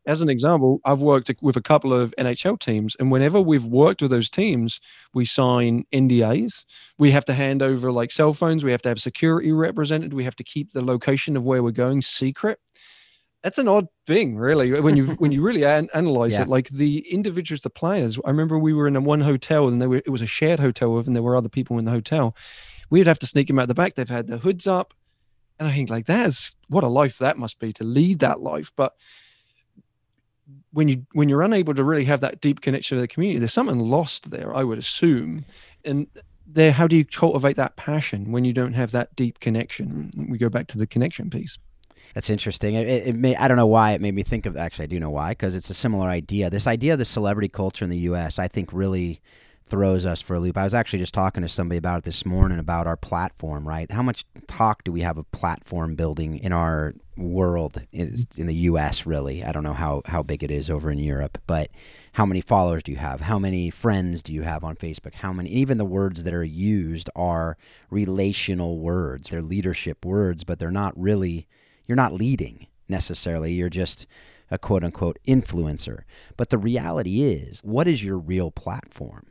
as 0.06 0.22
an 0.22 0.30
example 0.30 0.82
i've 0.86 1.02
worked 1.02 1.32
with 1.42 1.56
a 1.56 1.62
couple 1.62 1.94
of 1.94 2.14
nhl 2.18 2.60
teams 2.60 2.96
and 3.00 3.12
whenever 3.12 3.40
we've 3.40 3.66
worked 3.66 4.02
with 4.02 4.12
those 4.12 4.30
teams 4.30 4.80
we 5.14 5.24
sign 5.24 5.86
ndas 5.94 6.66
we 6.98 7.12
have 7.12 7.26
to 7.26 7.34
hand 7.34 7.62
over 7.62 7.92
like 7.92 8.12
cell 8.12 8.34
phones. 8.34 8.64
We 8.64 8.72
have 8.72 8.82
to 8.84 8.90
have 8.90 9.00
security 9.00 9.52
represented. 9.52 10.14
We 10.14 10.24
have 10.24 10.36
to 10.38 10.44
keep 10.44 10.72
the 10.72 10.82
location 10.82 11.36
of 11.36 11.46
where 11.46 11.64
we're 11.64 11.72
going 11.72 12.02
secret 12.02 12.60
that's 13.44 13.58
an 13.58 13.68
odd 13.68 13.90
thing, 14.08 14.38
really. 14.38 14.80
When 14.80 14.96
you 14.96 15.08
when 15.16 15.34
you 15.34 15.42
really 15.46 15.66
an- 15.66 15.90
analyze 15.94 16.32
yeah. 16.32 16.44
it, 16.44 16.48
like 16.48 16.70
the 16.70 17.00
individuals, 17.12 17.60
the 17.60 17.70
players. 17.70 18.18
I 18.24 18.30
remember 18.30 18.58
we 18.58 18.74
were 18.74 18.88
in 18.88 18.96
a 18.96 19.02
one 19.02 19.22
hotel, 19.22 19.68
and 19.68 19.82
there 19.82 19.90
were, 19.90 19.98
it 19.98 20.10
was 20.10 20.22
a 20.22 20.28
shared 20.28 20.62
hotel, 20.62 20.98
and 20.98 21.14
there 21.14 21.22
were 21.22 21.36
other 21.36 21.50
people 21.50 21.78
in 21.78 21.86
the 21.86 21.92
hotel. 21.92 22.36
We'd 22.90 23.06
have 23.06 23.20
to 23.20 23.28
sneak 23.28 23.48
them 23.48 23.60
out 23.60 23.68
the 23.68 23.74
back. 23.74 23.96
They've 23.96 24.10
had 24.10 24.28
their 24.28 24.38
hoods 24.38 24.66
up, 24.66 24.94
and 25.60 25.68
I 25.68 25.74
think 25.74 25.90
like 25.90 26.06
that's 26.06 26.56
what 26.70 26.86
a 26.86 26.88
life 26.88 27.18
that 27.18 27.38
must 27.38 27.60
be 27.60 27.74
to 27.74 27.84
lead 27.84 28.20
that 28.20 28.40
life. 28.40 28.72
But 28.76 28.96
when 30.72 30.88
you 30.88 31.06
when 31.12 31.28
you're 31.28 31.42
unable 31.42 31.74
to 31.74 31.84
really 31.84 32.06
have 32.06 32.22
that 32.22 32.40
deep 32.40 32.62
connection 32.62 32.98
to 32.98 33.02
the 33.02 33.10
community, 33.10 33.40
there's 33.40 33.54
something 33.54 33.80
lost 33.80 34.32
there. 34.32 34.56
I 34.56 34.64
would 34.64 34.80
assume, 34.80 35.44
and 35.84 36.08
there, 36.48 36.72
how 36.72 36.88
do 36.88 36.96
you 36.96 37.04
cultivate 37.04 37.58
that 37.58 37.76
passion 37.76 38.32
when 38.32 38.46
you 38.46 38.54
don't 38.54 38.74
have 38.74 38.92
that 38.92 39.14
deep 39.18 39.42
connection? 39.42 40.12
We 40.30 40.38
go 40.38 40.48
back 40.48 40.68
to 40.68 40.78
the 40.78 40.88
connection 40.88 41.30
piece. 41.30 41.58
That's 42.14 42.30
interesting. 42.30 42.76
It, 42.76 42.88
it, 42.88 43.16
may 43.16 43.36
I 43.36 43.48
don't 43.48 43.58
know 43.58 43.68
why 43.68 43.92
it 43.92 44.02
made 44.02 44.14
me 44.14 44.24
think 44.24 44.46
of. 44.46 44.56
Actually, 44.56 44.84
I 44.84 44.88
do 44.88 45.00
know 45.00 45.10
why 45.10 45.32
because 45.32 45.56
it's 45.56 45.70
a 45.70 45.74
similar 45.74 46.08
idea. 46.08 46.50
This 46.50 46.68
idea 46.68 46.94
of 46.94 47.00
the 47.00 47.06
celebrity 47.06 47.50
culture 47.50 47.84
in 47.84 47.90
the 47.90 47.98
U.S. 48.00 48.38
I 48.38 48.48
think 48.48 48.72
really 48.72 49.20
throws 49.68 50.06
us 50.06 50.22
for 50.22 50.36
a 50.36 50.40
loop. 50.40 50.56
I 50.56 50.64
was 50.64 50.76
actually 50.76 51.00
just 51.00 51.16
talking 51.16 51.42
to 51.42 51.50
somebody 51.50 51.78
about 51.78 52.00
it 52.00 52.04
this 52.04 52.26
morning 52.26 52.60
about 52.60 52.86
our 52.86 52.98
platform. 52.98 53.68
Right? 53.68 53.90
How 53.92 54.04
much 54.04 54.26
talk 54.46 54.84
do 54.84 54.92
we 54.92 55.02
have 55.02 55.18
of 55.18 55.32
platform 55.32 55.96
building 55.96 56.38
in 56.38 56.54
our 56.54 56.94
world 57.18 57.82
in, 57.92 58.16
in 58.38 58.46
the 58.46 58.56
U.S. 58.56 59.08
Really? 59.08 59.44
I 59.44 59.52
don't 59.52 59.64
know 59.64 59.74
how 59.74 60.04
how 60.06 60.22
big 60.22 60.44
it 60.44 60.52
is 60.52 60.70
over 60.70 60.92
in 60.92 61.00
Europe, 61.00 61.40
but 61.48 61.72
how 62.12 62.28
many 62.28 62.42
followers 62.42 62.84
do 62.84 62.92
you 62.92 63.00
have? 63.00 63.22
How 63.22 63.40
many 63.40 63.72
friends 63.72 64.22
do 64.22 64.34
you 64.34 64.44
have 64.44 64.64
on 64.64 64.76
Facebook? 64.76 65.16
How 65.16 65.34
many? 65.34 65.50
Even 65.50 65.80
the 65.80 65.86
words 65.86 66.26
that 66.26 66.34
are 66.36 66.44
used 66.44 67.10
are 67.16 67.58
relational 67.90 68.78
words. 68.78 69.32
They're 69.32 69.42
leadership 69.42 70.06
words, 70.06 70.44
but 70.44 70.60
they're 70.60 70.70
not 70.70 70.94
really 70.96 71.48
you're 71.86 71.96
not 71.96 72.14
leading 72.14 72.68
necessarily. 72.88 73.54
You're 73.54 73.70
just 73.70 74.06
a 74.52 74.58
quote 74.58 74.84
unquote 74.84 75.20
influencer. 75.28 76.04
But 76.38 76.50
the 76.50 76.58
reality 76.58 77.24
is, 77.24 77.62
what 77.64 77.88
is 77.88 78.04
your 78.04 78.18
real 78.18 78.52
platform? 78.52 79.26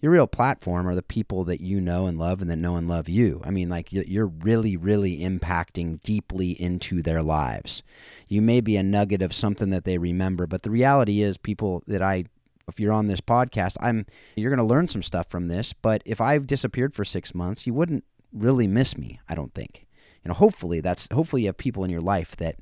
Your 0.00 0.12
real 0.12 0.28
platform 0.28 0.86
are 0.86 0.94
the 0.94 1.02
people 1.02 1.42
that 1.44 1.60
you 1.60 1.80
know 1.80 2.06
and 2.06 2.16
love 2.18 2.40
and 2.40 2.48
that 2.48 2.56
know 2.56 2.76
and 2.76 2.86
love 2.86 3.08
you. 3.08 3.42
I 3.44 3.50
mean, 3.50 3.68
like 3.68 3.88
you're 3.90 4.28
really, 4.28 4.76
really 4.76 5.18
impacting 5.18 6.00
deeply 6.02 6.52
into 6.52 7.02
their 7.02 7.20
lives. 7.20 7.82
You 8.28 8.40
may 8.40 8.60
be 8.60 8.76
a 8.76 8.82
nugget 8.84 9.22
of 9.22 9.34
something 9.34 9.70
that 9.70 9.84
they 9.84 9.98
remember, 9.98 10.46
but 10.46 10.62
the 10.62 10.70
reality 10.70 11.20
is, 11.20 11.36
people 11.36 11.82
that 11.88 12.00
I 12.00 12.26
if 12.68 12.78
you're 12.78 12.92
on 12.92 13.08
this 13.08 13.20
podcast, 13.20 13.76
I'm 13.80 14.06
you're 14.36 14.54
going 14.54 14.58
to 14.58 14.64
learn 14.64 14.86
some 14.86 15.02
stuff 15.02 15.26
from 15.26 15.48
this, 15.48 15.72
but 15.72 16.02
if 16.04 16.20
I've 16.20 16.46
disappeared 16.46 16.94
for 16.94 17.04
6 17.04 17.34
months, 17.34 17.66
you 17.66 17.74
wouldn't 17.74 18.04
really 18.32 18.68
miss 18.68 18.96
me, 18.96 19.18
I 19.28 19.34
don't 19.34 19.54
think 19.54 19.86
you 20.24 20.28
know, 20.28 20.34
hopefully 20.34 20.80
that's 20.80 21.08
hopefully 21.12 21.42
you 21.42 21.48
have 21.48 21.56
people 21.56 21.84
in 21.84 21.90
your 21.90 22.00
life 22.00 22.36
that 22.36 22.56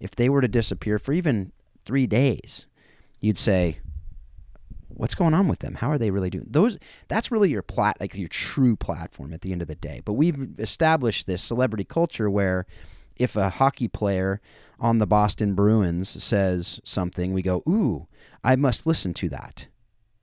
if 0.00 0.14
they 0.14 0.28
were 0.28 0.40
to 0.40 0.48
disappear 0.48 0.98
for 0.98 1.12
even 1.12 1.52
three 1.84 2.06
days, 2.06 2.66
you'd 3.20 3.38
say, 3.38 3.80
what's 4.88 5.14
going 5.14 5.34
on 5.34 5.48
with 5.48 5.60
them? 5.60 5.74
How 5.74 5.90
are 5.90 5.98
they 5.98 6.10
really 6.10 6.30
doing? 6.30 6.46
Those 6.48 6.78
that's 7.08 7.30
really 7.30 7.50
your 7.50 7.62
plat 7.62 7.96
like 8.00 8.14
your 8.14 8.28
true 8.28 8.76
platform 8.76 9.32
at 9.32 9.42
the 9.42 9.52
end 9.52 9.62
of 9.62 9.68
the 9.68 9.74
day. 9.74 10.00
But 10.04 10.14
we've 10.14 10.58
established 10.58 11.26
this 11.26 11.42
celebrity 11.42 11.84
culture 11.84 12.30
where 12.30 12.66
if 13.16 13.36
a 13.36 13.50
hockey 13.50 13.88
player 13.88 14.40
on 14.78 14.98
the 14.98 15.06
Boston 15.06 15.54
Bruins 15.54 16.22
says 16.22 16.80
something, 16.84 17.32
we 17.32 17.42
go, 17.42 17.62
"Ooh, 17.68 18.08
I 18.42 18.56
must 18.56 18.86
listen 18.86 19.14
to 19.14 19.28
that." 19.30 19.68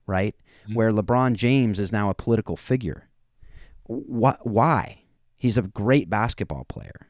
Right? 0.06 0.36
Mm-hmm. 0.64 0.74
Where 0.74 0.92
LeBron 0.92 1.34
James 1.34 1.78
is 1.78 1.92
now 1.92 2.10
a 2.10 2.14
political 2.14 2.56
figure. 2.56 3.08
What 3.84 4.46
why? 4.46 5.03
He's 5.44 5.58
a 5.58 5.62
great 5.62 6.08
basketball 6.08 6.64
player. 6.64 7.06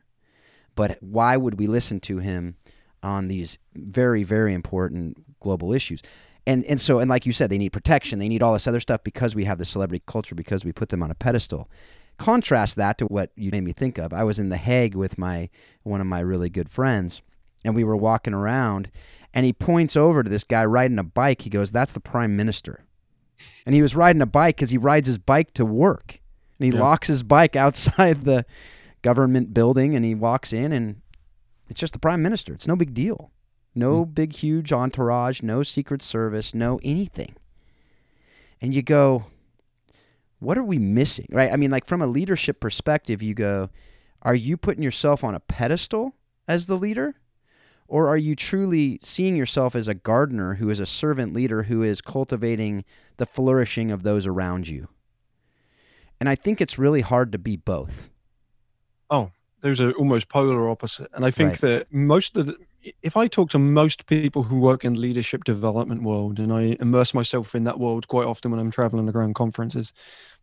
But 0.74 0.98
why 1.00 1.36
would 1.36 1.56
we 1.56 1.68
listen 1.68 2.00
to 2.00 2.18
him 2.18 2.56
on 3.00 3.28
these 3.28 3.58
very, 3.76 4.24
very 4.24 4.54
important 4.54 5.38
global 5.38 5.72
issues? 5.72 6.02
And 6.44 6.64
and 6.64 6.80
so 6.80 6.98
and 6.98 7.08
like 7.08 7.26
you 7.26 7.32
said, 7.32 7.48
they 7.48 7.58
need 7.58 7.68
protection. 7.68 8.18
They 8.18 8.28
need 8.28 8.42
all 8.42 8.52
this 8.52 8.66
other 8.66 8.80
stuff 8.80 9.04
because 9.04 9.36
we 9.36 9.44
have 9.44 9.58
the 9.58 9.64
celebrity 9.64 10.02
culture 10.08 10.34
because 10.34 10.64
we 10.64 10.72
put 10.72 10.88
them 10.88 11.00
on 11.00 11.12
a 11.12 11.14
pedestal. 11.14 11.70
Contrast 12.18 12.74
that 12.74 12.98
to 12.98 13.04
what 13.06 13.30
you 13.36 13.52
made 13.52 13.62
me 13.62 13.70
think 13.70 13.98
of. 13.98 14.12
I 14.12 14.24
was 14.24 14.40
in 14.40 14.48
The 14.48 14.56
Hague 14.56 14.96
with 14.96 15.16
my 15.16 15.48
one 15.84 16.00
of 16.00 16.08
my 16.08 16.18
really 16.18 16.50
good 16.50 16.68
friends, 16.68 17.22
and 17.64 17.76
we 17.76 17.84
were 17.84 17.94
walking 17.94 18.34
around, 18.34 18.90
and 19.32 19.46
he 19.46 19.52
points 19.52 19.94
over 19.94 20.24
to 20.24 20.28
this 20.28 20.42
guy 20.42 20.64
riding 20.64 20.98
a 20.98 21.04
bike. 21.04 21.42
He 21.42 21.50
goes, 21.50 21.70
"That's 21.70 21.92
the 21.92 22.00
prime 22.00 22.34
minister," 22.34 22.84
and 23.64 23.76
he 23.76 23.82
was 23.82 23.94
riding 23.94 24.22
a 24.22 24.26
bike 24.26 24.56
because 24.56 24.70
he 24.70 24.76
rides 24.76 25.06
his 25.06 25.18
bike 25.18 25.54
to 25.54 25.64
work 25.64 26.18
and 26.58 26.66
he 26.66 26.76
yeah. 26.76 26.82
locks 26.82 27.08
his 27.08 27.22
bike 27.22 27.56
outside 27.64 28.22
the 28.22 28.44
government 29.02 29.52
building 29.52 29.94
and 29.94 30.04
he 30.04 30.14
walks 30.14 30.52
in 30.52 30.72
and 30.72 31.00
it's 31.68 31.80
just 31.80 31.92
the 31.92 31.98
prime 31.98 32.22
minister. 32.22 32.52
It's 32.54 32.68
no 32.68 32.76
big 32.76 32.94
deal. 32.94 33.30
No 33.74 34.04
mm. 34.04 34.14
big, 34.14 34.34
huge 34.34 34.72
entourage, 34.72 35.42
no 35.42 35.62
secret 35.62 36.02
service, 36.02 36.54
no 36.54 36.80
anything. 36.82 37.34
And 38.60 38.74
you 38.74 38.82
go, 38.82 39.26
what 40.38 40.58
are 40.58 40.64
we 40.64 40.78
missing? 40.78 41.26
Right? 41.30 41.52
I 41.52 41.56
mean, 41.56 41.70
like 41.70 41.86
from 41.86 42.02
a 42.02 42.06
leadership 42.06 42.60
perspective, 42.60 43.22
you 43.22 43.34
go, 43.34 43.70
are 44.22 44.34
you 44.34 44.56
putting 44.56 44.82
yourself 44.82 45.24
on 45.24 45.34
a 45.34 45.40
pedestal 45.40 46.14
as 46.46 46.66
the 46.66 46.76
leader? 46.76 47.16
Or 47.86 48.08
are 48.08 48.16
you 48.16 48.34
truly 48.34 48.98
seeing 49.02 49.36
yourself 49.36 49.74
as 49.74 49.88
a 49.88 49.94
gardener 49.94 50.54
who 50.54 50.70
is 50.70 50.80
a 50.80 50.86
servant 50.86 51.34
leader 51.34 51.64
who 51.64 51.82
is 51.82 52.00
cultivating 52.00 52.84
the 53.18 53.26
flourishing 53.26 53.90
of 53.90 54.02
those 54.02 54.26
around 54.26 54.68
you? 54.68 54.88
And 56.20 56.28
I 56.28 56.34
think 56.34 56.60
it's 56.60 56.78
really 56.78 57.00
hard 57.00 57.32
to 57.32 57.38
be 57.38 57.56
both. 57.56 58.10
Oh, 59.10 59.30
there's 59.60 59.80
a 59.80 59.92
almost 59.92 60.28
polar 60.28 60.68
opposite. 60.68 61.10
And 61.14 61.24
I 61.24 61.30
think 61.30 61.50
right. 61.50 61.60
that 61.60 61.92
most 61.92 62.36
of 62.36 62.46
the 62.46 62.56
if 63.02 63.16
I 63.16 63.26
talk 63.28 63.50
to 63.50 63.58
most 63.58 64.06
people 64.06 64.42
who 64.42 64.58
work 64.58 64.84
in 64.84 65.00
leadership 65.00 65.44
development 65.44 66.02
world, 66.02 66.38
and 66.38 66.52
I 66.52 66.76
immerse 66.80 67.14
myself 67.14 67.54
in 67.54 67.64
that 67.64 67.78
world 67.78 68.08
quite 68.08 68.26
often 68.26 68.50
when 68.50 68.60
I'm 68.60 68.70
traveling 68.70 69.08
around 69.08 69.34
conferences, 69.34 69.92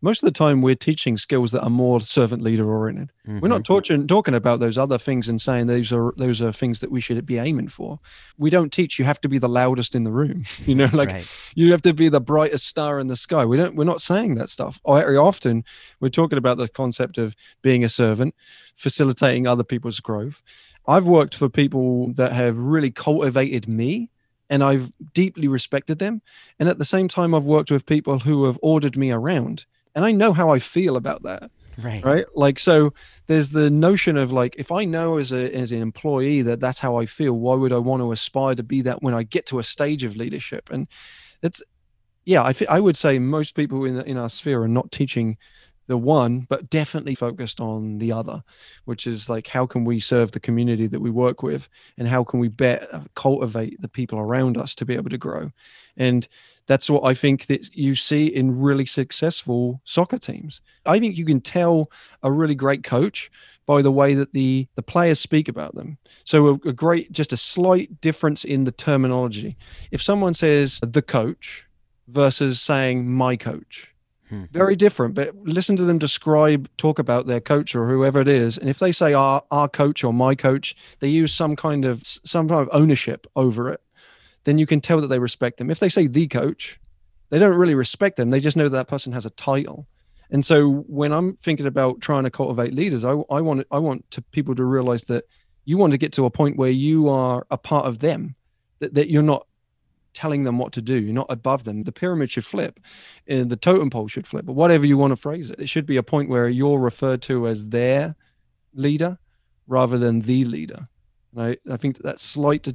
most 0.02 0.24
of 0.24 0.28
the 0.28 0.38
time 0.38 0.62
we're 0.62 0.76
teaching 0.76 1.18
skills 1.18 1.52
that 1.52 1.64
are 1.64 1.70
more 1.70 2.02
servant 2.02 2.42
leader 2.42 2.70
oriented. 2.70 3.12
Mm-hmm. 3.28 3.40
We're 3.40 3.50
not 3.50 3.64
talking 3.64 4.08
talking 4.08 4.34
about 4.34 4.60
those 4.60 4.78
other 4.78 4.98
things 4.98 5.30
and 5.30 5.42
saying 5.42 5.68
those 5.68 5.92
are 5.94 6.14
those 6.18 6.42
are 6.42 6.52
things 6.52 6.80
that 6.80 6.92
we 6.92 7.02
should 7.02 7.26
be 7.26 7.38
aiming 7.38 7.68
for. 7.68 8.00
We 8.38 8.50
don't 8.50 8.72
teach 8.72 9.00
you 9.00 9.06
have 9.06 9.22
to 9.22 9.30
be 9.30 9.38
the 9.38 9.50
loudest 9.50 9.96
in 9.96 10.04
the 10.04 10.12
room. 10.12 10.44
You 10.72 10.76
know, 10.76 10.90
like 10.94 11.10
right. 11.10 11.52
you 11.56 11.72
have 11.72 11.82
to 11.82 11.94
be 11.94 12.08
the 12.08 12.22
brightest 12.22 12.68
star 12.68 13.00
in 13.00 13.08
the 13.08 13.16
sky. 13.16 13.46
We 13.46 13.58
don't. 13.58 13.76
We're 13.76 13.84
not 13.84 14.02
saying 14.02 14.36
that 14.36 14.50
stuff. 14.50 14.80
Very 14.88 15.18
often 15.18 15.66
we're 16.00 16.10
talking 16.10 16.38
about 16.38 16.58
the 16.58 16.68
concept 16.68 17.18
of 17.18 17.36
being 17.62 17.84
a 17.84 17.90
servant, 17.90 18.36
facilitating 18.76 19.48
other 19.48 19.64
people's 19.64 20.00
growth 20.00 20.42
I've 20.88 21.06
worked 21.06 21.36
for 21.36 21.50
people 21.50 22.14
that 22.14 22.34
have 22.34 22.58
really 22.58 22.92
cultivated 22.92 23.68
me 23.68 24.10
and 24.50 24.64
I've 24.64 24.92
deeply 25.14 25.48
respected 25.48 26.00
them. 26.00 26.22
And 26.60 26.68
at 26.68 26.78
the 26.78 26.86
same 26.86 27.08
time, 27.08 27.34
I've 27.34 27.46
worked 27.46 27.72
with 27.72 27.86
people 27.86 28.20
who 28.20 28.46
have 28.46 28.60
ordered 28.62 28.98
me 28.98 29.12
around 29.12 29.66
and 29.96 30.06
I 30.06 30.12
know 30.12 30.34
how 30.34 30.50
I 30.50 30.60
feel 30.60 30.96
about 30.96 31.24
that. 31.24 31.52
Right. 31.82 32.04
Right. 32.04 32.26
Like, 32.36 32.60
so 32.60 32.94
there's 33.28 33.52
the 33.52 33.70
notion 33.70 34.18
of 34.18 34.32
like, 34.32 34.56
if 34.58 34.72
I 34.72 34.86
know 34.86 35.18
as 35.18 35.32
a, 35.32 35.54
as 35.56 35.72
an 35.72 35.82
employee 35.82 36.42
that 36.44 36.60
that's 36.60 36.80
how 36.80 36.98
I 36.98 37.06
feel, 37.06 37.34
why 37.34 37.56
would 37.56 37.74
I 37.74 37.78
want 37.78 38.02
to 38.02 38.12
aspire 38.12 38.56
to 38.56 38.64
be 38.64 38.82
that 38.82 39.02
when 39.02 39.14
I 39.14 39.24
get 39.24 39.46
to 39.48 39.60
a 39.60 39.64
stage 39.64 40.04
of 40.04 40.16
leadership? 40.16 40.70
And 40.70 40.88
it's, 41.42 41.64
yeah, 42.26 42.44
I, 42.44 42.54
I 42.70 42.80
would 42.80 42.98
say 42.98 43.20
most 43.20 43.56
people 43.56 43.84
in, 43.86 44.00
in 44.02 44.18
our 44.18 44.30
sphere 44.30 44.62
are 44.62 44.68
not 44.68 44.92
teaching 44.92 45.38
the 45.88 45.98
one, 45.98 46.42
but 46.50 46.70
definitely 46.70 47.16
focused 47.16 47.60
on 47.60 47.98
the 47.98 48.12
other, 48.12 48.44
which 48.86 49.06
is 49.06 49.30
like 49.30 49.48
how 49.48 49.66
can 49.66 49.84
we 49.84 50.00
serve 50.00 50.32
the 50.32 50.40
community 50.40 50.88
that 50.88 51.02
we 51.02 51.10
work 51.10 51.44
with, 51.44 51.68
and 51.98 52.08
how 52.08 52.24
can 52.24 52.40
we 52.40 52.48
bet, 52.48 52.90
cultivate 53.16 53.82
the 53.82 53.90
people 53.90 54.20
around 54.20 54.58
us 54.58 54.76
to 54.76 54.86
be 54.86 54.96
able 54.96 55.10
to 55.10 55.18
grow, 55.18 55.52
and 55.98 56.28
that's 56.68 56.90
what 56.90 57.04
I 57.04 57.14
think 57.14 57.48
that 57.48 57.76
you 57.76 57.96
see 57.96 58.28
in 58.28 58.60
really 58.60 58.86
successful 58.86 59.82
soccer 59.84 60.18
teams. 60.18 60.62
I 60.86 61.00
think 61.00 61.18
you 61.18 61.26
can 61.26 61.42
tell 61.42 61.92
a 62.24 62.32
really 62.32 62.56
great 62.56 62.84
coach 62.84 63.30
by 63.66 63.82
the 63.82 63.92
way 63.92 64.14
that 64.14 64.34
the 64.34 64.68
the 64.76 64.82
players 64.82 65.20
speak 65.20 65.48
about 65.48 65.76
them. 65.76 65.98
So 66.24 66.48
a, 66.48 66.70
a 66.70 66.74
great, 66.74 67.12
just 67.12 67.34
a 67.34 67.38
slight 67.38 68.02
difference 68.02 68.44
in 68.44 68.64
the 68.64 68.72
terminology. 68.72 69.58
If 69.92 70.02
someone 70.02 70.34
says 70.34 70.80
the 70.82 71.02
coach 71.02 71.66
versus 72.08 72.62
saying 72.62 73.12
my 73.12 73.36
coach 73.36 73.91
Hmm. 74.32 74.46
Very 74.50 74.78
different, 74.78 75.14
but 75.14 75.36
listen 75.44 75.76
to 75.76 75.84
them 75.84 75.98
describe, 75.98 76.70
talk 76.78 77.00
about 77.00 77.28
their 77.28 77.42
coach 77.42 77.76
or 77.76 77.90
whoever 77.90 78.22
it 78.22 78.30
is. 78.30 78.58
And 78.58 78.70
if 78.70 78.80
they 78.80 78.94
say 78.94 79.14
our, 79.14 79.44
our 79.52 79.68
coach 79.68 80.06
or 80.06 80.14
my 80.14 80.36
coach, 80.36 80.74
they 81.02 81.10
use 81.10 81.34
some 81.34 81.58
kind 81.58 81.84
of 81.84 82.02
some 82.06 82.48
kind 82.48 82.62
of 82.62 82.70
ownership 82.72 83.28
over 83.36 83.70
it, 83.70 83.82
then 84.46 84.58
you 84.58 84.66
can 84.66 84.80
tell 84.80 85.02
that 85.02 85.08
they 85.08 85.20
respect 85.20 85.58
them. 85.58 85.70
If 85.70 85.80
they 85.80 85.90
say 85.90 86.08
the 86.08 86.30
coach, 86.30 86.80
they 87.30 87.40
don't 87.40 87.58
really 87.58 87.76
respect 87.76 88.16
them. 88.16 88.30
They 88.30 88.40
just 88.40 88.56
know 88.56 88.64
that, 88.70 88.70
that 88.70 88.88
person 88.88 89.12
has 89.12 89.26
a 89.26 89.32
title. 89.32 89.86
And 90.30 90.46
so 90.46 90.86
when 90.88 91.12
I'm 91.12 91.36
thinking 91.36 91.68
about 91.68 92.00
trying 92.00 92.24
to 92.24 92.32
cultivate 92.32 92.74
leaders, 92.74 93.04
I, 93.04 93.12
I 93.30 93.42
want 93.42 93.68
I 93.70 93.80
want 93.80 94.10
to 94.12 94.22
people 94.22 94.56
to 94.56 94.64
realize 94.64 95.04
that 95.06 95.26
you 95.66 95.78
want 95.78 95.92
to 95.92 95.98
get 95.98 96.14
to 96.14 96.24
a 96.24 96.30
point 96.30 96.56
where 96.56 96.72
you 96.72 97.10
are 97.10 97.46
a 97.52 97.58
part 97.58 97.86
of 97.86 98.00
them, 98.00 98.36
that, 98.80 98.94
that 98.94 99.10
you're 99.10 99.24
not 99.24 99.46
telling 100.14 100.44
them 100.44 100.58
what 100.58 100.74
to 100.74 100.82
do. 100.82 101.00
You're 101.00 101.14
not 101.14 101.28
above 101.30 101.64
them. 101.64 101.84
The 101.84 101.92
pyramid 101.92 102.32
should 102.32 102.46
flip, 102.46 102.80
and 103.28 103.50
the 103.50 103.56
totem 103.56 103.90
pole 103.90 104.08
should 104.08 104.28
flip, 104.28 104.46
But 104.46 104.54
whatever 104.54 104.86
you 104.86 104.98
want 104.98 105.12
to 105.12 105.18
phrase 105.18 105.50
it. 105.50 105.60
It 105.60 105.70
should 105.70 105.86
be 105.86 105.98
a 105.98 106.04
point 106.04 106.30
where 106.30 106.50
you're 106.50 106.80
referred 106.80 107.22
to 107.24 107.48
as 107.48 107.70
their 107.70 108.16
leader 108.74 109.18
rather 109.68 109.98
than 109.98 110.22
the 110.22 110.46
leader. 110.46 110.86
I, 111.38 111.58
I 111.70 111.78
think 111.78 112.00
that 112.00 112.20
slight 112.20 112.68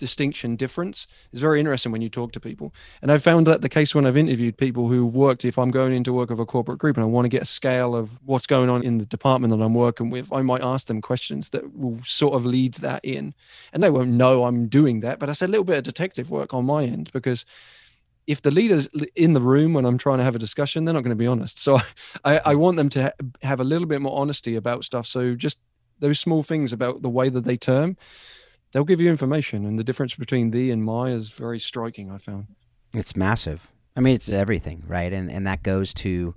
distinction 0.00 0.56
difference 0.56 1.06
is 1.32 1.40
very 1.40 1.60
interesting 1.60 1.92
when 1.92 2.02
you 2.02 2.08
talk 2.08 2.32
to 2.32 2.40
people. 2.40 2.74
And 3.02 3.12
I've 3.12 3.22
found 3.22 3.46
that 3.46 3.60
the 3.60 3.68
case 3.68 3.94
when 3.94 4.06
I've 4.06 4.16
interviewed 4.16 4.56
people 4.56 4.88
who 4.88 5.06
worked, 5.06 5.44
if 5.44 5.58
I'm 5.58 5.70
going 5.70 5.92
into 5.92 6.12
work 6.12 6.30
of 6.30 6.40
a 6.40 6.46
corporate 6.46 6.78
group 6.78 6.96
and 6.96 7.04
I 7.04 7.06
want 7.06 7.26
to 7.26 7.28
get 7.28 7.42
a 7.42 7.46
scale 7.46 7.94
of 7.94 8.18
what's 8.24 8.46
going 8.46 8.68
on 8.68 8.82
in 8.82 8.98
the 8.98 9.06
department 9.06 9.56
that 9.56 9.64
I'm 9.64 9.74
working 9.74 10.10
with, 10.10 10.32
I 10.32 10.42
might 10.42 10.62
ask 10.62 10.88
them 10.88 11.00
questions 11.00 11.50
that 11.50 11.76
will 11.76 11.98
sort 12.04 12.34
of 12.34 12.44
lead 12.44 12.74
that 12.74 13.04
in. 13.04 13.34
And 13.72 13.82
they 13.82 13.90
won't 13.90 14.10
know 14.10 14.44
I'm 14.44 14.66
doing 14.66 15.00
that, 15.00 15.18
but 15.20 15.32
said 15.40 15.48
a 15.48 15.52
little 15.52 15.64
bit 15.64 15.78
of 15.78 15.84
detective 15.84 16.30
work 16.30 16.52
on 16.52 16.64
my 16.64 16.84
end 16.84 17.10
because 17.12 17.44
if 18.26 18.42
the 18.42 18.50
leader's 18.50 18.88
in 19.16 19.32
the 19.32 19.40
room 19.40 19.72
when 19.72 19.84
I'm 19.84 19.98
trying 19.98 20.18
to 20.18 20.24
have 20.24 20.36
a 20.36 20.38
discussion, 20.38 20.84
they're 20.84 20.94
not 20.94 21.02
going 21.02 21.10
to 21.10 21.16
be 21.16 21.26
honest. 21.26 21.58
So 21.58 21.80
I, 22.24 22.40
I 22.44 22.54
want 22.54 22.76
them 22.76 22.88
to 22.90 23.12
have 23.42 23.60
a 23.60 23.64
little 23.64 23.86
bit 23.86 24.00
more 24.00 24.18
honesty 24.18 24.56
about 24.56 24.84
stuff. 24.84 25.06
So 25.06 25.34
just 25.34 25.58
those 25.98 26.18
small 26.20 26.42
things 26.42 26.72
about 26.72 27.02
the 27.02 27.08
way 27.08 27.28
that 27.28 27.44
they 27.44 27.56
term 27.56 27.96
they'll 28.72 28.84
give 28.84 29.00
you 29.00 29.10
information, 29.10 29.64
and 29.64 29.78
the 29.78 29.84
difference 29.84 30.14
between 30.14 30.50
the 30.50 30.70
and 30.70 30.84
my 30.84 31.10
is 31.10 31.30
very 31.30 31.58
striking. 31.58 32.10
I 32.10 32.18
found 32.18 32.46
it's 32.94 33.16
massive. 33.16 33.68
I 33.96 34.00
mean, 34.00 34.14
it's 34.14 34.28
everything, 34.28 34.84
right? 34.86 35.12
And 35.12 35.30
and 35.30 35.46
that 35.46 35.62
goes 35.62 35.92
to, 35.94 36.34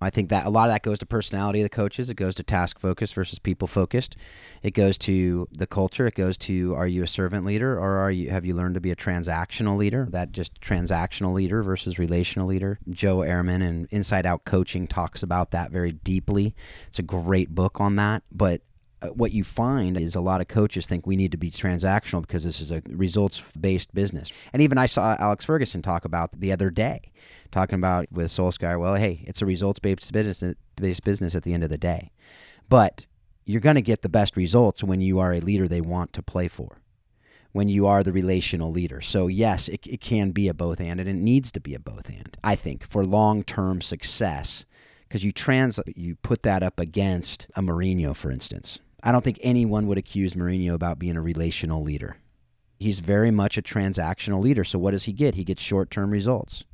I 0.00 0.10
think 0.10 0.28
that 0.30 0.44
a 0.44 0.50
lot 0.50 0.68
of 0.68 0.74
that 0.74 0.82
goes 0.82 0.98
to 0.98 1.06
personality 1.06 1.60
of 1.60 1.64
the 1.64 1.70
coaches. 1.70 2.10
It 2.10 2.14
goes 2.14 2.34
to 2.36 2.42
task 2.42 2.78
focused 2.78 3.14
versus 3.14 3.38
people 3.38 3.68
focused. 3.68 4.16
It 4.62 4.72
goes 4.72 4.98
to 4.98 5.48
the 5.52 5.66
culture. 5.66 6.06
It 6.06 6.14
goes 6.14 6.36
to 6.38 6.74
are 6.74 6.86
you 6.86 7.04
a 7.04 7.08
servant 7.08 7.46
leader 7.46 7.78
or 7.78 7.98
are 7.98 8.10
you 8.10 8.30
have 8.30 8.44
you 8.44 8.54
learned 8.54 8.74
to 8.74 8.80
be 8.80 8.90
a 8.90 8.96
transactional 8.96 9.76
leader? 9.76 10.06
That 10.10 10.32
just 10.32 10.60
transactional 10.60 11.32
leader 11.32 11.62
versus 11.62 11.98
relational 11.98 12.48
leader. 12.48 12.78
Joe 12.90 13.18
Ehrmann 13.18 13.62
and 13.62 13.86
Inside 13.90 14.26
Out 14.26 14.44
Coaching 14.44 14.86
talks 14.86 15.22
about 15.22 15.52
that 15.52 15.70
very 15.70 15.92
deeply. 15.92 16.54
It's 16.88 16.98
a 16.98 17.04
great 17.04 17.54
book 17.54 17.80
on 17.80 17.96
that. 17.96 18.24
But 18.32 18.62
Uh, 19.02 19.08
what 19.08 19.32
you 19.32 19.44
find 19.44 19.98
is 19.98 20.14
a 20.14 20.20
lot 20.20 20.40
of 20.40 20.48
coaches 20.48 20.86
think 20.86 21.06
we 21.06 21.16
need 21.16 21.30
to 21.30 21.36
be 21.36 21.50
transactional 21.50 22.22
because 22.22 22.44
this 22.44 22.62
is 22.62 22.70
a 22.70 22.82
results 22.88 23.42
based 23.60 23.94
business. 23.94 24.32
And 24.54 24.62
even 24.62 24.78
I 24.78 24.86
saw 24.86 25.16
Alex 25.18 25.44
Ferguson 25.44 25.82
talk 25.82 26.06
about 26.06 26.40
the 26.40 26.50
other 26.50 26.70
day, 26.70 27.12
talking 27.52 27.78
about 27.78 28.06
with 28.10 28.26
Solskjaer, 28.26 28.80
well, 28.80 28.94
hey, 28.94 29.22
it's 29.26 29.42
a 29.42 29.46
results 29.46 29.80
based 29.80 30.10
business, 30.12 30.54
based 30.76 31.04
business 31.04 31.34
at 31.34 31.42
the 31.42 31.52
end 31.52 31.62
of 31.62 31.68
the 31.68 31.76
day. 31.76 32.10
But 32.70 33.04
you're 33.44 33.60
going 33.60 33.76
to 33.76 33.82
get 33.82 34.00
the 34.00 34.08
best 34.08 34.34
results 34.34 34.82
when 34.82 35.02
you 35.02 35.18
are 35.18 35.34
a 35.34 35.40
leader 35.40 35.68
they 35.68 35.82
want 35.82 36.14
to 36.14 36.22
play 36.22 36.48
for, 36.48 36.80
when 37.52 37.68
you 37.68 37.86
are 37.86 38.02
the 38.02 38.14
relational 38.14 38.72
leader. 38.72 39.02
So, 39.02 39.26
yes, 39.26 39.68
it, 39.68 39.86
it 39.86 40.00
can 40.00 40.30
be 40.30 40.48
a 40.48 40.54
both 40.54 40.80
and, 40.80 40.98
and 40.98 41.08
it 41.08 41.14
needs 41.14 41.52
to 41.52 41.60
be 41.60 41.74
a 41.74 41.78
both 41.78 42.08
and, 42.08 42.34
I 42.42 42.54
think, 42.54 42.82
for 42.82 43.04
long 43.04 43.44
term 43.44 43.82
success. 43.82 44.64
Because 45.06 45.22
you 45.22 45.32
trans, 45.32 45.78
you 45.94 46.16
put 46.16 46.42
that 46.42 46.62
up 46.62 46.80
against 46.80 47.46
a 47.54 47.62
Mourinho, 47.62 48.16
for 48.16 48.32
instance 48.32 48.80
I 49.06 49.12
don't 49.12 49.22
think 49.22 49.38
anyone 49.40 49.86
would 49.86 49.98
accuse 49.98 50.34
Mourinho 50.34 50.74
about 50.74 50.98
being 50.98 51.16
a 51.16 51.22
relational 51.22 51.80
leader. 51.80 52.16
He's 52.80 52.98
very 52.98 53.30
much 53.30 53.56
a 53.56 53.62
transactional 53.62 54.42
leader. 54.42 54.64
So 54.64 54.80
what 54.80 54.90
does 54.90 55.04
he 55.04 55.12
get? 55.12 55.36
He 55.36 55.44
gets 55.44 55.62
short-term 55.62 56.10
results. 56.10 56.64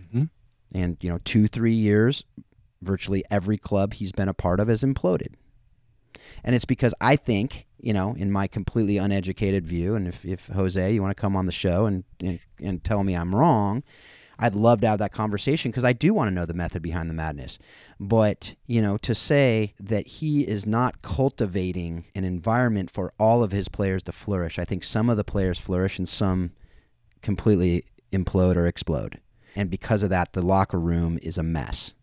Mm-hmm. 0.00 0.24
And 0.74 0.96
you 1.02 1.10
know, 1.10 1.18
two, 1.26 1.46
three 1.46 1.74
years, 1.74 2.24
virtually 2.80 3.22
every 3.30 3.58
club 3.58 3.92
he's 3.92 4.12
been 4.12 4.30
a 4.30 4.34
part 4.34 4.60
of 4.60 4.68
has 4.68 4.82
imploded. 4.82 5.34
And 6.42 6.54
it's 6.54 6.64
because 6.64 6.94
I 7.02 7.16
think, 7.16 7.66
you 7.78 7.92
know, 7.92 8.14
in 8.14 8.32
my 8.32 8.46
completely 8.46 8.96
uneducated 8.96 9.66
view, 9.66 9.94
and 9.94 10.08
if, 10.08 10.24
if 10.24 10.46
Jose, 10.46 10.90
you 10.90 11.02
want 11.02 11.14
to 11.14 11.20
come 11.20 11.36
on 11.36 11.44
the 11.44 11.52
show 11.52 11.84
and, 11.84 12.04
and, 12.20 12.40
and 12.62 12.82
tell 12.82 13.04
me 13.04 13.14
I'm 13.14 13.34
wrong, 13.34 13.82
I'd 14.38 14.54
love 14.54 14.80
to 14.80 14.88
have 14.88 14.98
that 14.98 15.12
conversation 15.12 15.70
because 15.70 15.84
I 15.84 15.92
do 15.92 16.12
want 16.12 16.28
to 16.28 16.34
know 16.34 16.46
the 16.46 16.54
method 16.54 16.82
behind 16.82 17.08
the 17.08 17.14
madness. 17.14 17.58
But, 18.00 18.54
you 18.66 18.82
know, 18.82 18.96
to 18.98 19.14
say 19.14 19.74
that 19.78 20.06
he 20.06 20.42
is 20.42 20.66
not 20.66 21.02
cultivating 21.02 22.04
an 22.14 22.24
environment 22.24 22.90
for 22.90 23.12
all 23.18 23.42
of 23.42 23.52
his 23.52 23.68
players 23.68 24.02
to 24.04 24.12
flourish, 24.12 24.58
I 24.58 24.64
think 24.64 24.84
some 24.84 25.08
of 25.08 25.16
the 25.16 25.24
players 25.24 25.58
flourish 25.58 25.98
and 25.98 26.08
some 26.08 26.52
completely 27.22 27.84
implode 28.12 28.56
or 28.56 28.66
explode. 28.66 29.20
And 29.56 29.70
because 29.70 30.02
of 30.02 30.10
that, 30.10 30.32
the 30.32 30.42
locker 30.42 30.80
room 30.80 31.18
is 31.22 31.38
a 31.38 31.42
mess. 31.42 31.94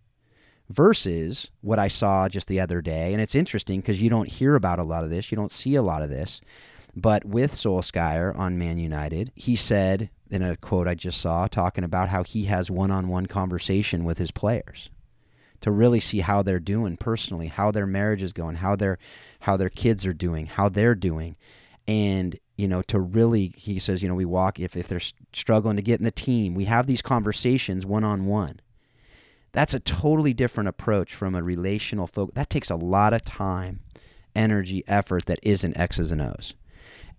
Versus 0.70 1.52
what 1.60 1.80
I 1.80 1.90
saw 1.90 2.30
just 2.30 2.48
the 2.48 2.62
other 2.62 2.82
day, 2.82 3.12
and 3.12 3.22
it's 3.22 3.36
interesting 3.36 3.82
because 3.82 4.02
you 4.02 4.10
don't 4.10 4.30
hear 4.30 4.56
about 4.56 4.80
a 4.80 4.84
lot 4.84 5.04
of 5.04 5.10
this, 5.10 5.30
you 5.30 5.36
don't 5.36 5.52
see 5.52 5.76
a 5.76 5.82
lot 5.82 6.02
of 6.02 6.10
this. 6.10 6.40
But 6.96 7.26
with 7.26 7.54
Solskjaer 7.54 8.38
on 8.38 8.58
Man 8.58 8.78
United, 8.78 9.32
he 9.36 9.58
said 9.58 10.10
in 10.32 10.42
a 10.42 10.56
quote 10.56 10.88
I 10.88 10.96
just 10.96 11.20
saw 11.20 11.48
talking 11.48 11.84
about 11.84 12.10
how 12.10 12.24
he 12.24 12.46
has 12.46 12.72
one-on-one 12.72 13.26
conversation 13.26 14.04
with 14.04 14.18
his 14.18 14.32
players 14.32 14.90
to 15.60 15.72
really 15.72 16.00
see 16.00 16.22
how 16.22 16.42
they're 16.42 16.60
doing 16.60 16.98
personally, 16.98 17.48
how 17.48 17.70
their 17.72 17.86
marriage 17.86 18.24
is 18.24 18.34
going, 18.34 18.56
how 18.56 18.76
their 18.76 18.98
how 19.42 19.58
their 19.58 19.70
kids 19.70 20.06
are 20.06 20.14
doing, 20.14 20.48
how 20.48 20.70
they're 20.70 20.96
doing. 20.96 21.36
And 21.88 22.40
you 22.58 22.68
know, 22.68 22.82
to 22.84 23.00
really 23.00 23.54
he 23.56 23.78
says, 23.78 24.02
you 24.02 24.10
know, 24.10 24.16
we 24.16 24.26
walk 24.26 24.60
if 24.60 24.76
if 24.76 24.88
they're 24.88 25.02
struggling 25.34 25.76
to 25.76 25.82
get 25.82 26.00
in 26.00 26.06
the 26.06 26.12
team, 26.12 26.56
we 26.56 26.66
have 26.66 26.88
these 26.88 27.02
conversations 27.02 27.86
one-on-one. 27.86 28.60
That's 29.52 29.74
a 29.74 29.80
totally 29.82 30.34
different 30.34 30.70
approach 30.70 31.14
from 31.14 31.36
a 31.36 31.44
relational 31.44 32.08
focus. 32.08 32.36
That 32.36 32.50
takes 32.50 32.70
a 32.70 32.76
lot 32.78 33.14
of 33.14 33.26
time, 33.26 33.82
energy, 34.34 34.84
effort 34.88 35.26
that 35.26 35.40
isn't 35.44 35.78
X's 35.78 36.12
and 36.12 36.22
O's. 36.22 36.54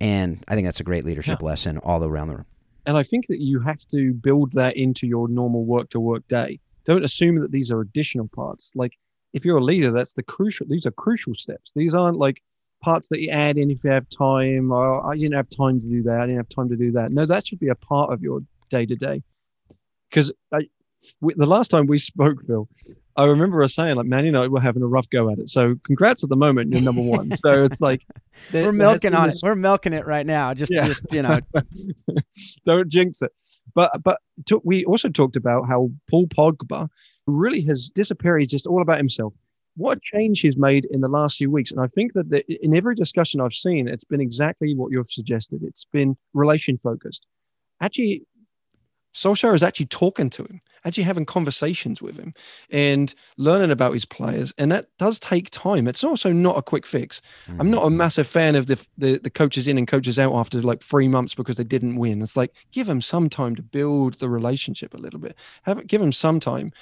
And 0.01 0.43
I 0.49 0.55
think 0.55 0.67
that's 0.67 0.81
a 0.81 0.85
great 0.85 1.05
leadership 1.05 1.41
yeah. 1.41 1.47
lesson 1.47 1.79
all 1.79 2.03
around 2.03 2.29
the 2.29 2.37
room. 2.37 2.47
And 2.87 2.97
I 2.97 3.03
think 3.03 3.29
that 3.29 3.41
you 3.41 3.61
have 3.61 3.85
to 3.93 4.13
build 4.13 4.53
that 4.53 4.77
into 4.77 5.07
your 5.07 5.29
normal 5.29 5.65
work 5.65 5.89
to 5.91 6.01
work 6.01 6.27
day. 6.29 6.59
Don't 6.85 7.05
assume 7.05 7.41
that 7.41 7.53
these 7.53 7.71
are 7.71 7.81
additional 7.81 8.29
parts. 8.29 8.73
Like 8.75 8.99
if 9.33 9.45
you're 9.45 9.59
a 9.59 9.65
leader, 9.65 9.91
that's 9.91 10.15
the 10.15 10.23
crucial, 10.23 10.67
these 10.69 10.87
are 10.87 10.91
crucial 10.91 11.35
steps. 11.35 11.73
These 11.75 11.95
aren't 11.95 12.19
like 12.19 12.43
parts 12.83 13.09
that 13.09 13.21
you 13.21 13.31
add 13.31 13.57
in 13.57 13.71
if 13.71 13.85
you 13.85 13.91
have 13.91 14.09
time 14.11 14.73
or 14.73 15.01
oh, 15.01 15.09
I 15.09 15.17
didn't 15.17 15.35
have 15.35 15.49
time 15.49 15.81
to 15.81 15.87
do 15.87 16.03
that. 16.03 16.21
I 16.21 16.27
didn't 16.27 16.39
have 16.39 16.49
time 16.49 16.69
to 16.69 16.77
do 16.77 16.91
that. 16.93 17.13
No, 17.13 17.25
that 17.27 17.47
should 17.47 17.61
be 17.61 17.69
a 17.69 17.75
part 17.75 18.13
of 18.13 18.21
your 18.21 18.41
day 18.69 18.85
to 18.87 18.97
day. 18.97 19.23
Because 20.11 20.33
the 20.51 21.47
last 21.47 21.71
time 21.71 21.87
we 21.87 21.99
spoke, 21.99 22.45
Phil, 22.47 22.69
I 23.17 23.27
remember 23.27 23.63
us 23.63 23.75
saying 23.75 23.97
like 23.97 24.07
Man 24.07 24.25
United 24.25 24.51
were 24.51 24.61
having 24.61 24.83
a 24.83 24.87
rough 24.87 25.09
go 25.11 25.31
at 25.31 25.39
it. 25.39 25.49
So 25.49 25.75
congrats 25.85 26.23
at 26.23 26.31
the 26.31 26.37
moment, 26.37 26.73
you're 26.73 26.83
number 26.83 27.03
one. 27.03 27.33
so 27.37 27.65
it's 27.65 27.81
like 27.81 28.03
we're 28.53 28.73
milking 28.73 29.15
on 29.15 29.31
it. 29.31 29.39
We're 29.43 29.55
milking 29.55 29.93
it 29.93 30.07
right 30.07 30.27
now. 30.27 30.55
Just, 30.55 30.73
yeah. 30.73 30.87
just 30.87 31.03
you 31.11 31.23
know, 31.23 31.41
don't 32.65 32.89
jinx 32.89 33.23
it. 33.23 33.33
But 33.75 34.03
but 34.03 34.19
to, 34.47 34.61
we 34.65 34.85
also 34.85 35.09
talked 35.09 35.37
about 35.37 35.69
how 35.69 35.91
Paul 36.11 36.27
Pogba 36.27 36.89
really 37.27 37.63
has 37.63 37.89
disappeared. 37.89 38.41
He's 38.41 38.51
just 38.51 38.67
all 38.67 38.83
about 38.83 38.99
himself. 38.99 39.35
What 39.77 40.03
change 40.03 40.41
he's 40.41 40.57
made 40.57 40.87
in 40.91 41.01
the 41.01 41.09
last 41.09 41.39
few 41.39 41.51
weeks, 41.51 41.71
and 41.71 41.81
I 41.81 41.87
think 41.89 42.13
that 42.13 42.29
the, 42.29 42.45
in 42.63 42.77
every 42.77 42.95
discussion 42.95 43.41
I've 43.41 43.55
seen, 43.55 43.89
it's 43.89 44.05
been 44.05 44.21
exactly 44.21 44.75
what 44.75 44.93
you've 44.93 45.11
suggested. 45.11 45.63
It's 45.63 45.87
been 45.87 46.15
relation 46.35 46.77
focused. 46.77 47.27
Actually, 47.81 48.27
Solskjaer 49.15 49.55
is 49.55 49.63
actually 49.63 49.87
talking 49.87 50.29
to 50.31 50.43
him, 50.43 50.61
actually 50.85 51.05
having 51.05 51.25
conversations 51.25 52.03
with 52.03 52.19
him 52.19 52.33
and 52.71 53.15
learning 53.37 53.71
about 53.71 53.93
his 53.93 54.05
players. 54.05 54.53
And 54.59 54.71
that 54.73 54.87
does 54.99 55.21
take 55.21 55.51
time. 55.51 55.87
It's 55.87 56.05
also 56.05 56.33
not 56.33 56.59
a 56.59 56.63
quick 56.63 56.87
fix. 56.87 57.21
Mm-hmm. 57.47 57.61
I'm 57.61 57.71
not 57.71 57.83
a 57.83 57.87
mm-hmm. 57.87 57.97
massive 57.97 58.27
fan 58.27 58.57
of 58.57 58.67
the, 58.67 58.85
the, 58.99 59.19
the 59.19 59.31
coaches 59.31 59.69
in 59.69 59.79
and 59.79 59.89
coaches 59.89 60.19
out 60.19 60.35
after 60.35 60.61
like 60.61 60.83
three 60.83 61.09
months 61.09 61.35
because 61.35 61.57
they 61.57 61.65
didn't 61.65 61.97
win. 61.97 62.23
It's 62.23 62.37
like 62.37 62.53
give 62.73 62.87
them 62.87 63.01
some 63.01 63.29
time 63.29 63.57
to 63.57 63.63
build 63.63 64.15
the 64.15 64.29
relationship 64.29 64.95
a 64.95 64.99
little 64.99 65.21
bit. 65.21 65.37
Have 65.63 65.87
give 65.87 66.01
them 66.01 66.13
some 66.13 66.41
time. 66.41 66.73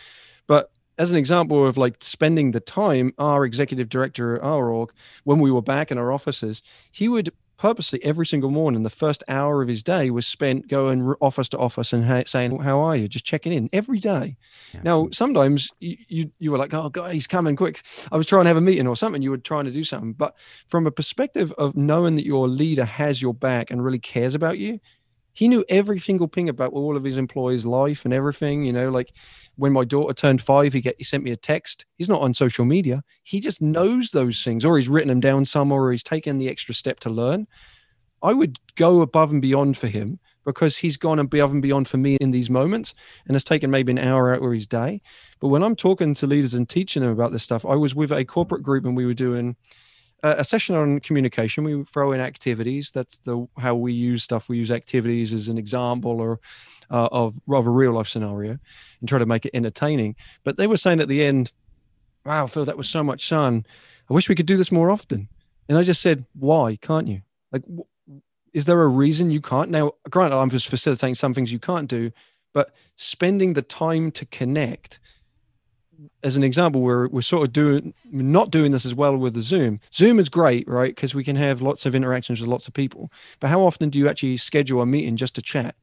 But 0.47 0.71
as 0.99 1.11
an 1.11 1.17
example 1.17 1.67
of 1.67 1.79
like 1.79 1.97
spending 2.01 2.51
the 2.51 2.61
time, 2.61 3.15
our 3.19 3.45
executive 3.45 3.89
director 3.89 4.37
at 4.37 4.43
our 4.43 4.69
org, 4.69 4.93
when 5.25 5.39
we 5.39 5.51
were 5.51 5.63
back 5.63 5.91
in 5.91 5.97
our 5.97 6.13
offices, 6.13 6.63
he 6.91 7.09
would 7.09 7.33
purposely 7.61 8.03
every 8.03 8.25
single 8.25 8.51
morning, 8.51 8.85
the 8.85 8.91
first 8.91 9.23
hour 9.29 9.61
of 9.61 9.69
his 9.69 9.83
day 9.83 10.09
was 10.09 10.27
spent 10.27 10.67
going 10.67 11.03
office 11.21 11.47
to 11.51 11.59
office 11.59 11.93
and 11.93 12.07
ha- 12.07 12.23
saying, 12.25 12.59
"How 12.59 12.81
are 12.81 12.97
you?" 12.97 13.07
Just 13.07 13.27
checking 13.27 13.53
in 13.53 13.69
every 13.71 13.99
day. 13.99 14.39
Yeah. 14.73 14.81
Now, 14.83 15.09
sometimes 15.13 15.71
you, 15.79 15.97
you, 16.09 16.31
you 16.39 16.51
were 16.53 16.57
like, 16.57 16.73
"Oh 16.73 16.89
God, 16.89 17.13
he's 17.13 17.27
coming 17.27 17.57
quick." 17.57 17.83
I 18.11 18.17
was 18.17 18.27
trying 18.27 18.45
to 18.45 18.49
have 18.49 18.57
a 18.57 18.63
meeting 18.63 18.87
or 18.87 18.97
something. 18.97 19.21
You 19.21 19.31
were 19.31 19.37
trying 19.37 19.67
to 19.67 19.71
do 19.71 19.85
something, 19.85 20.15
but 20.15 20.35
from 20.69 20.87
a 20.87 20.91
perspective 20.91 21.53
of 21.59 21.77
knowing 21.77 22.17
that 22.17 22.25
your 22.25 22.49
leader 22.49 22.87
has 22.87 23.21
your 23.21 23.35
back 23.35 23.71
and 23.71 23.85
really 23.85 23.99
cares 23.99 24.35
about 24.35 24.57
you, 24.57 24.81
he 25.41 25.49
knew 25.49 25.65
every 25.71 25.99
single 25.99 26.27
thing 26.27 26.51
about 26.51 26.75
all 26.75 26.99
of 26.99 27.05
his 27.05 27.17
employees' 27.17 27.65
life 27.65 28.05
and 28.05 28.13
everything. 28.13 28.63
You 28.63 28.75
know, 28.75 28.91
like 28.91 29.11
when 29.57 29.73
my 29.73 29.87
daughter 29.87 30.13
turned 30.13 30.43
five, 30.43 30.75
he 30.75 30.83
get 30.83 30.97
he 30.99 31.05
sent 31.05 31.25
me 31.25 31.31
a 31.31 31.37
text. 31.37 31.87
He's 31.97 32.11
not 32.11 32.21
on 32.21 32.35
social 32.35 32.67
media. 32.67 33.03
He 33.23 33.41
just 33.41 33.63
knows 33.63 34.11
those 34.11 34.45
things, 34.45 34.67
or 34.67 34.77
he's 34.77 34.87
written 34.91 35.09
them 35.09 35.19
down 35.19 35.47
somewhere, 35.47 35.81
or 35.81 35.93
he's 35.93 36.03
taken 36.03 36.37
the 36.37 36.51
extra 36.51 36.75
step 36.75 37.01
to 37.01 37.09
learn. 37.09 37.47
I 38.23 38.35
would 38.35 38.59
go 38.77 39.01
above 39.01 39.33
and 39.33 39.41
beyond 39.41 39.79
for 39.79 39.87
him 39.87 40.21
because 40.45 40.77
he's 40.77 40.99
gone 40.99 41.19
above 41.19 41.53
and 41.53 41.63
beyond 41.63 41.89
for 41.89 41.97
me 41.97 42.19
in 42.21 42.33
these 42.33 42.51
moments 42.51 42.93
and 43.27 43.35
has 43.35 43.43
taken 43.43 43.71
maybe 43.71 43.93
an 43.93 43.99
hour 43.99 44.35
out 44.35 44.43
of 44.43 44.53
his 44.53 44.67
day. 44.67 45.01
But 45.41 45.49
when 45.49 45.63
I'm 45.63 45.75
talking 45.75 46.13
to 46.17 46.27
leaders 46.27 46.53
and 46.53 46.69
teaching 46.69 47.01
them 47.01 47.13
about 47.13 47.33
this 47.33 47.43
stuff, 47.43 47.65
I 47.65 47.77
was 47.77 47.95
with 47.95 48.13
a 48.13 48.27
corporate 48.27 48.63
group 48.63 48.85
and 48.85 48.95
we 48.95 49.07
were 49.07 49.15
doing 49.15 49.57
a 50.23 50.45
session 50.45 50.77
on 50.77 51.01
communication. 51.01 51.65
We 51.65 51.85
throw 51.85 52.13
in 52.13 52.21
activities. 52.21 52.91
That's 52.91 53.19
the 53.19 53.47
how 53.59 53.75
we 53.75 53.93
use 53.93 54.23
stuff. 54.23 54.49
We 54.49 54.59
use 54.59 54.71
activities 54.71 55.33
as 55.33 55.49
an 55.49 55.59
example 55.59 56.21
or 56.21 56.41
uh, 56.91 57.09
of 57.13 57.39
rather 57.47 57.71
real 57.71 57.93
life 57.93 58.09
scenario, 58.09 58.59
and 59.01 59.09
try 59.09 59.19
to 59.19 59.27
make 59.27 59.47
it 59.47 59.53
entertaining. 59.55 60.17
But 60.45 60.57
they 60.57 60.67
were 60.67 60.77
saying 60.77 61.01
at 61.01 61.09
the 61.09 61.25
end, 61.25 61.53
"Wow, 62.25 62.47
Phil, 62.47 62.65
that 62.65 62.77
was 62.77 62.89
so 62.89 63.03
much 63.03 63.29
fun. 63.29 63.65
I 64.09 64.15
wish 64.15 64.29
we 64.29 64.35
could 64.35 64.47
do 64.47 64.57
this 64.57 64.73
more 64.73 64.91
often." 64.91 65.29
And 65.69 65.79
I 65.79 65.83
just 65.83 66.03
said, 66.03 66.27
"Why 66.35 66.77
can't 66.77 67.09
you? 67.09 67.23
Like, 67.53 67.63
w- 67.63 67.85
is 68.53 68.67
there 68.67 68.83
a 68.83 68.89
reason 68.89 69.31
you 69.31 69.41
can't?" 69.41 69.71
Now, 69.71 69.93
granted, 70.09 70.37
I'm 70.37 70.51
just 70.51 70.69
facilitating 70.69 71.15
some 71.15 71.35
things 71.35 71.53
you 71.53 71.61
can't 71.61 71.89
do, 71.89 72.11
but 72.53 72.75
spending 72.97 73.53
the 73.53 73.63
time 73.63 74.11
to 74.13 74.27
connect 74.27 74.99
as 76.23 76.37
an 76.37 76.45
example, 76.45 76.81
we're 76.81 77.09
we're 77.09 77.23
sort 77.23 77.47
of 77.47 77.53
doing 77.53 77.95
not 78.11 78.51
doing 78.51 78.73
this 78.73 78.87
as 78.87 78.95
well 78.95 79.17
with 79.17 79.35
the 79.35 79.43
Zoom. 79.43 79.81
Zoom 79.93 80.19
is 80.19 80.29
great, 80.29 80.67
right? 80.69 80.95
Because 80.95 81.15
we 81.15 81.25
can 81.25 81.37
have 81.37 81.63
lots 81.63 81.87
of 81.87 81.95
interactions 81.95 82.41
with 82.41 82.49
lots 82.49 82.69
of 82.69 82.75
people. 82.75 83.11
But 83.41 83.49
how 83.49 83.61
often 83.61 83.91
do 83.91 83.99
you 83.99 84.09
actually 84.09 84.37
schedule 84.37 84.83
a 84.83 84.87
meeting 84.87 85.17
just 85.17 85.35
to 85.37 85.43
chat, 85.43 85.75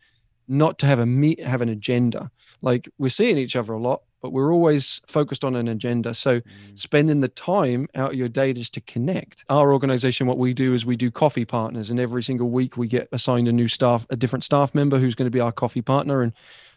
not 0.48 0.80
to 0.80 0.86
have 0.86 1.00
a 1.00 1.06
meet 1.06 1.42
have 1.42 1.62
an 1.62 1.70
agenda? 1.70 2.32
Like 2.62 2.90
we're 2.98 3.10
seeing 3.10 3.38
each 3.38 3.56
other 3.56 3.74
a 3.74 3.80
lot, 3.80 4.02
but 4.22 4.32
we're 4.32 4.54
always 4.54 5.02
focused 5.08 5.44
on 5.44 5.56
an 5.56 5.68
agenda. 5.68 6.14
So 6.14 6.40
mm. 6.40 6.44
spending 6.74 7.20
the 7.20 7.28
time 7.28 7.88
out 7.96 8.12
of 8.12 8.18
your 8.18 8.30
day 8.30 8.54
just 8.54 8.74
to 8.76 8.82
connect. 8.82 9.44
Our 9.50 9.72
organization, 9.72 10.28
what 10.28 10.38
we 10.38 10.54
do 10.54 10.74
is 10.74 10.86
we 10.86 10.96
do 10.96 11.12
coffee 11.12 11.46
partners, 11.46 11.90
and 11.90 12.00
every 12.00 12.24
single 12.24 12.50
week 12.50 12.78
we 12.78 12.88
get 12.88 13.10
assigned 13.12 13.48
a 13.48 13.52
new 13.52 13.68
staff, 13.68 14.06
a 14.10 14.16
different 14.16 14.44
staff 14.44 14.74
member 14.74 15.00
who's 15.00 15.16
going 15.16 15.28
to 15.28 15.32
be 15.32 15.40
our 15.40 15.52
coffee 15.52 15.82
partner, 15.82 16.22
and 16.22 16.34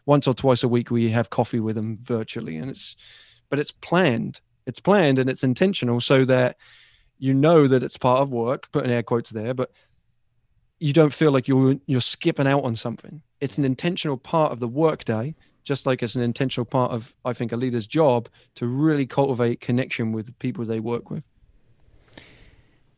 once 0.06 0.26
or 0.26 0.34
twice 0.34 0.62
a 0.62 0.68
week 0.68 0.90
we 0.90 1.10
have 1.10 1.30
coffee 1.30 1.60
with 1.60 1.76
them 1.76 1.96
virtually, 1.96 2.56
and 2.56 2.70
it's 2.70 2.96
but 3.50 3.58
it's 3.58 3.72
planned. 3.72 4.40
It's 4.66 4.80
planned 4.80 5.18
and 5.18 5.28
it's 5.28 5.44
intentional 5.44 6.00
so 6.00 6.24
that 6.24 6.56
you 7.18 7.34
know 7.34 7.66
that 7.66 7.82
it's 7.82 7.98
part 7.98 8.20
of 8.20 8.32
work, 8.32 8.72
putting 8.72 8.90
air 8.90 9.02
quotes 9.02 9.30
there, 9.30 9.52
but 9.52 9.70
you 10.78 10.94
don't 10.94 11.12
feel 11.12 11.30
like 11.30 11.46
you're 11.46 11.76
you're 11.86 12.00
skipping 12.00 12.46
out 12.46 12.64
on 12.64 12.74
something. 12.74 13.20
It's 13.40 13.58
an 13.58 13.64
intentional 13.64 14.16
part 14.16 14.52
of 14.52 14.60
the 14.60 14.68
workday, 14.68 15.34
just 15.62 15.84
like 15.86 16.02
it's 16.02 16.14
an 16.14 16.22
intentional 16.22 16.64
part 16.64 16.92
of 16.92 17.14
I 17.24 17.34
think 17.34 17.52
a 17.52 17.56
leader's 17.56 17.86
job 17.86 18.28
to 18.54 18.66
really 18.66 19.06
cultivate 19.06 19.60
connection 19.60 20.12
with 20.12 20.26
the 20.26 20.32
people 20.32 20.64
they 20.64 20.80
work 20.80 21.10
with. 21.10 21.22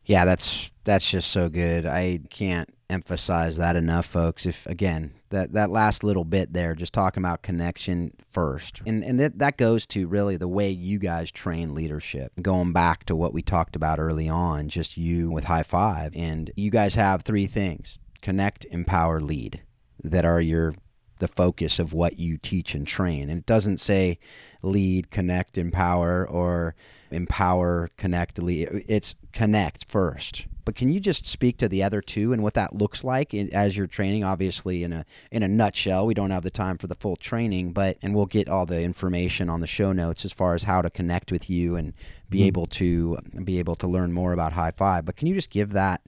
Yeah, 0.05 0.25
that's 0.25 0.71
that's 0.85 1.09
just 1.09 1.31
so 1.31 1.49
good. 1.49 1.85
I 1.85 2.19
can't 2.29 2.69
emphasize 2.93 3.57
that 3.57 3.75
enough, 3.75 4.05
folks. 4.05 4.45
If 4.45 4.65
again, 4.67 5.13
that 5.29 5.53
that 5.53 5.71
last 5.71 6.03
little 6.03 6.23
bit 6.23 6.53
there, 6.53 6.75
just 6.75 6.93
talking 6.93 7.21
about 7.21 7.41
connection 7.41 8.13
first, 8.29 8.81
and 8.85 9.03
and 9.03 9.19
that 9.19 9.39
that 9.39 9.57
goes 9.57 9.85
to 9.87 10.07
really 10.07 10.37
the 10.37 10.47
way 10.47 10.69
you 10.69 10.99
guys 10.99 11.31
train 11.31 11.73
leadership. 11.73 12.31
Going 12.41 12.71
back 12.71 13.03
to 13.05 13.15
what 13.15 13.33
we 13.33 13.41
talked 13.41 13.75
about 13.75 13.99
early 13.99 14.29
on, 14.29 14.69
just 14.69 14.95
you 14.95 15.31
with 15.31 15.45
high 15.45 15.63
five, 15.63 16.13
and 16.15 16.51
you 16.55 16.69
guys 16.69 16.95
have 16.95 17.23
three 17.23 17.47
things: 17.47 17.97
connect, 18.21 18.65
empower, 18.65 19.19
lead, 19.19 19.61
that 20.03 20.25
are 20.25 20.41
your 20.41 20.75
the 21.19 21.27
focus 21.27 21.79
of 21.79 21.93
what 21.93 22.19
you 22.19 22.37
teach 22.37 22.75
and 22.75 22.85
train. 22.85 23.29
And 23.29 23.39
it 23.39 23.45
doesn't 23.45 23.79
say 23.79 24.19
lead, 24.61 25.09
connect, 25.09 25.57
empower, 25.57 26.27
or 26.27 26.75
empower, 27.11 27.89
connect, 27.97 28.39
lead. 28.39 28.83
It's 28.87 29.15
connect 29.31 29.85
first. 29.85 30.47
But 30.65 30.75
can 30.75 30.91
you 30.91 30.99
just 30.99 31.25
speak 31.25 31.57
to 31.57 31.67
the 31.67 31.83
other 31.83 32.01
two 32.01 32.33
and 32.33 32.41
what 32.41 32.53
that 32.53 32.73
looks 32.73 33.03
like 33.03 33.33
as 33.33 33.75
you're 33.75 33.87
training? 33.87 34.23
Obviously, 34.23 34.83
in 34.83 34.93
a 34.93 35.05
in 35.31 35.43
a 35.43 35.47
nutshell, 35.47 36.05
we 36.05 36.13
don't 36.13 36.31
have 36.31 36.43
the 36.43 36.51
time 36.51 36.77
for 36.77 36.87
the 36.87 36.95
full 36.95 37.15
training, 37.15 37.73
but 37.73 37.97
and 38.01 38.15
we'll 38.15 38.25
get 38.25 38.47
all 38.47 38.65
the 38.65 38.81
information 38.81 39.49
on 39.49 39.59
the 39.59 39.67
show 39.67 39.91
notes 39.91 40.25
as 40.25 40.31
far 40.31 40.55
as 40.55 40.63
how 40.63 40.81
to 40.81 40.89
connect 40.89 41.31
with 41.31 41.49
you 41.49 41.75
and 41.75 41.93
be 42.29 42.39
mm-hmm. 42.39 42.47
able 42.47 42.67
to 42.67 43.17
be 43.43 43.59
able 43.59 43.75
to 43.75 43.87
learn 43.87 44.13
more 44.13 44.33
about 44.33 44.53
High 44.53 44.71
Five. 44.71 45.05
But 45.05 45.15
can 45.15 45.27
you 45.27 45.35
just 45.35 45.49
give 45.49 45.73
that 45.73 46.01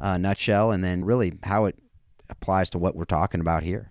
uh, 0.00 0.18
nutshell 0.18 0.70
and 0.70 0.84
then 0.84 1.04
really 1.04 1.38
how 1.42 1.64
it 1.64 1.76
applies 2.28 2.70
to 2.70 2.78
what 2.78 2.94
we're 2.94 3.04
talking 3.04 3.40
about 3.40 3.62
here? 3.62 3.90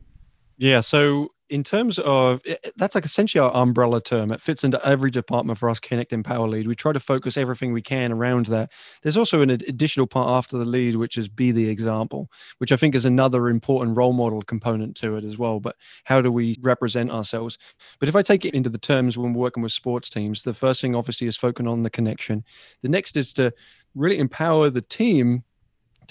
Yeah. 0.57 0.81
So 0.81 1.29
in 1.51 1.65
terms 1.65 1.99
of 1.99 2.41
eh, 2.45 2.55
eh, 2.63 2.69
that's 2.77 2.95
like 2.95 3.03
essentially 3.03 3.41
our 3.41 3.53
umbrella 3.53 4.01
term. 4.01 4.31
It 4.31 4.41
fits 4.41 4.63
into 4.63 4.83
every 4.87 5.11
department 5.11 5.59
for 5.59 5.69
us. 5.69 5.79
Connect 5.79 6.13
Empower 6.13 6.47
Lead. 6.47 6.65
We 6.65 6.75
try 6.75 6.93
to 6.93 6.99
focus 6.99 7.37
everything 7.37 7.73
we 7.73 7.81
can 7.81 8.11
around 8.11 8.45
that. 8.47 8.71
There's 9.03 9.17
also 9.17 9.41
an 9.41 9.49
additional 9.49 10.07
part 10.07 10.29
after 10.29 10.57
the 10.57 10.65
lead, 10.65 10.95
which 10.95 11.17
is 11.17 11.27
be 11.27 11.51
the 11.51 11.67
example, 11.67 12.31
which 12.59 12.71
I 12.71 12.77
think 12.77 12.95
is 12.95 13.05
another 13.05 13.49
important 13.49 13.97
role 13.97 14.13
model 14.13 14.41
component 14.41 14.95
to 14.97 15.17
it 15.17 15.25
as 15.25 15.37
well. 15.37 15.59
But 15.59 15.75
how 16.05 16.21
do 16.21 16.31
we 16.31 16.57
represent 16.61 17.11
ourselves? 17.11 17.57
But 17.99 18.07
if 18.07 18.15
I 18.15 18.21
take 18.21 18.45
it 18.45 18.55
into 18.55 18.69
the 18.69 18.77
terms 18.77 19.17
when 19.17 19.33
we're 19.33 19.41
working 19.41 19.61
with 19.61 19.73
sports 19.73 20.09
teams, 20.09 20.43
the 20.43 20.53
first 20.53 20.79
thing 20.79 20.95
obviously 20.95 21.27
is 21.27 21.35
focusing 21.35 21.67
on 21.67 21.83
the 21.83 21.89
connection. 21.89 22.45
The 22.81 22.89
next 22.89 23.17
is 23.17 23.33
to 23.33 23.53
really 23.93 24.19
empower 24.19 24.69
the 24.69 24.81
team 24.81 25.43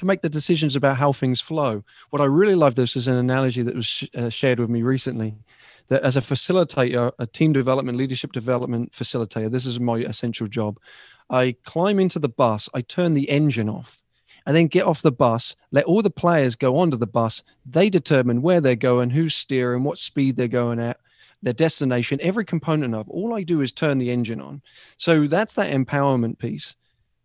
to 0.01 0.07
make 0.07 0.23
the 0.23 0.31
decisions 0.31 0.75
about 0.77 0.97
how 0.97 1.13
things 1.13 1.43
flow. 1.43 1.85
What 2.09 2.23
I 2.23 2.25
really 2.25 2.55
love 2.55 2.75
this 2.75 2.97
is 2.97 3.07
an 3.07 3.17
analogy 3.17 3.63
that 3.63 3.77
was 3.77 3.85
sh- 3.85 4.09
uh, 4.17 4.31
shared 4.31 4.59
with 4.59 4.71
me 4.71 4.81
recently 4.81 5.35
that 5.89 6.03
as 6.03 6.17
a 6.17 6.23
facilitator, 6.23 7.13
a 7.19 7.27
team 7.27 7.53
development, 7.53 7.99
leadership 7.99 8.33
development 8.33 8.93
facilitator, 8.93 9.51
this 9.51 9.67
is 9.67 9.79
my 9.79 9.99
essential 9.99 10.47
job. 10.47 10.81
I 11.29 11.55
climb 11.65 12.01
into 12.01 12.19
the 12.19 12.31
bus, 12.31 12.67
I 12.73 12.81
turn 12.81 13.13
the 13.13 13.29
engine 13.29 13.69
off, 13.69 14.03
and 14.47 14.57
then 14.57 14.69
get 14.69 14.87
off 14.87 15.03
the 15.03 15.13
bus, 15.13 15.55
let 15.71 15.85
all 15.85 16.01
the 16.01 16.09
players 16.09 16.57
go 16.57 16.79
onto 16.79 16.97
the 16.97 17.07
bus. 17.07 17.43
They 17.67 17.91
determine 17.91 18.41
where 18.41 18.63
they're 18.63 18.77
going, 18.77 19.11
who's 19.11 19.35
steering, 19.35 19.85
what 19.85 19.99
speed 19.99 20.37
they're 20.37 20.49
going 20.49 20.81
at, 20.81 20.99
their 21.43 21.53
destination, 21.53 22.21
every 22.23 22.47
component 22.47 22.95
of. 22.95 23.07
All 23.11 23.35
I 23.35 23.43
do 23.43 23.61
is 23.61 23.71
turn 23.71 23.99
the 23.99 24.11
engine 24.11 24.41
on. 24.41 24.63
So 24.97 25.27
that's 25.27 25.55
that 25.55 25.75
empowerment 25.75 26.39
piece. 26.39 26.75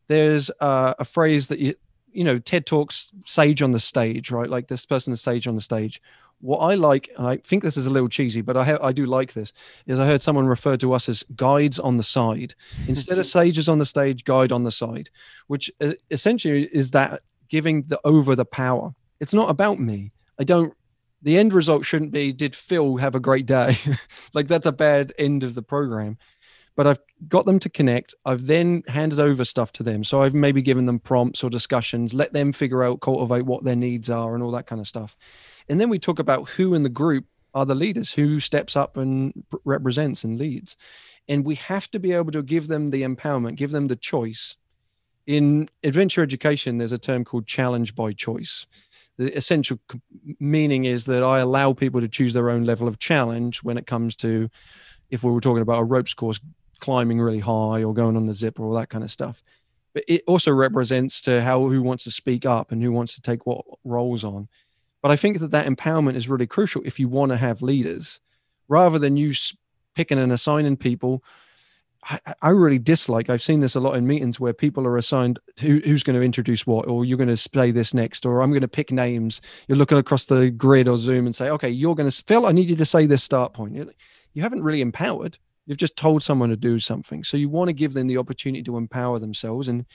There's 0.07 0.51
uh, 0.59 0.93
a 0.99 1.05
phrase 1.05 1.47
that 1.47 1.59
you, 1.59 1.75
you 2.15 2.23
know 2.23 2.39
ted 2.39 2.65
talks 2.65 3.11
sage 3.25 3.61
on 3.61 3.71
the 3.71 3.79
stage 3.79 4.31
right? 4.31 4.49
Like 4.49 4.67
this 4.67 4.85
person 4.85 5.13
is 5.13 5.21
sage 5.21 5.47
on 5.47 5.55
the 5.55 5.61
stage. 5.61 6.01
What 6.41 6.57
i 6.57 6.75
like 6.75 7.09
and 7.17 7.25
i 7.25 7.37
think 7.37 7.63
this 7.63 7.77
is 7.77 7.85
a 7.85 7.89
little 7.89 8.09
cheesy 8.09 8.41
but 8.41 8.57
i 8.57 8.65
ha- 8.65 8.77
i 8.81 8.91
do 8.91 9.05
like 9.05 9.31
this 9.33 9.53
is 9.87 9.99
i 10.01 10.05
heard 10.05 10.21
someone 10.21 10.47
refer 10.47 10.75
to 10.77 10.91
us 10.91 11.07
as 11.07 11.23
guides 11.35 11.79
on 11.79 11.95
the 11.95 12.03
side. 12.03 12.53
Instead 12.87 13.17
of 13.17 13.25
sages 13.25 13.69
on 13.69 13.79
the 13.79 13.85
stage 13.85 14.25
guide 14.25 14.51
on 14.51 14.63
the 14.63 14.71
side 14.71 15.09
which 15.47 15.71
uh, 15.79 15.93
essentially 16.11 16.69
is 16.73 16.91
that 16.91 17.21
giving 17.49 17.83
the 17.83 17.99
over 18.03 18.35
the 18.35 18.45
power. 18.45 18.93
It's 19.19 19.33
not 19.33 19.49
about 19.49 19.79
me. 19.79 20.11
I 20.39 20.43
don't 20.43 20.73
the 21.21 21.37
end 21.37 21.53
result 21.53 21.85
shouldn't 21.85 22.11
be 22.11 22.31
did 22.31 22.55
phil 22.55 22.97
have 22.97 23.15
a 23.15 23.19
great 23.19 23.45
day? 23.45 23.77
Like 24.33 24.49
that's 24.49 24.65
a 24.65 24.73
bad 24.73 25.13
end 25.17 25.43
of 25.43 25.55
the 25.55 25.61
program 25.61 26.17
but 26.75 26.85
I've 26.85 26.99
got 27.27 27.45
them 27.45 27.59
to 27.59 27.69
connect. 27.69 28.13
I've 28.25 28.47
then 28.47 28.83
handed 28.87 29.19
over 29.19 29.45
stuff 29.45 29.71
to 29.73 29.83
them. 29.83 30.03
So 30.03 30.21
I've 30.23 30.33
maybe 30.33 30.61
given 30.61 30.85
them 30.85 30.99
prompts 30.99 31.43
or 31.43 31.49
discussions, 31.49 32.13
let 32.13 32.33
them 32.33 32.51
figure 32.51 32.83
out, 32.83 33.01
cultivate 33.01 33.45
what 33.45 33.63
their 33.63 33.75
needs 33.75 34.09
are 34.09 34.35
and 34.35 34.43
all 34.43 34.51
that 34.51 34.67
kind 34.67 34.81
of 34.81 34.87
stuff. 34.87 35.15
And 35.69 35.79
then 35.79 35.89
we 35.89 35.99
talk 35.99 36.19
about 36.19 36.49
who 36.49 36.73
in 36.73 36.83
the 36.83 36.89
group 36.89 37.25
are 37.53 37.65
the 37.65 37.75
leaders, 37.75 38.11
who 38.11 38.39
steps 38.41 38.75
up 38.75 38.97
and 38.97 39.45
represents 39.63 40.23
and 40.25 40.37
leads. 40.37 40.75
And 41.27 41.45
we 41.45 41.55
have 41.55 41.89
to 41.91 41.99
be 41.99 42.11
able 42.11 42.31
to 42.33 42.43
give 42.43 42.67
them 42.67 42.89
the 42.89 43.03
empowerment, 43.03 43.55
give 43.55 43.71
them 43.71 43.87
the 43.87 43.95
choice. 43.95 44.57
In 45.25 45.69
adventure 45.83 46.21
education, 46.21 46.77
there's 46.77 46.91
a 46.91 46.97
term 46.97 47.23
called 47.23 47.47
challenge 47.47 47.95
by 47.95 48.11
choice. 48.11 48.67
The 49.17 49.35
essential 49.35 49.79
meaning 50.39 50.83
is 50.83 51.05
that 51.05 51.23
I 51.23 51.39
allow 51.39 51.71
people 51.71 52.01
to 52.01 52.09
choose 52.09 52.33
their 52.33 52.49
own 52.49 52.65
level 52.65 52.87
of 52.87 52.99
challenge 52.99 53.63
when 53.63 53.77
it 53.77 53.87
comes 53.87 54.17
to 54.17 54.49
if 55.09 55.23
we 55.23 55.31
were 55.31 55.39
talking 55.39 55.61
about 55.61 55.79
a 55.79 55.85
ropes 55.85 56.13
course 56.13 56.39
climbing 56.79 57.19
really 57.19 57.39
high 57.39 57.83
or 57.83 57.93
going 57.93 58.15
on 58.15 58.27
the 58.27 58.33
zip 58.33 58.59
or 58.59 58.67
all 58.67 58.73
that 58.73 58.89
kind 58.89 59.03
of 59.03 59.11
stuff. 59.11 59.41
But 59.93 60.03
it 60.07 60.23
also 60.27 60.51
represents 60.51 61.21
to 61.21 61.41
how 61.41 61.69
who 61.69 61.81
wants 61.81 62.03
to 62.03 62.11
speak 62.11 62.45
up 62.45 62.71
and 62.71 62.81
who 62.81 62.91
wants 62.91 63.15
to 63.15 63.21
take 63.21 63.45
what 63.45 63.65
roles 63.83 64.23
on. 64.23 64.49
But 65.01 65.11
I 65.11 65.15
think 65.15 65.39
that 65.39 65.51
that 65.51 65.67
empowerment 65.67 66.15
is 66.15 66.27
really 66.27 66.47
crucial 66.47 66.81
if 66.83 66.99
you 66.99 67.07
want 67.07 67.31
to 67.31 67.37
have 67.37 67.61
leaders, 67.61 68.19
rather 68.67 68.99
than 68.99 69.17
you 69.17 69.33
picking 69.93 70.19
and 70.19 70.31
assigning 70.31 70.77
people. 70.77 71.23
I, 72.07 72.19
I 72.41 72.49
really 72.49 72.77
dislike. 72.77 73.29
I've 73.29 73.41
seen 73.41 73.61
this 73.61 73.75
a 73.75 73.79
lot 73.79 73.95
in 73.95 74.05
meetings 74.05 74.39
where 74.39 74.53
people 74.53 74.85
are 74.85 74.97
assigned 74.97 75.39
who, 75.59 75.79
who's 75.85 76.03
going 76.03 76.19
to 76.19 76.25
introduce 76.25 76.67
what, 76.67 76.87
or 76.87 77.05
you're 77.05 77.17
going 77.17 77.29
to 77.29 77.37
say 77.37 77.71
this 77.71 77.93
next, 77.93 78.25
or 78.25 78.41
I'm 78.41 78.51
going 78.51 78.61
to 78.61 78.67
pick 78.67 78.91
names. 78.91 79.41
You're 79.67 79.77
looking 79.77 79.97
across 79.97 80.25
the 80.25 80.51
grid 80.51 80.87
or 80.87 80.97
Zoom 80.97 81.25
and 81.25 81.35
say, 81.35 81.49
okay, 81.49 81.69
you're 81.69 81.95
going 81.95 82.09
to, 82.09 82.23
Phil, 82.23 82.45
I 82.45 82.51
need 82.51 82.69
you 82.69 82.75
to 82.75 82.85
say 82.85 83.05
this 83.05 83.23
start 83.23 83.53
point. 83.53 83.75
You 84.33 84.41
haven't 84.41 84.63
really 84.63 84.81
empowered. 84.81 85.37
You've 85.65 85.77
just 85.77 85.95
told 85.95 86.23
someone 86.23 86.49
to 86.49 86.55
do 86.55 86.79
something. 86.79 87.23
So 87.23 87.37
you 87.37 87.49
want 87.49 87.69
to 87.69 87.73
give 87.73 87.93
them 87.93 88.07
the 88.07 88.17
opportunity 88.17 88.63
to 88.63 88.77
empower 88.77 89.19
themselves. 89.19 89.67
And 89.67 89.85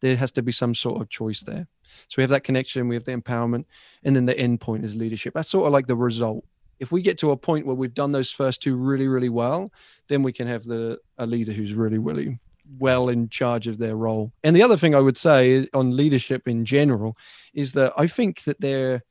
there 0.00 0.16
has 0.16 0.32
to 0.32 0.42
be 0.42 0.52
some 0.52 0.74
sort 0.74 1.00
of 1.00 1.08
choice 1.08 1.40
there. 1.40 1.66
So 2.08 2.14
we 2.18 2.22
have 2.22 2.30
that 2.30 2.44
connection, 2.44 2.88
we 2.88 2.94
have 2.94 3.04
the 3.04 3.16
empowerment, 3.16 3.64
and 4.04 4.14
then 4.14 4.26
the 4.26 4.38
end 4.38 4.60
point 4.60 4.84
is 4.84 4.96
leadership. 4.96 5.34
That's 5.34 5.48
sort 5.48 5.66
of 5.66 5.72
like 5.72 5.86
the 5.86 5.96
result 5.96 6.44
if 6.78 6.92
we 6.92 7.02
get 7.02 7.18
to 7.18 7.30
a 7.30 7.36
point 7.36 7.66
where 7.66 7.74
we've 7.74 7.94
done 7.94 8.12
those 8.12 8.30
first 8.30 8.62
two 8.62 8.76
really 8.76 9.08
really 9.08 9.28
well 9.28 9.72
then 10.08 10.22
we 10.22 10.32
can 10.32 10.46
have 10.46 10.64
the 10.64 10.98
a 11.18 11.26
leader 11.26 11.52
who's 11.52 11.74
really 11.74 11.98
really 11.98 12.38
well 12.78 13.08
in 13.08 13.28
charge 13.28 13.66
of 13.66 13.78
their 13.78 13.96
role 13.96 14.32
and 14.44 14.54
the 14.54 14.62
other 14.62 14.76
thing 14.76 14.94
i 14.94 15.00
would 15.00 15.16
say 15.16 15.66
on 15.74 15.96
leadership 15.96 16.46
in 16.46 16.64
general 16.64 17.16
is 17.54 17.72
that 17.72 17.92
i 17.96 18.06
think 18.06 18.44
that 18.44 18.60
they're 18.60 19.02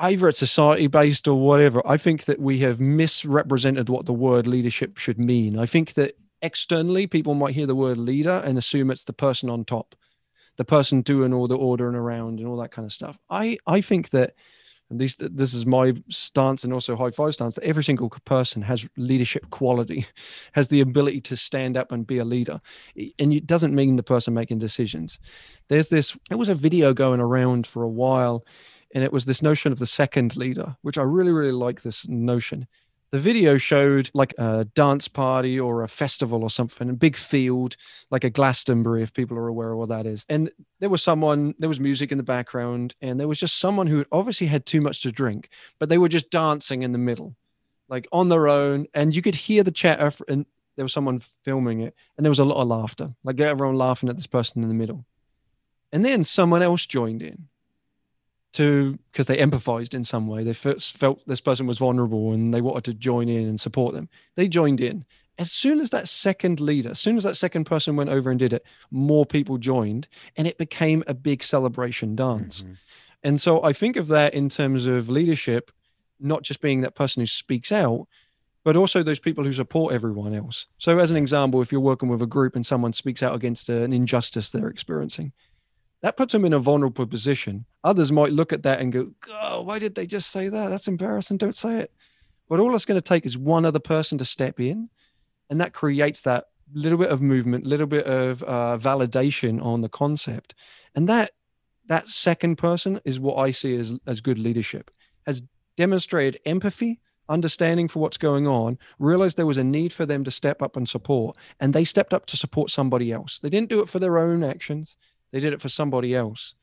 either 0.00 0.28
it's 0.28 0.38
society 0.38 0.86
based 0.86 1.28
or 1.28 1.38
whatever 1.38 1.82
i 1.86 1.96
think 1.96 2.24
that 2.24 2.40
we 2.40 2.58
have 2.58 2.80
misrepresented 2.80 3.88
what 3.88 4.06
the 4.06 4.12
word 4.12 4.46
leadership 4.46 4.96
should 4.96 5.18
mean. 5.18 5.58
I 5.58 5.66
think 5.66 5.94
that 5.94 6.16
externally 6.42 7.06
people 7.06 7.34
might 7.34 7.54
hear 7.54 7.66
the 7.66 7.74
word 7.74 7.98
leader 7.98 8.42
and 8.44 8.56
assume 8.56 8.90
it's 8.90 9.04
the 9.04 9.12
person 9.12 9.50
on 9.50 9.64
top 9.64 9.94
the 10.56 10.64
person 10.64 11.00
doing 11.00 11.32
all 11.32 11.48
the 11.48 11.56
ordering 11.56 11.94
around 11.94 12.38
and 12.38 12.48
all 12.48 12.56
that 12.58 12.70
kind 12.70 12.84
of 12.84 12.92
stuff. 12.92 13.18
I 13.30 13.58
i 13.66 13.80
think 13.80 14.10
that 14.10 14.34
and 14.90 15.00
this 15.00 15.16
this 15.18 15.54
is 15.54 15.64
my 15.64 15.94
stance 16.08 16.64
and 16.64 16.72
also 16.72 16.96
high 16.96 17.12
five 17.12 17.34
stance 17.34 17.54
that 17.54 17.64
every 17.64 17.84
single 17.84 18.10
person 18.24 18.60
has 18.62 18.88
leadership 18.96 19.48
quality 19.50 20.06
has 20.52 20.68
the 20.68 20.80
ability 20.80 21.20
to 21.22 21.36
stand 21.36 21.76
up 21.76 21.92
and 21.92 22.06
be 22.06 22.18
a 22.18 22.24
leader. 22.24 22.60
And 23.18 23.32
it 23.32 23.46
doesn't 23.46 23.74
mean 23.74 23.96
the 23.96 24.02
person 24.02 24.34
making 24.34 24.58
decisions. 24.58 25.18
There's 25.68 25.88
this 25.88 26.16
there 26.28 26.38
was 26.38 26.48
a 26.48 26.54
video 26.54 26.92
going 26.92 27.20
around 27.20 27.66
for 27.66 27.82
a 27.82 27.88
while 27.88 28.44
and 28.94 29.04
it 29.04 29.12
was 29.12 29.24
this 29.24 29.42
notion 29.42 29.72
of 29.72 29.78
the 29.78 29.86
second 29.86 30.36
leader 30.36 30.76
which 30.82 30.98
i 30.98 31.02
really 31.02 31.32
really 31.32 31.52
like 31.52 31.82
this 31.82 32.06
notion 32.08 32.66
the 33.10 33.18
video 33.18 33.58
showed 33.58 34.10
like 34.14 34.34
a 34.38 34.64
dance 34.64 35.08
party 35.08 35.58
or 35.58 35.82
a 35.82 35.88
festival 35.88 36.42
or 36.42 36.50
something, 36.50 36.88
a 36.88 36.92
big 36.92 37.16
field, 37.16 37.76
like 38.10 38.22
a 38.22 38.30
Glastonbury, 38.30 39.02
if 39.02 39.12
people 39.12 39.36
are 39.36 39.48
aware 39.48 39.72
of 39.72 39.78
what 39.78 39.88
that 39.88 40.06
is. 40.06 40.24
And 40.28 40.50
there 40.78 40.88
was 40.88 41.02
someone, 41.02 41.54
there 41.58 41.68
was 41.68 41.80
music 41.80 42.12
in 42.12 42.18
the 42.18 42.24
background, 42.24 42.94
and 43.00 43.18
there 43.18 43.28
was 43.28 43.40
just 43.40 43.58
someone 43.58 43.88
who 43.88 44.04
obviously 44.12 44.46
had 44.46 44.64
too 44.64 44.80
much 44.80 45.02
to 45.02 45.12
drink, 45.12 45.48
but 45.78 45.88
they 45.88 45.98
were 45.98 46.08
just 46.08 46.30
dancing 46.30 46.82
in 46.82 46.92
the 46.92 46.98
middle, 46.98 47.34
like 47.88 48.06
on 48.12 48.28
their 48.28 48.46
own. 48.46 48.86
And 48.94 49.14
you 49.14 49.22
could 49.22 49.34
hear 49.34 49.64
the 49.64 49.72
chatter, 49.72 50.12
and 50.28 50.46
there 50.76 50.84
was 50.84 50.92
someone 50.92 51.20
filming 51.42 51.80
it, 51.80 51.96
and 52.16 52.24
there 52.24 52.30
was 52.30 52.38
a 52.38 52.44
lot 52.44 52.62
of 52.62 52.68
laughter, 52.68 53.14
like 53.24 53.40
everyone 53.40 53.76
laughing 53.76 54.08
at 54.08 54.16
this 54.16 54.28
person 54.28 54.62
in 54.62 54.68
the 54.68 54.74
middle. 54.74 55.04
And 55.92 56.04
then 56.04 56.22
someone 56.22 56.62
else 56.62 56.86
joined 56.86 57.22
in 57.22 57.48
to 58.52 58.98
because 59.12 59.26
they 59.26 59.36
empathized 59.36 59.94
in 59.94 60.04
some 60.04 60.26
way. 60.26 60.42
They 60.44 60.52
first 60.52 60.96
felt 60.96 61.26
this 61.26 61.40
person 61.40 61.66
was 61.66 61.78
vulnerable 61.78 62.32
and 62.32 62.52
they 62.52 62.60
wanted 62.60 62.84
to 62.84 62.94
join 62.94 63.28
in 63.28 63.48
and 63.48 63.60
support 63.60 63.94
them. 63.94 64.08
They 64.34 64.48
joined 64.48 64.80
in. 64.80 65.04
As 65.38 65.50
soon 65.50 65.80
as 65.80 65.90
that 65.90 66.08
second 66.08 66.60
leader, 66.60 66.90
as 66.90 67.00
soon 67.00 67.16
as 67.16 67.22
that 67.22 67.36
second 67.36 67.64
person 67.64 67.96
went 67.96 68.10
over 68.10 68.30
and 68.30 68.38
did 68.38 68.52
it, 68.52 68.64
more 68.90 69.24
people 69.24 69.56
joined 69.56 70.06
and 70.36 70.46
it 70.46 70.58
became 70.58 71.02
a 71.06 71.14
big 71.14 71.42
celebration 71.42 72.14
dance. 72.14 72.62
Mm-hmm. 72.62 72.72
And 73.22 73.40
so 73.40 73.62
I 73.62 73.72
think 73.72 73.96
of 73.96 74.08
that 74.08 74.34
in 74.34 74.48
terms 74.48 74.86
of 74.86 75.08
leadership, 75.08 75.70
not 76.18 76.42
just 76.42 76.60
being 76.60 76.82
that 76.82 76.94
person 76.94 77.20
who 77.22 77.26
speaks 77.26 77.72
out, 77.72 78.06
but 78.64 78.76
also 78.76 79.02
those 79.02 79.18
people 79.18 79.44
who 79.44 79.52
support 79.52 79.94
everyone 79.94 80.34
else. 80.34 80.66
So, 80.78 80.98
as 80.98 81.10
an 81.10 81.16
example, 81.16 81.62
if 81.62 81.72
you're 81.72 81.80
working 81.80 82.08
with 82.08 82.20
a 82.20 82.26
group 82.26 82.54
and 82.56 82.66
someone 82.66 82.92
speaks 82.92 83.22
out 83.22 83.34
against 83.34 83.68
an 83.68 83.92
injustice 83.92 84.50
they're 84.50 84.68
experiencing, 84.68 85.32
that 86.02 86.16
puts 86.16 86.32
them 86.32 86.44
in 86.44 86.52
a 86.52 86.58
vulnerable 86.58 87.06
position. 87.06 87.66
Others 87.84 88.10
might 88.12 88.32
look 88.32 88.52
at 88.52 88.62
that 88.62 88.80
and 88.80 88.92
go, 88.92 89.12
Oh, 89.30 89.62
why 89.62 89.78
did 89.78 89.94
they 89.94 90.06
just 90.06 90.30
say 90.30 90.48
that? 90.48 90.68
That's 90.68 90.88
embarrassing. 90.88 91.36
Don't 91.36 91.56
say 91.56 91.80
it. 91.80 91.92
But 92.48 92.60
all 92.60 92.74
it's 92.74 92.84
going 92.84 93.00
to 93.00 93.06
take 93.06 93.26
is 93.26 93.38
one 93.38 93.64
other 93.64 93.78
person 93.78 94.18
to 94.18 94.24
step 94.24 94.58
in. 94.58 94.88
And 95.50 95.60
that 95.60 95.72
creates 95.72 96.22
that 96.22 96.46
little 96.72 96.98
bit 96.98 97.10
of 97.10 97.20
movement, 97.20 97.66
little 97.66 97.86
bit 97.86 98.06
of 98.06 98.42
uh, 98.44 98.78
validation 98.80 99.62
on 99.64 99.80
the 99.80 99.88
concept. 99.88 100.54
And 100.94 101.08
that 101.08 101.32
that 101.86 102.06
second 102.06 102.56
person 102.56 103.00
is 103.04 103.18
what 103.18 103.36
I 103.36 103.50
see 103.50 103.74
as, 103.76 103.98
as 104.06 104.20
good 104.20 104.38
leadership, 104.38 104.92
has 105.26 105.42
demonstrated 105.76 106.40
empathy, 106.46 107.00
understanding 107.28 107.88
for 107.88 107.98
what's 107.98 108.16
going 108.16 108.46
on, 108.46 108.78
realized 109.00 109.36
there 109.36 109.44
was 109.44 109.58
a 109.58 109.64
need 109.64 109.92
for 109.92 110.06
them 110.06 110.22
to 110.22 110.30
step 110.30 110.62
up 110.62 110.76
and 110.76 110.88
support, 110.88 111.36
and 111.58 111.74
they 111.74 111.82
stepped 111.82 112.14
up 112.14 112.26
to 112.26 112.36
support 112.36 112.70
somebody 112.70 113.10
else. 113.10 113.40
They 113.40 113.50
didn't 113.50 113.70
do 113.70 113.80
it 113.80 113.88
for 113.88 113.98
their 113.98 114.18
own 114.18 114.44
actions. 114.44 114.96
They 115.32 115.40
did 115.40 115.52
it 115.52 115.60
for 115.60 115.68
somebody 115.68 116.14
else. 116.14 116.54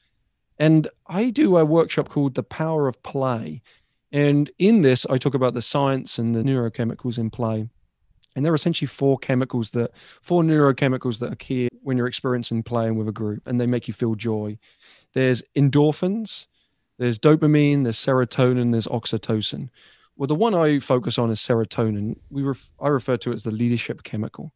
And 0.60 0.88
I 1.08 1.30
do 1.30 1.58
a 1.58 1.66
workshop 1.66 2.10
called 2.10 2.36
The 2.36 2.44
Power 2.44 2.88
of 2.88 3.02
Play. 3.04 3.62
And 4.12 4.50
in 4.58 4.82
this, 4.82 5.06
I 5.10 5.18
talk 5.18 5.34
about 5.34 5.54
the 5.54 5.62
science 5.62 6.18
and 6.18 6.34
the 6.34 6.42
neurochemicals 6.42 7.18
in 7.18 7.30
play. 7.30 7.70
And 8.36 8.46
there 8.46 8.52
are 8.52 8.56
essentially 8.56 8.88
four 8.88 9.18
chemicals 9.18 9.72
that, 9.72 9.92
four 10.22 10.44
neurochemicals 10.44 11.20
that 11.20 11.32
are 11.32 11.70
when 11.82 11.98
you're 11.98 12.08
experiencing 12.08 12.64
playing 12.64 12.96
with 12.96 13.08
a 13.08 13.12
group 13.12 13.44
and 13.48 13.60
they 13.60 13.66
make 13.66 13.88
you 13.88 13.94
feel 13.94 14.16
joy. 14.16 14.58
There's 15.14 15.44
endorphins, 15.56 16.46
there's 17.00 17.20
dopamine, 17.20 17.84
there's 17.84 17.98
serotonin, 17.98 18.72
there's 18.72 18.88
oxytocin. 18.88 19.70
Well, 20.16 20.28
the 20.28 20.36
one 20.36 20.56
I 20.56 20.80
focus 20.80 21.18
on 21.18 21.32
is 21.32 21.40
serotonin. 21.40 22.18
We 22.30 22.44
ref- 22.44 22.72
I 22.80 22.88
refer 22.90 23.18
to 23.18 23.32
it 23.32 23.36
as 23.36 23.44
the 23.44 23.52
leadership 23.52 24.04
chemical. 24.04 24.54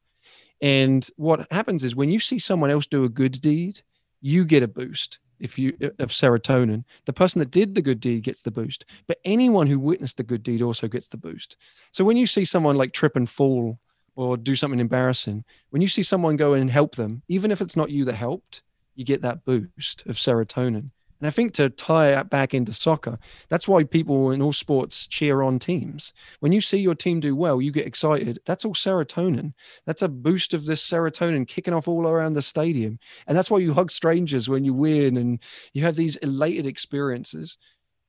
And 0.61 1.07
what 1.17 1.51
happens 1.51 1.83
is 1.83 1.95
when 1.95 2.09
you 2.09 2.19
see 2.19 2.39
someone 2.39 2.69
else 2.69 2.85
do 2.85 3.03
a 3.03 3.09
good 3.09 3.41
deed, 3.41 3.81
you 4.21 4.45
get 4.45 4.63
a 4.63 4.67
boost 4.67 5.19
if 5.39 5.57
you 5.57 5.75
uh, 5.81 5.89
of 5.99 6.09
serotonin. 6.09 6.83
The 7.05 7.13
person 7.13 7.39
that 7.39 7.51
did 7.51 7.75
the 7.75 7.81
good 7.81 7.99
deed 7.99 8.23
gets 8.23 8.41
the 8.41 8.51
boost 8.51 8.85
but 9.07 9.19
anyone 9.25 9.67
who 9.67 9.79
witnessed 9.79 10.17
the 10.17 10.23
good 10.23 10.43
deed 10.43 10.61
also 10.61 10.87
gets 10.87 11.07
the 11.07 11.17
boost. 11.17 11.57
So 11.91 12.03
when 12.03 12.17
you 12.17 12.27
see 12.27 12.45
someone 12.45 12.77
like 12.77 12.93
trip 12.93 13.15
and 13.15 13.29
fall 13.29 13.79
or 14.15 14.37
do 14.37 14.55
something 14.55 14.79
embarrassing 14.79 15.43
when 15.69 15.81
you 15.81 15.87
see 15.87 16.03
someone 16.03 16.35
go 16.35 16.53
and 16.53 16.69
help 16.69 16.95
them 16.95 17.23
even 17.27 17.51
if 17.51 17.61
it's 17.61 17.75
not 17.75 17.89
you 17.89 18.05
that 18.05 18.13
helped 18.13 18.61
you 18.95 19.05
get 19.05 19.21
that 19.21 19.43
boost 19.45 20.03
of 20.05 20.17
serotonin 20.17 20.91
and 21.21 21.27
I 21.27 21.29
think 21.29 21.53
to 21.53 21.69
tie 21.69 22.19
it 22.19 22.31
back 22.31 22.55
into 22.55 22.73
soccer, 22.73 23.19
that's 23.47 23.67
why 23.67 23.83
people 23.83 24.31
in 24.31 24.41
all 24.41 24.51
sports 24.51 25.05
cheer 25.05 25.43
on 25.43 25.59
teams. 25.59 26.13
When 26.39 26.51
you 26.51 26.61
see 26.61 26.79
your 26.79 26.95
team 26.95 27.19
do 27.19 27.35
well, 27.35 27.61
you 27.61 27.71
get 27.71 27.85
excited. 27.85 28.39
That's 28.45 28.65
all 28.65 28.73
serotonin. 28.73 29.53
That's 29.85 30.01
a 30.01 30.09
boost 30.09 30.55
of 30.55 30.65
this 30.65 30.83
serotonin 30.83 31.47
kicking 31.47 31.75
off 31.75 31.87
all 31.87 32.07
around 32.07 32.33
the 32.33 32.41
stadium. 32.41 32.97
And 33.27 33.37
that's 33.37 33.51
why 33.51 33.59
you 33.59 33.75
hug 33.75 33.91
strangers 33.91 34.49
when 34.49 34.65
you 34.65 34.73
win 34.73 35.15
and 35.15 35.39
you 35.73 35.83
have 35.83 35.95
these 35.95 36.15
elated 36.17 36.65
experiences. 36.65 37.55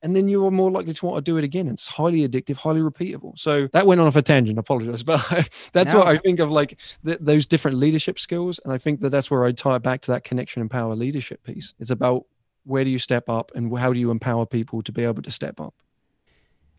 And 0.01 0.15
then 0.15 0.27
you 0.27 0.45
are 0.45 0.51
more 0.51 0.71
likely 0.71 0.93
to 0.95 1.05
want 1.05 1.23
to 1.23 1.31
do 1.31 1.37
it 1.37 1.43
again. 1.43 1.67
It's 1.67 1.87
highly 1.87 2.27
addictive, 2.27 2.57
highly 2.57 2.81
repeatable. 2.81 3.37
So 3.37 3.67
that 3.73 3.85
went 3.85 4.01
on 4.01 4.07
off 4.07 4.15
a 4.15 4.23
tangent. 4.23 4.57
Apologize, 4.57 5.03
but 5.03 5.23
that's 5.71 5.93
no. 5.93 5.99
what 5.99 6.07
I 6.07 6.17
think 6.17 6.39
of 6.39 6.49
like 6.49 6.79
th- 7.05 7.19
those 7.21 7.45
different 7.45 7.77
leadership 7.77 8.17
skills. 8.17 8.59
And 8.63 8.73
I 8.73 8.79
think 8.79 9.01
that 9.01 9.11
that's 9.11 9.29
where 9.29 9.45
I 9.45 9.51
tie 9.51 9.75
it 9.75 9.83
back 9.83 10.01
to 10.01 10.11
that 10.11 10.23
connection 10.23 10.61
and 10.61 10.69
power 10.71 10.95
leadership 10.95 11.43
piece. 11.43 11.75
It's 11.79 11.91
about 11.91 12.25
where 12.65 12.83
do 12.83 12.89
you 12.89 12.99
step 12.99 13.29
up 13.29 13.51
and 13.55 13.77
how 13.77 13.93
do 13.93 13.99
you 13.99 14.11
empower 14.11 14.45
people 14.45 14.81
to 14.81 14.91
be 14.91 15.03
able 15.03 15.21
to 15.21 15.31
step 15.31 15.59
up? 15.59 15.73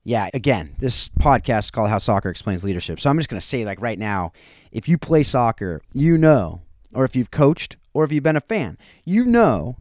Yeah, 0.07 0.29
again, 0.35 0.75
this 0.79 1.09
podcast 1.09 1.73
called 1.73 1.89
How 1.89 1.99
Soccer 1.99 2.29
Explains 2.29 2.63
Leadership. 2.63 3.01
So 3.01 3.09
I'm 3.09 3.17
just 3.17 3.31
going 3.31 3.41
to 3.41 3.47
say, 3.47 3.65
like, 3.65 3.81
right 3.81 3.99
now, 3.99 4.33
if 4.71 4.87
you 4.87 4.99
play 4.99 5.23
soccer, 5.23 5.81
you 5.95 6.19
know, 6.19 6.61
or 6.93 7.07
if 7.07 7.17
you've 7.17 7.31
coached, 7.31 7.77
or 7.95 8.05
if 8.05 8.13
you've 8.13 8.23
been 8.23 8.37
a 8.37 8.41
fan, 8.41 8.77
you 9.05 9.25
know 9.25 9.79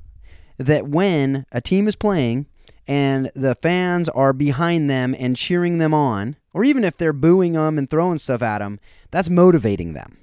that 0.58 0.88
when 0.88 1.46
a 1.52 1.60
team 1.60 1.88
is 1.88 1.96
playing 1.96 2.48
and 2.88 3.32
the 3.36 3.56
fans 3.56 4.08
are 4.10 4.32
behind 4.34 4.90
them 4.90 5.16
and 5.18 5.36
cheering 5.36 5.80
them 5.80 5.94
on, 5.94 6.38
or 6.54 6.64
even 6.64 6.84
if 6.84 6.96
they're 6.96 7.12
booing 7.12 7.54
them 7.54 7.78
and 7.78 7.90
throwing 7.90 8.18
stuff 8.18 8.42
at 8.42 8.60
them, 8.60 8.80
that's 9.12 9.30
motivating 9.30 9.94
them. 9.94 10.18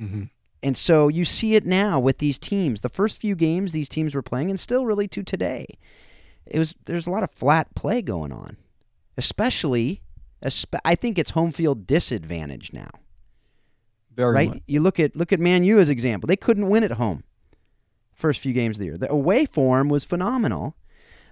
Mm-hmm. 0.00 0.22
And 0.62 0.76
so 0.76 1.08
you 1.08 1.24
see 1.24 1.54
it 1.54 1.66
now 1.66 2.00
with 2.00 2.18
these 2.18 2.38
teams. 2.38 2.80
The 2.80 2.88
first 2.88 3.20
few 3.20 3.34
games 3.34 3.72
these 3.72 3.88
teams 3.88 4.14
were 4.14 4.22
playing, 4.22 4.50
and 4.50 4.58
still 4.58 4.86
really 4.86 5.06
to 5.08 5.22
today, 5.22 5.66
it 6.46 6.58
was 6.58 6.74
there's 6.86 7.06
a 7.06 7.10
lot 7.10 7.22
of 7.22 7.30
flat 7.30 7.74
play 7.74 8.02
going 8.02 8.32
on, 8.32 8.56
especially. 9.16 10.02
I 10.84 10.94
think 10.94 11.18
it's 11.18 11.30
home 11.30 11.50
field 11.50 11.86
disadvantage 11.86 12.72
now. 12.72 12.90
Very 14.14 14.34
right. 14.34 14.48
Much. 14.48 14.62
You 14.66 14.80
look 14.80 14.98
at 15.00 15.16
look 15.16 15.32
at 15.32 15.40
Man 15.40 15.64
U 15.64 15.78
as 15.78 15.90
example. 15.90 16.26
They 16.26 16.36
couldn't 16.36 16.68
win 16.68 16.84
at 16.84 16.92
home. 16.92 17.24
First 18.14 18.40
few 18.40 18.52
games 18.52 18.76
of 18.76 18.80
the 18.80 18.86
year, 18.86 18.98
the 18.98 19.10
away 19.10 19.44
form 19.44 19.88
was 19.88 20.04
phenomenal, 20.04 20.74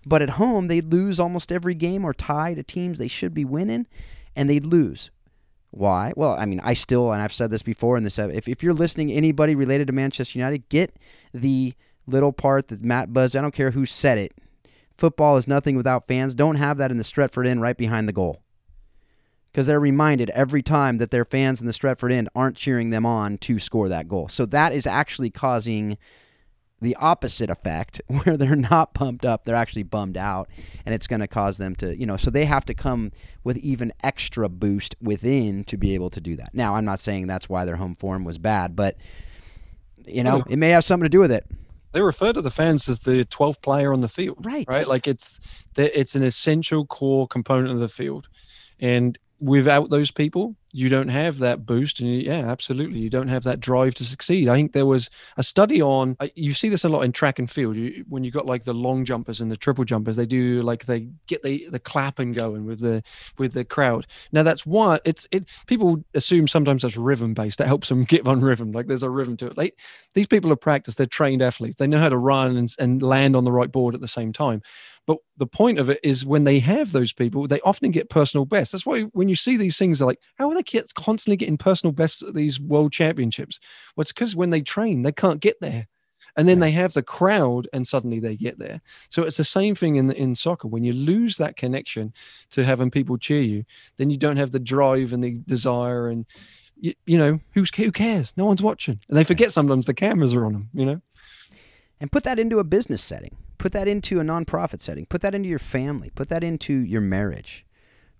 but 0.04 0.20
at 0.20 0.30
home 0.30 0.68
they'd 0.68 0.92
lose 0.92 1.18
almost 1.18 1.50
every 1.50 1.74
game 1.74 2.04
or 2.04 2.12
tie 2.12 2.52
to 2.54 2.62
teams 2.62 2.98
they 2.98 3.08
should 3.08 3.32
be 3.32 3.44
winning, 3.44 3.86
and 4.36 4.50
they'd 4.50 4.66
lose. 4.66 5.10
Why? 5.76 6.12
Well, 6.16 6.36
I 6.38 6.46
mean, 6.46 6.60
I 6.62 6.74
still, 6.74 7.12
and 7.12 7.20
I've 7.20 7.32
said 7.32 7.50
this 7.50 7.62
before 7.62 7.96
in 7.96 8.04
this, 8.04 8.18
uh, 8.18 8.28
if, 8.28 8.46
if 8.48 8.62
you're 8.62 8.72
listening, 8.72 9.10
anybody 9.10 9.54
related 9.56 9.88
to 9.88 9.92
Manchester 9.92 10.38
United, 10.38 10.68
get 10.68 10.94
the 11.32 11.74
little 12.06 12.32
part 12.32 12.68
that 12.68 12.82
Matt 12.82 13.12
Buzz, 13.12 13.34
I 13.34 13.40
don't 13.40 13.54
care 13.54 13.72
who 13.72 13.84
said 13.84 14.16
it. 14.18 14.32
Football 14.96 15.36
is 15.36 15.48
nothing 15.48 15.76
without 15.76 16.06
fans. 16.06 16.36
Don't 16.36 16.54
have 16.56 16.78
that 16.78 16.92
in 16.92 16.96
the 16.98 17.02
Stretford 17.02 17.46
End 17.48 17.60
right 17.60 17.76
behind 17.76 18.08
the 18.08 18.12
goal. 18.12 18.40
because 19.54 19.68
they're 19.68 19.78
reminded 19.78 20.30
every 20.30 20.62
time 20.62 20.98
that 20.98 21.12
their 21.12 21.24
fans 21.24 21.60
in 21.60 21.66
the 21.68 21.72
Stretford 21.72 22.12
End 22.12 22.28
aren't 22.34 22.56
cheering 22.56 22.90
them 22.90 23.06
on 23.06 23.38
to 23.38 23.60
score 23.60 23.88
that 23.88 24.08
goal. 24.08 24.28
So 24.28 24.46
that 24.46 24.72
is 24.72 24.84
actually 24.84 25.30
causing 25.30 25.96
the 26.84 26.96
opposite 26.96 27.50
effect 27.50 28.00
where 28.08 28.36
they're 28.36 28.56
not 28.56 28.94
pumped 28.94 29.24
up, 29.24 29.44
they're 29.44 29.56
actually 29.56 29.82
bummed 29.82 30.16
out, 30.16 30.48
and 30.86 30.94
it's 30.94 31.06
going 31.06 31.20
to 31.20 31.28
cause 31.28 31.58
them 31.58 31.74
to, 31.76 31.98
you 31.98 32.06
know, 32.06 32.16
so 32.16 32.30
they 32.30 32.44
have 32.44 32.64
to 32.66 32.74
come 32.74 33.12
with 33.42 33.56
even 33.58 33.92
extra 34.02 34.48
boost 34.48 34.94
within 35.00 35.64
to 35.64 35.76
be 35.76 35.94
able 35.94 36.10
to 36.10 36.20
do 36.20 36.36
that. 36.36 36.54
Now, 36.54 36.74
I'm 36.76 36.84
not 36.84 37.00
saying 37.00 37.26
that's 37.26 37.48
why 37.48 37.64
their 37.64 37.76
home 37.76 37.94
form 37.94 38.24
was 38.24 38.38
bad, 38.38 38.76
but 38.76 38.96
you 40.06 40.22
know, 40.22 40.44
it 40.48 40.58
may 40.58 40.70
have 40.70 40.84
something 40.84 41.04
to 41.04 41.08
do 41.08 41.20
with 41.20 41.32
it. 41.32 41.46
They 41.92 42.02
refer 42.02 42.32
to 42.32 42.42
the 42.42 42.50
fans 42.50 42.88
as 42.88 43.00
the 43.00 43.24
12th 43.24 43.62
player 43.62 43.92
on 43.92 44.00
the 44.00 44.08
field, 44.08 44.44
Right. 44.44 44.66
Right, 44.68 44.86
like 44.86 45.06
it's 45.06 45.40
it's 45.76 46.14
an 46.14 46.22
essential 46.22 46.86
core 46.86 47.26
component 47.26 47.72
of 47.72 47.80
the 47.80 47.88
field, 47.88 48.28
and 48.80 49.18
without 49.40 49.90
those 49.90 50.10
people, 50.10 50.56
you 50.76 50.88
don't 50.88 51.08
have 51.08 51.38
that 51.38 51.64
boost. 51.64 52.00
And 52.00 52.08
you, 52.08 52.16
yeah, 52.16 52.50
absolutely, 52.50 52.98
you 52.98 53.08
don't 53.08 53.28
have 53.28 53.44
that 53.44 53.60
drive 53.60 53.94
to 53.94 54.04
succeed. 54.04 54.48
I 54.48 54.56
think 54.56 54.72
there 54.72 54.84
was 54.84 55.08
a 55.36 55.44
study 55.44 55.80
on. 55.80 56.16
You 56.34 56.52
see 56.52 56.68
this 56.68 56.82
a 56.82 56.88
lot 56.88 57.02
in 57.02 57.12
track 57.12 57.38
and 57.38 57.48
field. 57.48 57.76
You, 57.76 58.04
when 58.08 58.24
you 58.24 58.32
got 58.32 58.44
like 58.44 58.64
the 58.64 58.74
long 58.74 59.04
jumpers 59.04 59.40
and 59.40 59.52
the 59.52 59.56
triple 59.56 59.84
jumpers, 59.84 60.16
they 60.16 60.26
do 60.26 60.62
like 60.62 60.86
they 60.86 61.06
get 61.28 61.44
the 61.44 61.68
the 61.70 61.78
clapping 61.78 62.32
going 62.32 62.66
with 62.66 62.80
the 62.80 63.04
with 63.38 63.52
the 63.52 63.64
crowd. 63.64 64.08
Now 64.32 64.42
that's 64.42 64.66
why 64.66 64.98
it's 65.04 65.28
it. 65.30 65.48
People 65.68 66.04
assume 66.12 66.48
sometimes 66.48 66.82
that's 66.82 66.96
rhythm 66.96 67.34
based. 67.34 67.58
That 67.58 67.68
helps 67.68 67.88
them 67.88 68.02
get 68.14 68.26
on 68.26 68.40
rhythm. 68.40 68.72
Like 68.72 68.88
there's 68.88 69.04
a 69.04 69.10
rhythm 69.10 69.36
to 69.38 69.46
it. 69.46 69.56
Like 69.56 69.78
these 70.14 70.26
people 70.26 70.50
have 70.50 70.60
practiced. 70.60 70.98
They're 70.98 71.06
trained 71.06 71.40
athletes. 71.40 71.78
They 71.78 71.86
know 71.86 72.00
how 72.00 72.08
to 72.08 72.18
run 72.18 72.56
and, 72.56 72.74
and 72.80 73.00
land 73.00 73.36
on 73.36 73.44
the 73.44 73.52
right 73.52 73.70
board 73.70 73.94
at 73.94 74.00
the 74.00 74.08
same 74.08 74.32
time. 74.32 74.60
But 75.06 75.18
the 75.36 75.46
point 75.46 75.78
of 75.78 75.90
it 75.90 76.00
is 76.02 76.24
when 76.24 76.44
they 76.44 76.60
have 76.60 76.92
those 76.92 77.12
people, 77.12 77.46
they 77.46 77.60
often 77.60 77.90
get 77.90 78.08
personal 78.08 78.46
best. 78.46 78.72
That's 78.72 78.86
why 78.86 79.02
when 79.12 79.28
you 79.28 79.34
see 79.34 79.56
these 79.56 79.76
things, 79.76 79.98
they're 79.98 80.06
like, 80.06 80.20
how 80.36 80.48
are 80.48 80.54
the 80.54 80.62
kids 80.64 80.92
constantly 80.92 81.36
getting 81.36 81.56
personal 81.58 81.92
bests 81.92 82.22
at 82.22 82.34
these 82.34 82.60
world 82.60 82.92
championships? 82.92 83.60
Well, 83.94 84.02
it's 84.02 84.12
because 84.12 84.34
when 84.34 84.50
they 84.50 84.60
train, 84.60 85.02
they 85.02 85.12
can't 85.12 85.40
get 85.40 85.60
there. 85.60 85.88
And 86.36 86.48
then 86.48 86.58
they 86.58 86.72
have 86.72 86.94
the 86.94 87.02
crowd 87.02 87.68
and 87.72 87.86
suddenly 87.86 88.18
they 88.18 88.34
get 88.34 88.58
there. 88.58 88.80
So 89.08 89.22
it's 89.22 89.36
the 89.36 89.44
same 89.44 89.76
thing 89.76 89.96
in 89.96 90.10
in 90.10 90.34
soccer. 90.34 90.66
When 90.66 90.82
you 90.82 90.92
lose 90.92 91.36
that 91.36 91.56
connection 91.56 92.12
to 92.50 92.64
having 92.64 92.90
people 92.90 93.18
cheer 93.18 93.42
you, 93.42 93.64
then 93.98 94.10
you 94.10 94.16
don't 94.16 94.36
have 94.36 94.50
the 94.50 94.58
drive 94.58 95.12
and 95.12 95.22
the 95.22 95.38
desire 95.46 96.08
and 96.08 96.26
you, 96.76 96.92
you 97.06 97.18
know, 97.18 97.38
who's 97.52 97.72
who 97.72 97.92
cares? 97.92 98.34
No 98.36 98.46
one's 98.46 98.62
watching. 98.62 98.98
And 99.08 99.16
they 99.16 99.22
forget 99.22 99.52
sometimes 99.52 99.86
the 99.86 99.94
cameras 99.94 100.34
are 100.34 100.44
on 100.44 100.54
them, 100.54 100.70
you 100.74 100.84
know? 100.84 101.00
and 102.00 102.12
put 102.12 102.24
that 102.24 102.38
into 102.38 102.58
a 102.58 102.64
business 102.64 103.02
setting 103.02 103.36
put 103.58 103.72
that 103.72 103.88
into 103.88 104.20
a 104.20 104.22
nonprofit 104.22 104.80
setting 104.80 105.06
put 105.06 105.20
that 105.20 105.34
into 105.34 105.48
your 105.48 105.58
family 105.58 106.10
put 106.14 106.28
that 106.28 106.44
into 106.44 106.74
your 106.74 107.00
marriage 107.00 107.64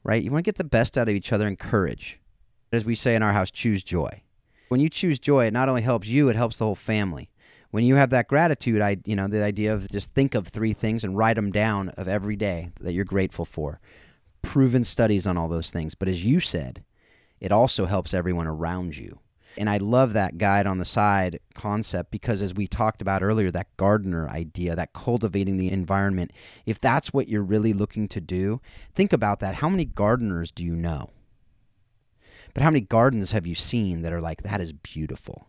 right 0.02 0.22
you 0.22 0.30
want 0.30 0.44
to 0.44 0.48
get 0.48 0.56
the 0.56 0.64
best 0.64 0.96
out 0.96 1.08
of 1.08 1.14
each 1.14 1.32
other 1.32 1.46
and 1.46 1.58
courage 1.58 2.20
as 2.74 2.84
we 2.84 2.94
say 2.94 3.14
in 3.14 3.22
our 3.22 3.32
house 3.32 3.50
choose 3.50 3.82
joy. 3.82 4.22
When 4.68 4.80
you 4.80 4.88
choose 4.88 5.18
joy 5.18 5.46
it 5.46 5.52
not 5.52 5.68
only 5.68 5.82
helps 5.82 6.08
you 6.08 6.28
it 6.28 6.36
helps 6.36 6.58
the 6.58 6.64
whole 6.64 6.74
family. 6.74 7.30
When 7.70 7.84
you 7.84 7.96
have 7.96 8.10
that 8.10 8.28
gratitude 8.28 8.80
i 8.80 8.96
you 9.04 9.16
know 9.16 9.28
the 9.28 9.42
idea 9.44 9.74
of 9.74 9.88
just 9.88 10.12
think 10.14 10.34
of 10.34 10.48
three 10.48 10.72
things 10.72 11.04
and 11.04 11.16
write 11.16 11.36
them 11.36 11.50
down 11.52 11.90
of 11.90 12.08
every 12.08 12.36
day 12.36 12.70
that 12.80 12.92
you're 12.92 13.04
grateful 13.04 13.44
for. 13.44 13.80
Proven 14.42 14.84
studies 14.84 15.26
on 15.26 15.36
all 15.36 15.48
those 15.48 15.70
things. 15.70 15.94
But 15.94 16.08
as 16.08 16.24
you 16.24 16.40
said 16.40 16.84
it 17.40 17.52
also 17.52 17.84
helps 17.86 18.14
everyone 18.14 18.46
around 18.46 18.96
you. 18.96 19.18
And 19.56 19.70
I 19.70 19.76
love 19.76 20.14
that 20.14 20.38
guide 20.38 20.66
on 20.66 20.78
the 20.78 20.84
side 20.84 21.38
concept 21.54 22.10
because, 22.10 22.42
as 22.42 22.54
we 22.54 22.66
talked 22.66 23.00
about 23.00 23.22
earlier, 23.22 23.50
that 23.50 23.76
gardener 23.76 24.28
idea, 24.28 24.74
that 24.74 24.92
cultivating 24.92 25.58
the 25.58 25.70
environment, 25.70 26.32
if 26.66 26.80
that's 26.80 27.12
what 27.12 27.28
you're 27.28 27.44
really 27.44 27.72
looking 27.72 28.08
to 28.08 28.20
do, 28.20 28.60
think 28.94 29.12
about 29.12 29.40
that. 29.40 29.56
How 29.56 29.68
many 29.68 29.84
gardeners 29.84 30.50
do 30.50 30.64
you 30.64 30.74
know? 30.74 31.10
But 32.54 32.62
how 32.62 32.70
many 32.70 32.80
gardens 32.80 33.32
have 33.32 33.46
you 33.46 33.54
seen 33.54 34.02
that 34.02 34.12
are 34.12 34.20
like, 34.20 34.42
that 34.42 34.60
is 34.60 34.72
beautiful? 34.72 35.48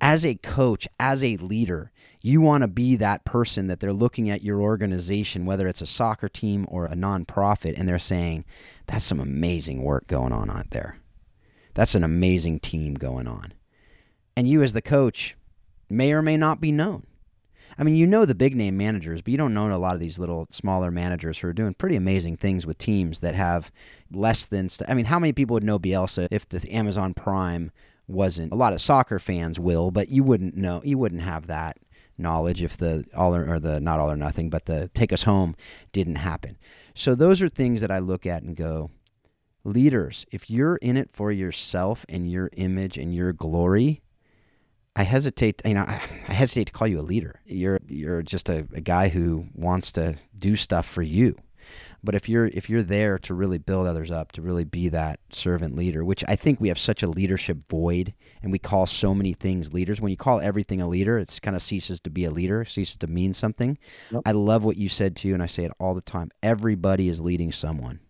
As 0.00 0.24
a 0.24 0.36
coach, 0.36 0.86
as 1.00 1.22
a 1.22 1.36
leader, 1.38 1.90
you 2.22 2.40
want 2.40 2.62
to 2.62 2.68
be 2.68 2.96
that 2.96 3.24
person 3.24 3.66
that 3.66 3.80
they're 3.80 3.92
looking 3.92 4.30
at 4.30 4.42
your 4.42 4.60
organization, 4.60 5.44
whether 5.44 5.66
it's 5.66 5.82
a 5.82 5.86
soccer 5.86 6.28
team 6.28 6.64
or 6.68 6.86
a 6.86 6.94
nonprofit, 6.94 7.74
and 7.76 7.88
they're 7.88 7.98
saying, 7.98 8.44
that's 8.86 9.04
some 9.04 9.20
amazing 9.20 9.82
work 9.82 10.06
going 10.06 10.32
on 10.32 10.48
out 10.48 10.70
there. 10.70 10.98
That's 11.74 11.94
an 11.94 12.04
amazing 12.04 12.60
team 12.60 12.94
going 12.94 13.26
on. 13.26 13.52
And 14.36 14.48
you, 14.48 14.62
as 14.62 14.72
the 14.72 14.82
coach, 14.82 15.36
may 15.90 16.12
or 16.12 16.22
may 16.22 16.36
not 16.36 16.60
be 16.60 16.72
known. 16.72 17.06
I 17.78 17.84
mean, 17.84 17.96
you 17.96 18.06
know 18.06 18.24
the 18.24 18.34
big 18.34 18.56
name 18.56 18.76
managers, 18.76 19.20
but 19.22 19.30
you 19.30 19.36
don't 19.36 19.52
know 19.54 19.70
a 19.70 19.76
lot 19.76 19.94
of 19.94 20.00
these 20.00 20.18
little 20.18 20.46
smaller 20.50 20.90
managers 20.90 21.38
who 21.38 21.48
are 21.48 21.52
doing 21.52 21.74
pretty 21.74 21.96
amazing 21.96 22.36
things 22.36 22.66
with 22.66 22.78
teams 22.78 23.20
that 23.20 23.34
have 23.34 23.70
less 24.10 24.46
than. 24.46 24.68
St- 24.68 24.88
I 24.88 24.94
mean, 24.94 25.06
how 25.06 25.18
many 25.18 25.32
people 25.32 25.54
would 25.54 25.64
know 25.64 25.78
Bielsa 25.78 26.28
if 26.30 26.48
the 26.48 26.66
Amazon 26.72 27.12
Prime 27.12 27.70
wasn't? 28.08 28.52
A 28.52 28.56
lot 28.56 28.72
of 28.72 28.80
soccer 28.80 29.18
fans 29.18 29.60
will, 29.60 29.90
but 29.90 30.08
you 30.08 30.22
wouldn't 30.24 30.56
know. 30.56 30.80
You 30.84 30.96
wouldn't 30.96 31.22
have 31.22 31.48
that 31.48 31.76
knowledge 32.18 32.62
if 32.62 32.78
the 32.78 33.04
all 33.14 33.34
or, 33.34 33.46
or 33.46 33.60
the 33.60 33.80
not 33.80 34.00
all 34.00 34.10
or 34.10 34.16
nothing, 34.16 34.48
but 34.48 34.64
the 34.66 34.90
take 34.94 35.12
us 35.12 35.24
home 35.24 35.54
didn't 35.92 36.16
happen. 36.16 36.56
So 36.94 37.14
those 37.14 37.42
are 37.42 37.48
things 37.48 37.82
that 37.82 37.90
I 37.90 37.98
look 37.98 38.24
at 38.24 38.42
and 38.42 38.56
go, 38.56 38.90
leaders, 39.64 40.24
if 40.30 40.48
you're 40.48 40.76
in 40.76 40.96
it 40.96 41.10
for 41.12 41.30
yourself 41.30 42.06
and 42.08 42.30
your 42.30 42.50
image 42.56 42.96
and 42.96 43.14
your 43.14 43.32
glory, 43.34 44.00
I 44.96 45.02
hesitate. 45.02 45.62
You 45.64 45.74
know, 45.74 45.82
I, 45.82 46.00
I 46.28 46.32
hesitate 46.32 46.66
to 46.66 46.72
call 46.72 46.88
you 46.88 46.98
a 46.98 47.02
leader. 47.02 47.40
You're 47.44 47.78
you're 47.86 48.22
just 48.22 48.48
a, 48.48 48.66
a 48.72 48.80
guy 48.80 49.08
who 49.08 49.46
wants 49.54 49.92
to 49.92 50.16
do 50.36 50.56
stuff 50.56 50.88
for 50.88 51.02
you. 51.02 51.36
But 52.02 52.14
if 52.14 52.28
you're 52.28 52.46
if 52.46 52.70
you're 52.70 52.82
there 52.82 53.18
to 53.20 53.34
really 53.34 53.58
build 53.58 53.86
others 53.86 54.10
up, 54.10 54.32
to 54.32 54.42
really 54.42 54.64
be 54.64 54.88
that 54.88 55.20
servant 55.30 55.76
leader, 55.76 56.04
which 56.04 56.24
I 56.28 56.36
think 56.36 56.60
we 56.60 56.68
have 56.68 56.78
such 56.78 57.02
a 57.02 57.08
leadership 57.08 57.58
void, 57.68 58.14
and 58.42 58.52
we 58.52 58.58
call 58.58 58.86
so 58.86 59.14
many 59.14 59.34
things 59.34 59.74
leaders. 59.74 60.00
When 60.00 60.10
you 60.10 60.16
call 60.16 60.40
everything 60.40 60.80
a 60.80 60.88
leader, 60.88 61.18
it 61.18 61.38
kind 61.42 61.56
of 61.56 61.62
ceases 61.62 62.00
to 62.00 62.10
be 62.10 62.24
a 62.24 62.30
leader, 62.30 62.64
ceases 62.64 62.96
to 62.98 63.06
mean 63.06 63.34
something. 63.34 63.76
Yep. 64.10 64.22
I 64.24 64.32
love 64.32 64.64
what 64.64 64.76
you 64.76 64.88
said 64.88 65.16
to 65.16 65.28
you 65.28 65.34
and 65.34 65.42
I 65.42 65.46
say 65.46 65.64
it 65.64 65.72
all 65.78 65.94
the 65.94 66.00
time. 66.00 66.30
Everybody 66.42 67.08
is 67.08 67.20
leading 67.20 67.52
someone. 67.52 68.00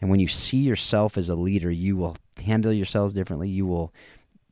And 0.00 0.10
when 0.10 0.20
you 0.20 0.28
see 0.28 0.58
yourself 0.58 1.16
as 1.16 1.28
a 1.28 1.36
leader, 1.36 1.70
you 1.70 1.96
will 1.96 2.16
handle 2.44 2.72
yourselves 2.72 3.14
differently. 3.14 3.48
You 3.48 3.66
will 3.66 3.92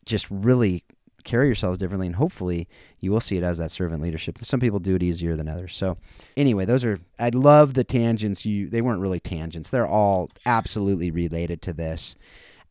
just 0.05 0.27
really 0.31 0.85
carry 1.25 1.47
yourselves 1.47 1.79
differently, 1.79 2.07
and 2.07 2.17
hopefully, 2.17 2.69
you 2.99 3.11
will 3.11 3.21
see 3.21 3.37
it 3.37 3.43
as 3.43 3.59
that 3.59 3.71
servant 3.71 4.03
leadership. 4.03 4.39
Some 4.39 4.61
people 4.61 4.79
do 4.79 4.97
it 4.97 5.03
easier 5.03 5.37
than 5.37 5.49
others. 5.49 5.75
So, 5.75 5.97
anyway, 6.37 6.65
those 6.65 6.85
are. 6.85 6.99
I 7.19 7.31
love 7.31 7.75
the 7.75 7.85
tangents. 7.85 8.45
You 8.45 8.69
they 8.69 8.81
weren't 8.81 9.01
really 9.01 9.21
tangents. 9.21 9.71
They're 9.71 9.87
all 9.87 10.31
absolutely 10.47 11.11
related 11.11 11.63
to 11.63 11.73
this, 11.73 12.17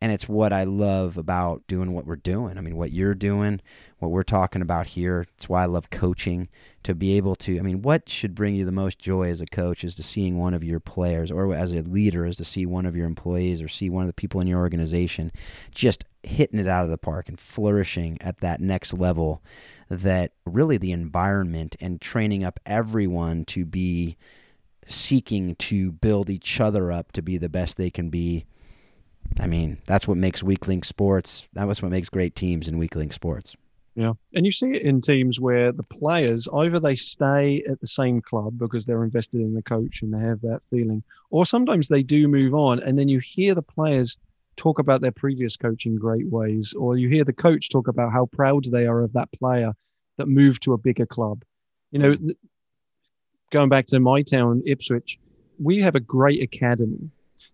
and 0.00 0.10
it's 0.10 0.28
what 0.28 0.52
I 0.52 0.64
love 0.64 1.18
about 1.18 1.66
doing 1.66 1.92
what 1.92 2.06
we're 2.06 2.16
doing. 2.16 2.56
I 2.56 2.62
mean, 2.62 2.76
what 2.76 2.90
you're 2.90 3.14
doing, 3.14 3.60
what 3.98 4.10
we're 4.10 4.22
talking 4.22 4.62
about 4.62 4.88
here. 4.88 5.26
It's 5.36 5.48
why 5.48 5.64
I 5.64 5.66
love 5.66 5.90
coaching 5.90 6.48
to 6.84 6.94
be 6.94 7.18
able 7.18 7.36
to. 7.36 7.58
I 7.58 7.62
mean, 7.62 7.82
what 7.82 8.08
should 8.08 8.34
bring 8.34 8.54
you 8.54 8.64
the 8.64 8.72
most 8.72 8.98
joy 8.98 9.28
as 9.28 9.42
a 9.42 9.46
coach 9.46 9.84
is 9.84 9.96
to 9.96 10.02
seeing 10.02 10.38
one 10.38 10.54
of 10.54 10.64
your 10.64 10.80
players, 10.80 11.30
or 11.30 11.54
as 11.54 11.72
a 11.72 11.82
leader, 11.82 12.24
is 12.24 12.38
to 12.38 12.44
see 12.46 12.64
one 12.64 12.86
of 12.86 12.96
your 12.96 13.06
employees 13.06 13.60
or 13.60 13.68
see 13.68 13.90
one 13.90 14.02
of 14.02 14.08
the 14.08 14.14
people 14.14 14.40
in 14.40 14.46
your 14.46 14.60
organization 14.60 15.30
just 15.74 16.04
hitting 16.22 16.60
it 16.60 16.68
out 16.68 16.84
of 16.84 16.90
the 16.90 16.98
park 16.98 17.28
and 17.28 17.38
flourishing 17.38 18.16
at 18.22 18.38
that 18.38 18.60
next 18.60 18.94
level. 18.94 19.42
That 19.90 20.32
really 20.46 20.78
the 20.78 20.92
environment 20.92 21.76
and 21.80 22.00
training 22.00 22.42
up 22.42 22.58
everyone 22.64 23.44
to 23.46 23.66
be 23.66 24.16
seeking 24.86 25.56
to 25.56 25.92
build 25.92 26.30
each 26.30 26.58
other 26.58 26.90
up 26.90 27.12
to 27.12 27.22
be 27.22 27.36
the 27.36 27.48
best 27.48 27.76
they 27.76 27.90
can 27.90 28.08
be. 28.08 28.46
I 29.38 29.46
mean, 29.46 29.78
that's 29.86 30.08
what 30.08 30.16
makes 30.16 30.42
weak 30.42 30.66
link 30.66 30.84
sports. 30.84 31.48
That 31.52 31.68
was 31.68 31.82
what 31.82 31.90
makes 31.90 32.08
great 32.08 32.34
teams 32.34 32.68
in 32.68 32.78
weak 32.78 32.96
link 32.96 33.12
sports. 33.12 33.56
Yeah. 33.94 34.12
And 34.34 34.46
you 34.46 34.52
see 34.52 34.72
it 34.72 34.82
in 34.82 35.00
teams 35.00 35.40
where 35.40 35.72
the 35.72 35.82
players 35.82 36.48
either 36.54 36.78
they 36.78 36.94
stay 36.94 37.62
at 37.68 37.80
the 37.80 37.86
same 37.86 38.22
club 38.22 38.58
because 38.58 38.86
they're 38.86 39.04
invested 39.04 39.40
in 39.40 39.54
the 39.54 39.62
coach 39.62 40.02
and 40.02 40.14
they 40.14 40.20
have 40.20 40.40
that 40.42 40.62
feeling, 40.70 41.02
or 41.30 41.44
sometimes 41.44 41.88
they 41.88 42.02
do 42.02 42.28
move 42.28 42.54
on. 42.54 42.80
And 42.80 42.98
then 42.98 43.08
you 43.08 43.18
hear 43.18 43.54
the 43.54 43.62
players 43.62 44.16
talk 44.56 44.78
about 44.78 45.00
their 45.00 45.12
previous 45.12 45.56
coach 45.56 45.86
in 45.86 45.96
great 45.96 46.28
ways, 46.28 46.72
or 46.74 46.96
you 46.96 47.08
hear 47.08 47.24
the 47.24 47.32
coach 47.32 47.68
talk 47.68 47.88
about 47.88 48.12
how 48.12 48.26
proud 48.26 48.64
they 48.66 48.86
are 48.86 49.02
of 49.02 49.12
that 49.14 49.30
player 49.32 49.72
that 50.18 50.28
moved 50.28 50.62
to 50.62 50.72
a 50.72 50.78
bigger 50.78 51.06
club. 51.06 51.42
You 51.90 51.98
know, 51.98 52.16
going 53.50 53.68
back 53.68 53.86
to 53.86 54.00
my 54.00 54.22
town, 54.22 54.62
Ipswich, 54.66 55.18
we 55.58 55.80
have 55.80 55.94
a 55.94 56.00
great 56.00 56.42
academy. 56.42 57.10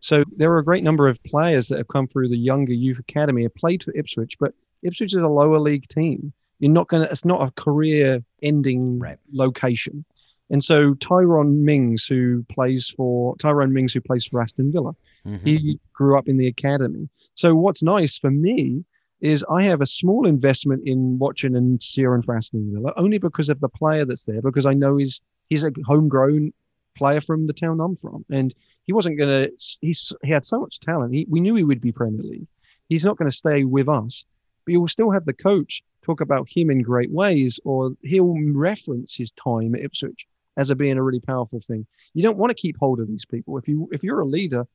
So 0.07 0.23
there 0.37 0.53
are 0.53 0.59
a 0.59 0.65
great 0.65 0.85
number 0.85 1.09
of 1.09 1.21
players 1.25 1.67
that 1.67 1.79
have 1.79 1.89
come 1.89 2.07
through 2.07 2.29
the 2.29 2.39
younger 2.39 2.73
youth 2.73 3.01
academy, 3.01 3.43
have 3.43 3.57
played 3.57 3.83
for 3.83 3.93
Ipswich, 3.97 4.39
but 4.39 4.55
Ipswich 4.85 5.13
is 5.15 5.21
a 5.21 5.27
lower 5.27 5.59
league 5.59 5.89
team. 5.89 6.33
You're 6.61 6.71
not 6.71 6.87
going 6.87 7.05
to, 7.05 7.11
it's 7.11 7.25
not 7.25 7.43
a 7.43 7.51
career 7.61 8.23
ending 8.41 9.01
Right. 9.01 9.19
location. 9.33 10.05
And 10.49 10.63
so 10.63 10.95
Tyrone 10.95 11.65
Mings, 11.65 12.07
who 12.07 12.45
plays 12.49 12.89
for 12.89 13.35
Tyrone 13.39 13.73
Mings, 13.73 13.93
who 13.95 14.01
plays 14.01 14.25
for 14.25 14.41
Aston 14.41 14.71
Villa, 14.71 14.95
Mhm. 15.27 15.41
he 15.45 15.81
grew 15.93 16.17
up 16.17 16.29
in 16.29 16.37
the 16.37 16.47
academy. 16.47 17.09
So 17.35 17.57
what's 17.57 17.83
nice 17.83 18.17
for 18.17 18.31
me 18.31 18.85
is 19.21 19.45
I 19.51 19.65
have 19.65 19.81
a 19.81 19.87
small 19.87 20.25
investment 20.25 20.87
in 20.87 21.19
watching 21.19 21.57
and 21.57 21.81
cheering 21.81 22.23
for 22.23 22.37
Aston 22.37 22.73
Villa 22.73 22.93
only 22.97 23.19
because 23.19 23.49
of 23.49 23.59
the 23.59 23.69
player 23.69 24.05
that's 24.05 24.25
there, 24.25 24.41
because 24.41 24.67
I 24.67 24.75
know 24.75 24.99
he's 24.99 25.21
he's 25.49 25.65
a 25.65 25.73
homegrown 25.85 26.53
player 26.97 27.21
from 27.21 27.47
the 27.47 27.53
town 27.53 27.81
I'm 27.81 27.97
from, 27.97 28.25
and 28.31 28.55
he 28.85 28.93
wasn't 28.93 29.19
going 29.19 29.49
to. 29.49 29.53
He's 29.81 30.13
he 30.23 30.31
had 30.31 30.45
so 30.45 30.61
much 30.61 30.81
talent. 30.81 31.15
He, 31.15 31.27
we 31.29 31.41
knew 31.41 31.55
he 31.55 31.65
would 31.65 31.81
be 31.81 31.93
Premier 31.93 32.23
League. 32.23 32.49
He's 32.89 33.05
not 33.05 33.17
going 33.17 33.31
to 33.31 33.37
stay 33.37 33.65
with 33.65 33.89
us, 33.89 34.25
but 34.65 34.73
you 34.73 34.81
will 34.81 34.89
still 34.89 35.11
have 35.11 35.25
the 35.25 35.33
coach 35.33 35.83
talk 36.03 36.21
about 36.21 36.49
him 36.49 36.71
in 36.71 36.83
great 36.83 37.11
ways, 37.11 37.59
or 37.65 37.93
he'll 38.03 38.35
reference 38.53 39.17
his 39.17 39.31
time 39.33 39.75
at 39.75 39.83
Ipswich 39.83 40.27
as 40.57 40.71
a 40.71 40.77
being 40.77 40.97
a 40.97 41.03
really 41.03 41.21
powerful 41.21 41.61
thing. 41.61 41.87
You 42.15 42.23
don't 42.23 42.39
want 42.39 42.51
to 42.51 42.61
keep 42.61 42.77
hold 42.79 43.01
of 43.01 43.09
these 43.09 43.25
people. 43.25 43.59
If 43.59 43.69
you 43.69 43.89
if 43.93 44.03
you're 44.03 44.21
a 44.21 44.27
leader, 44.27 44.67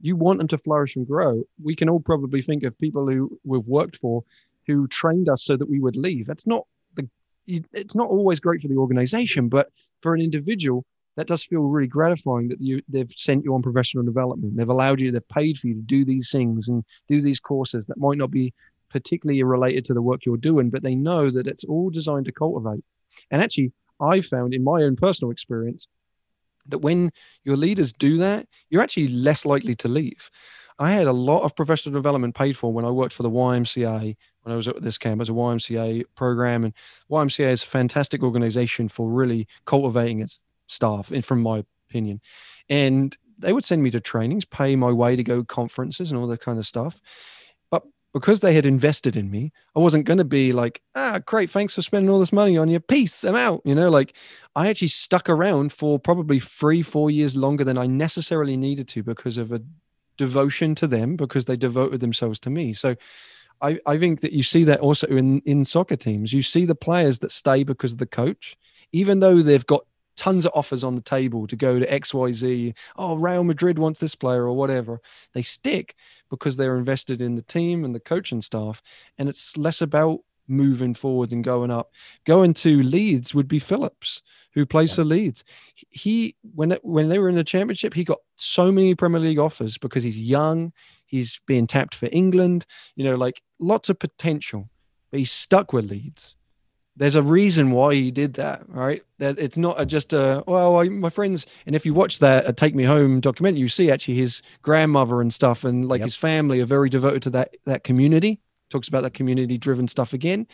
you 0.00 0.16
want 0.16 0.38
them 0.38 0.48
to 0.48 0.58
flourish 0.58 0.96
and 0.96 1.06
grow. 1.06 1.42
We 1.62 1.76
can 1.76 1.88
all 1.88 2.00
probably 2.00 2.42
think 2.42 2.62
of 2.62 2.78
people 2.78 3.08
who 3.08 3.38
we've 3.44 3.66
worked 3.66 3.96
for 3.96 4.24
who 4.66 4.86
trained 4.86 5.28
us 5.28 5.42
so 5.42 5.56
that 5.56 5.68
we 5.68 5.80
would 5.80 5.96
leave. 5.96 6.26
That's 6.26 6.46
not 6.46 6.66
the 6.94 7.08
it's 7.46 7.94
not 7.94 8.08
always 8.08 8.40
great 8.40 8.60
for 8.60 8.68
the 8.68 8.76
organization, 8.76 9.48
but 9.48 9.70
for 10.02 10.14
an 10.14 10.20
individual, 10.20 10.84
that 11.18 11.26
does 11.26 11.42
feel 11.42 11.62
really 11.62 11.88
gratifying 11.88 12.46
that 12.46 12.60
you 12.60 12.80
they've 12.88 13.10
sent 13.10 13.44
you 13.44 13.52
on 13.52 13.60
professional 13.60 14.04
development. 14.04 14.56
They've 14.56 14.68
allowed 14.68 15.00
you, 15.00 15.10
they've 15.10 15.28
paid 15.28 15.58
for 15.58 15.66
you 15.66 15.74
to 15.74 15.80
do 15.80 16.04
these 16.04 16.30
things 16.30 16.68
and 16.68 16.84
do 17.08 17.20
these 17.20 17.40
courses 17.40 17.86
that 17.86 17.98
might 17.98 18.18
not 18.18 18.30
be 18.30 18.54
particularly 18.88 19.42
related 19.42 19.84
to 19.86 19.94
the 19.94 20.00
work 20.00 20.24
you're 20.24 20.36
doing, 20.36 20.70
but 20.70 20.84
they 20.84 20.94
know 20.94 21.28
that 21.28 21.48
it's 21.48 21.64
all 21.64 21.90
designed 21.90 22.26
to 22.26 22.32
cultivate. 22.32 22.84
And 23.32 23.42
actually, 23.42 23.72
I 24.00 24.20
found 24.20 24.54
in 24.54 24.62
my 24.62 24.84
own 24.84 24.94
personal 24.94 25.32
experience 25.32 25.88
that 26.68 26.78
when 26.78 27.10
your 27.42 27.56
leaders 27.56 27.92
do 27.92 28.18
that, 28.18 28.46
you're 28.70 28.82
actually 28.82 29.08
less 29.08 29.44
likely 29.44 29.74
to 29.74 29.88
leave. 29.88 30.30
I 30.78 30.92
had 30.92 31.08
a 31.08 31.12
lot 31.12 31.42
of 31.42 31.56
professional 31.56 31.92
development 31.92 32.36
paid 32.36 32.56
for 32.56 32.72
when 32.72 32.84
I 32.84 32.90
worked 32.90 33.12
for 33.12 33.24
the 33.24 33.30
YMCA 33.30 34.16
when 34.42 34.52
I 34.52 34.56
was 34.56 34.68
at 34.68 34.80
this 34.82 34.98
camp 34.98 35.20
as 35.20 35.30
a 35.30 35.32
YMCA 35.32 36.04
program. 36.14 36.62
And 36.62 36.74
YMCA 37.10 37.50
is 37.50 37.64
a 37.64 37.66
fantastic 37.66 38.22
organization 38.22 38.86
for 38.86 39.10
really 39.10 39.48
cultivating 39.64 40.20
its 40.20 40.44
staff, 40.68 41.10
and 41.10 41.24
from 41.24 41.42
my 41.42 41.64
opinion. 41.90 42.20
And 42.68 43.16
they 43.38 43.52
would 43.52 43.64
send 43.64 43.82
me 43.82 43.90
to 43.90 44.00
trainings, 44.00 44.44
pay 44.44 44.76
my 44.76 44.92
way 44.92 45.16
to 45.16 45.22
go 45.24 45.44
conferences 45.44 46.10
and 46.10 46.20
all 46.20 46.26
that 46.28 46.40
kind 46.40 46.58
of 46.58 46.66
stuff 46.66 47.00
But 47.70 47.84
because 48.12 48.40
they 48.40 48.54
had 48.54 48.66
invested 48.66 49.16
in 49.16 49.30
me, 49.30 49.52
I 49.76 49.80
wasn't 49.80 50.06
going 50.06 50.18
to 50.18 50.24
be 50.24 50.52
like, 50.52 50.82
ah, 50.94 51.20
great, 51.24 51.50
thanks 51.50 51.74
for 51.74 51.82
spending 51.82 52.10
all 52.10 52.18
this 52.20 52.32
money 52.32 52.56
on 52.56 52.68
you. 52.68 52.80
Peace, 52.80 53.24
I'm 53.24 53.36
out. 53.36 53.62
You 53.64 53.74
know, 53.74 53.90
like 53.90 54.14
I 54.56 54.68
actually 54.68 54.88
stuck 54.88 55.28
around 55.28 55.72
for 55.72 55.98
probably 55.98 56.40
three, 56.40 56.82
four 56.82 57.10
years 57.10 57.36
longer 57.36 57.64
than 57.64 57.78
I 57.78 57.86
necessarily 57.86 58.56
needed 58.56 58.88
to 58.88 59.02
because 59.02 59.38
of 59.38 59.52
a 59.52 59.62
devotion 60.16 60.74
to 60.76 60.86
them, 60.86 61.16
because 61.16 61.44
they 61.44 61.56
devoted 61.56 62.00
themselves 62.00 62.40
to 62.40 62.50
me. 62.50 62.72
So 62.72 62.96
I, 63.60 63.78
I 63.86 63.98
think 63.98 64.20
that 64.22 64.32
you 64.32 64.42
see 64.42 64.64
that 64.64 64.80
also 64.80 65.06
in, 65.08 65.40
in 65.44 65.64
soccer 65.64 65.96
teams. 65.96 66.32
You 66.32 66.42
see 66.42 66.64
the 66.64 66.74
players 66.74 67.20
that 67.20 67.30
stay 67.32 67.62
because 67.64 67.92
of 67.92 67.98
the 67.98 68.06
coach, 68.06 68.56
even 68.92 69.20
though 69.20 69.42
they've 69.42 69.66
got 69.66 69.84
tons 70.18 70.44
of 70.44 70.52
offers 70.54 70.84
on 70.84 70.96
the 70.96 71.00
table 71.00 71.46
to 71.46 71.56
go 71.56 71.78
to 71.78 71.86
XYZ. 71.86 72.74
Oh, 72.96 73.16
Real 73.16 73.44
Madrid 73.44 73.78
wants 73.78 74.00
this 74.00 74.14
player 74.14 74.42
or 74.42 74.54
whatever. 74.54 75.00
They 75.32 75.42
stick 75.42 75.94
because 76.28 76.56
they're 76.56 76.76
invested 76.76 77.22
in 77.22 77.36
the 77.36 77.42
team 77.42 77.84
and 77.84 77.94
the 77.94 78.00
coaching 78.00 78.42
staff. 78.42 78.82
And 79.16 79.28
it's 79.28 79.56
less 79.56 79.80
about 79.80 80.20
moving 80.48 80.94
forward 80.94 81.32
and 81.32 81.44
going 81.44 81.70
up. 81.70 81.92
Going 82.24 82.52
to 82.54 82.82
Leeds 82.82 83.34
would 83.34 83.48
be 83.48 83.58
Phillips, 83.58 84.22
who 84.52 84.66
plays 84.66 84.90
yeah. 84.90 84.96
for 84.96 85.04
Leeds. 85.04 85.44
He 85.90 86.34
when 86.54 86.72
when 86.82 87.08
they 87.08 87.18
were 87.18 87.28
in 87.28 87.36
the 87.36 87.44
championship, 87.44 87.94
he 87.94 88.04
got 88.04 88.18
so 88.36 88.72
many 88.72 88.94
Premier 88.94 89.20
League 89.20 89.38
offers 89.38 89.78
because 89.78 90.02
he's 90.02 90.18
young, 90.18 90.72
he's 91.06 91.40
being 91.46 91.66
tapped 91.66 91.94
for 91.94 92.08
England, 92.10 92.66
you 92.96 93.04
know, 93.04 93.14
like 93.14 93.42
lots 93.60 93.88
of 93.88 93.98
potential. 93.98 94.68
But 95.10 95.18
he's 95.18 95.32
stuck 95.32 95.72
with 95.72 95.90
Leeds 95.90 96.36
there's 96.98 97.14
a 97.14 97.22
reason 97.22 97.70
why 97.70 97.94
he 97.94 98.10
did 98.10 98.34
that, 98.34 98.68
right? 98.68 99.02
That 99.18 99.38
it's 99.38 99.56
not 99.56 99.80
a, 99.80 99.86
just 99.86 100.12
a 100.12 100.42
well, 100.46 100.78
I, 100.78 100.88
my 100.88 101.10
friends. 101.10 101.46
And 101.64 101.74
if 101.76 101.86
you 101.86 101.94
watch 101.94 102.18
that 102.18 102.56
"Take 102.56 102.74
Me 102.74 102.84
Home" 102.84 103.20
documentary, 103.20 103.60
you 103.60 103.68
see 103.68 103.90
actually 103.90 104.16
his 104.16 104.42
grandmother 104.62 105.20
and 105.20 105.32
stuff, 105.32 105.64
and 105.64 105.88
like 105.88 106.00
yep. 106.00 106.06
his 106.06 106.16
family 106.16 106.60
are 106.60 106.66
very 106.66 106.90
devoted 106.90 107.22
to 107.22 107.30
that 107.30 107.56
that 107.64 107.84
community. 107.84 108.40
Talks 108.68 108.88
about 108.88 109.02
that 109.04 109.14
community-driven 109.14 109.88
stuff 109.88 110.12
again, 110.12 110.46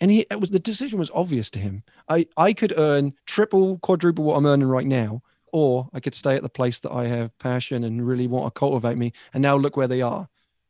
and 0.00 0.10
he 0.10 0.26
it 0.30 0.40
was 0.40 0.50
the 0.50 0.58
decision 0.58 0.98
was 0.98 1.10
obvious 1.14 1.50
to 1.50 1.58
him. 1.58 1.84
I 2.08 2.26
I 2.36 2.54
could 2.54 2.72
earn 2.76 3.12
triple, 3.26 3.78
quadruple 3.78 4.24
what 4.24 4.36
I'm 4.36 4.46
earning 4.46 4.68
right 4.68 4.86
now, 4.86 5.22
or 5.52 5.88
I 5.92 6.00
could 6.00 6.14
stay 6.14 6.34
at 6.34 6.42
the 6.42 6.48
place 6.48 6.80
that 6.80 6.92
I 6.92 7.06
have 7.06 7.38
passion 7.38 7.84
and 7.84 8.04
really 8.04 8.26
want 8.26 8.52
to 8.52 8.58
cultivate 8.58 8.96
me. 8.96 9.12
And 9.32 9.42
now 9.42 9.56
look 9.56 9.76
where 9.76 9.88
they 9.88 10.00
are. 10.00 10.28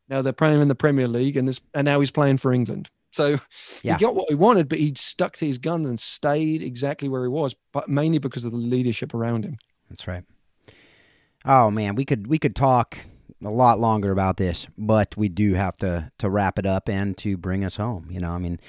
Now 0.08 0.20
they're 0.20 0.34
playing 0.34 0.60
in 0.60 0.68
the 0.68 0.74
Premier 0.74 1.08
League, 1.08 1.36
and 1.36 1.48
this, 1.48 1.60
and 1.72 1.84
now 1.84 2.00
he's 2.00 2.10
playing 2.10 2.38
for 2.38 2.52
England. 2.52 2.90
So 3.12 3.38
yeah. 3.82 3.96
he 3.96 4.04
got 4.04 4.14
what 4.14 4.28
he 4.28 4.34
wanted, 4.34 4.68
but 4.68 4.78
he 4.78 4.94
stuck 4.96 5.36
to 5.36 5.46
his 5.46 5.58
guns 5.58 5.86
and 5.86 6.00
stayed 6.00 6.62
exactly 6.62 7.08
where 7.08 7.22
he 7.22 7.28
was, 7.28 7.54
but 7.72 7.88
mainly 7.88 8.18
because 8.18 8.44
of 8.44 8.52
the 8.52 8.58
leadership 8.58 9.14
around 9.14 9.44
him. 9.44 9.56
That's 9.88 10.08
right. 10.08 10.24
Oh 11.44 11.70
man, 11.70 11.94
we 11.94 12.04
could 12.04 12.26
we 12.26 12.38
could 12.38 12.56
talk 12.56 12.98
a 13.44 13.50
lot 13.50 13.78
longer 13.78 14.12
about 14.12 14.36
this, 14.36 14.66
but 14.78 15.16
we 15.16 15.28
do 15.28 15.54
have 15.54 15.76
to 15.76 16.10
to 16.18 16.30
wrap 16.30 16.58
it 16.58 16.66
up 16.66 16.88
and 16.88 17.16
to 17.18 17.36
bring 17.36 17.64
us 17.64 17.76
home. 17.76 18.08
You 18.10 18.20
know, 18.20 18.30
I 18.30 18.38
mean, 18.38 18.60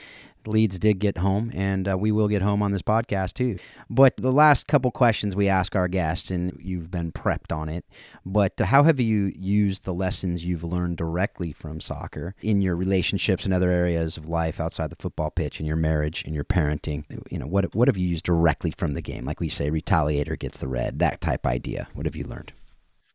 Leeds 0.48 0.80
did 0.80 1.00
get 1.00 1.18
home, 1.18 1.52
and 1.54 1.88
uh, 1.88 1.98
we 1.98 2.12
will 2.12 2.28
get 2.28 2.42
home 2.42 2.62
on 2.62 2.72
this 2.72 2.82
podcast 2.82 3.34
too. 3.34 3.58
But 3.90 4.18
the 4.18 4.32
last 4.32 4.68
couple 4.68 4.92
questions 4.92 5.36
we 5.36 5.50
ask 5.50 5.76
our 5.76 5.88
guests, 5.88 6.32
and 6.32 6.58
you've 6.62 6.92
been 6.92 7.12
prepped 7.12 7.56
on 7.56 7.70
it, 7.70 7.86
but 8.26 8.60
how 8.60 8.84
have 8.84 9.00
you 9.00 9.32
used 9.36 9.84
the 9.86 9.94
lessons 9.94 10.46
you've 10.46 10.64
learned 10.64 10.98
directly 10.98 11.52
from 11.52 11.80
soccer 11.80 12.36
in 12.42 12.62
your 12.62 12.76
relationships 12.76 13.46
and 13.46 13.54
other 13.54 13.72
areas 13.72 14.18
of 14.18 14.28
life 14.28 14.60
outside 14.60 14.90
the 14.90 14.96
football 14.98 15.30
pitch, 15.30 15.60
in 15.60 15.66
your 15.66 15.76
marriage, 15.76 16.24
in 16.24 16.34
your 16.34 16.44
parenting? 16.44 17.06
You 17.30 17.40
know, 17.40 17.48
what 17.48 17.74
what 17.76 17.88
have 17.88 17.98
you 17.98 18.08
used 18.08 18.26
directly 18.26 18.72
from 18.72 18.94
the 18.94 19.02
game? 19.02 19.26
Like 19.26 19.40
we 19.40 19.50
say, 19.50 19.70
retaliator 19.70 20.38
gets 20.38 20.58
the 20.58 20.68
red, 20.68 21.00
that 21.00 21.22
type 21.22 21.46
idea. 21.46 21.88
What 21.94 22.06
have 22.06 22.16
you 22.16 22.26
learned? 22.26 22.54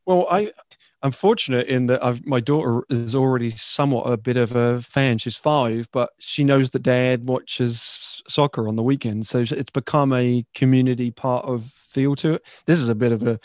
Well, 0.07 0.27
I 0.31 0.53
I'm 1.03 1.13
fortunate 1.13 1.69
in 1.69 1.87
that 1.87 2.05
I've, 2.05 2.27
my 2.27 2.41
daughter 2.41 2.83
is 2.91 3.15
already 3.15 3.51
somewhat 3.51 4.11
a 4.11 4.17
bit 4.17 4.37
of 4.37 4.57
a 4.57 4.83
fan. 4.83 5.19
She's 5.19 5.37
five, 5.37 5.89
but 5.93 6.11
she 6.19 6.43
knows 6.43 6.71
that 6.71 6.83
dad 6.83 7.29
watches 7.29 8.23
soccer 8.29 8.67
on 8.67 8.75
the 8.77 8.83
weekends. 8.83 9.31
So 9.31 9.45
it's 9.49 9.71
become 9.71 10.13
a 10.13 10.45
community 10.55 11.11
part 11.13 11.45
of 11.45 11.65
feel 11.67 12.17
to 12.17 12.35
it. 12.35 12.47
This 12.67 12.81
is 12.81 12.89
a 12.89 12.97
bit 12.97 13.13
of 13.13 13.23
a, 13.23 13.39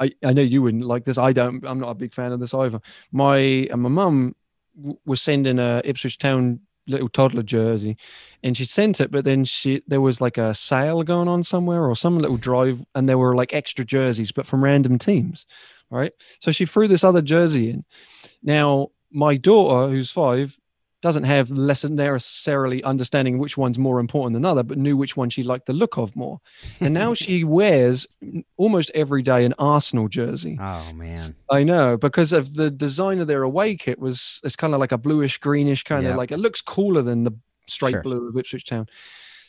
I, 0.00 0.12
I 0.24 0.32
know 0.32 0.42
you 0.42 0.62
wouldn't 0.62 0.84
like 0.84 1.04
this. 1.04 1.18
I 1.18 1.32
don't, 1.32 1.64
I'm 1.66 1.80
not 1.80 1.90
a 1.90 1.94
big 1.94 2.14
fan 2.14 2.32
of 2.32 2.40
this 2.40 2.54
either. 2.54 2.80
My, 3.12 3.68
my 3.70 3.88
mum 3.88 4.34
was 5.04 5.20
sending 5.20 5.58
a 5.58 5.82
Ipswich 5.84 6.18
Town 6.18 6.60
little 6.86 7.08
toddler 7.08 7.42
jersey 7.42 7.96
and 8.42 8.56
she 8.56 8.64
sent 8.64 8.98
it 8.98 9.10
but 9.10 9.24
then 9.24 9.44
she 9.44 9.82
there 9.86 10.00
was 10.00 10.22
like 10.22 10.38
a 10.38 10.54
sale 10.54 11.02
going 11.02 11.28
on 11.28 11.44
somewhere 11.44 11.84
or 11.84 11.94
some 11.94 12.18
little 12.18 12.38
drive 12.38 12.82
and 12.94 13.06
there 13.06 13.18
were 13.18 13.34
like 13.34 13.52
extra 13.52 13.84
jerseys 13.84 14.32
but 14.32 14.46
from 14.46 14.64
random 14.64 14.98
teams 14.98 15.46
right? 15.90 16.12
So 16.40 16.52
she 16.52 16.66
threw 16.66 16.88
this 16.88 17.04
other 17.04 17.22
jersey 17.22 17.70
in. 17.70 17.84
Now, 18.42 18.90
my 19.10 19.36
daughter, 19.36 19.90
who's 19.90 20.10
five, 20.10 20.58
doesn't 21.00 21.24
have 21.24 21.48
less 21.50 21.84
necessarily 21.84 22.82
understanding 22.82 23.38
which 23.38 23.56
one's 23.56 23.78
more 23.78 24.00
important 24.00 24.34
than 24.34 24.44
other, 24.44 24.64
but 24.64 24.78
knew 24.78 24.96
which 24.96 25.16
one 25.16 25.30
she 25.30 25.44
liked 25.44 25.66
the 25.66 25.72
look 25.72 25.96
of 25.96 26.14
more. 26.16 26.40
And 26.80 26.92
now 26.92 27.14
she 27.14 27.44
wears 27.44 28.06
almost 28.56 28.90
every 28.94 29.22
day 29.22 29.44
an 29.44 29.54
Arsenal 29.58 30.08
jersey. 30.08 30.58
Oh 30.60 30.92
man, 30.94 31.36
I 31.50 31.62
know 31.62 31.96
because 31.96 32.32
of 32.32 32.54
the 32.54 32.70
design 32.70 33.20
of 33.20 33.28
their 33.28 33.42
away 33.42 33.76
kit 33.76 34.00
was 34.00 34.40
it's 34.42 34.56
kind 34.56 34.74
of 34.74 34.80
like 34.80 34.92
a 34.92 34.98
bluish 34.98 35.38
greenish 35.38 35.84
kind 35.84 36.02
yep. 36.02 36.12
of 36.12 36.16
like 36.16 36.32
it 36.32 36.38
looks 36.38 36.60
cooler 36.60 37.02
than 37.02 37.22
the 37.22 37.32
straight 37.66 37.92
sure. 37.92 38.02
blue 38.02 38.28
of 38.28 38.36
Ipswich 38.36 38.64
Town. 38.64 38.88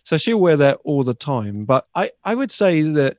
So 0.04 0.18
she'll 0.18 0.40
wear 0.40 0.58
that 0.58 0.80
all 0.84 1.04
the 1.04 1.16
time. 1.16 1.66
But 1.66 1.88
I 1.96 2.12
I 2.24 2.36
would 2.36 2.52
say 2.52 2.84
that 2.84 3.18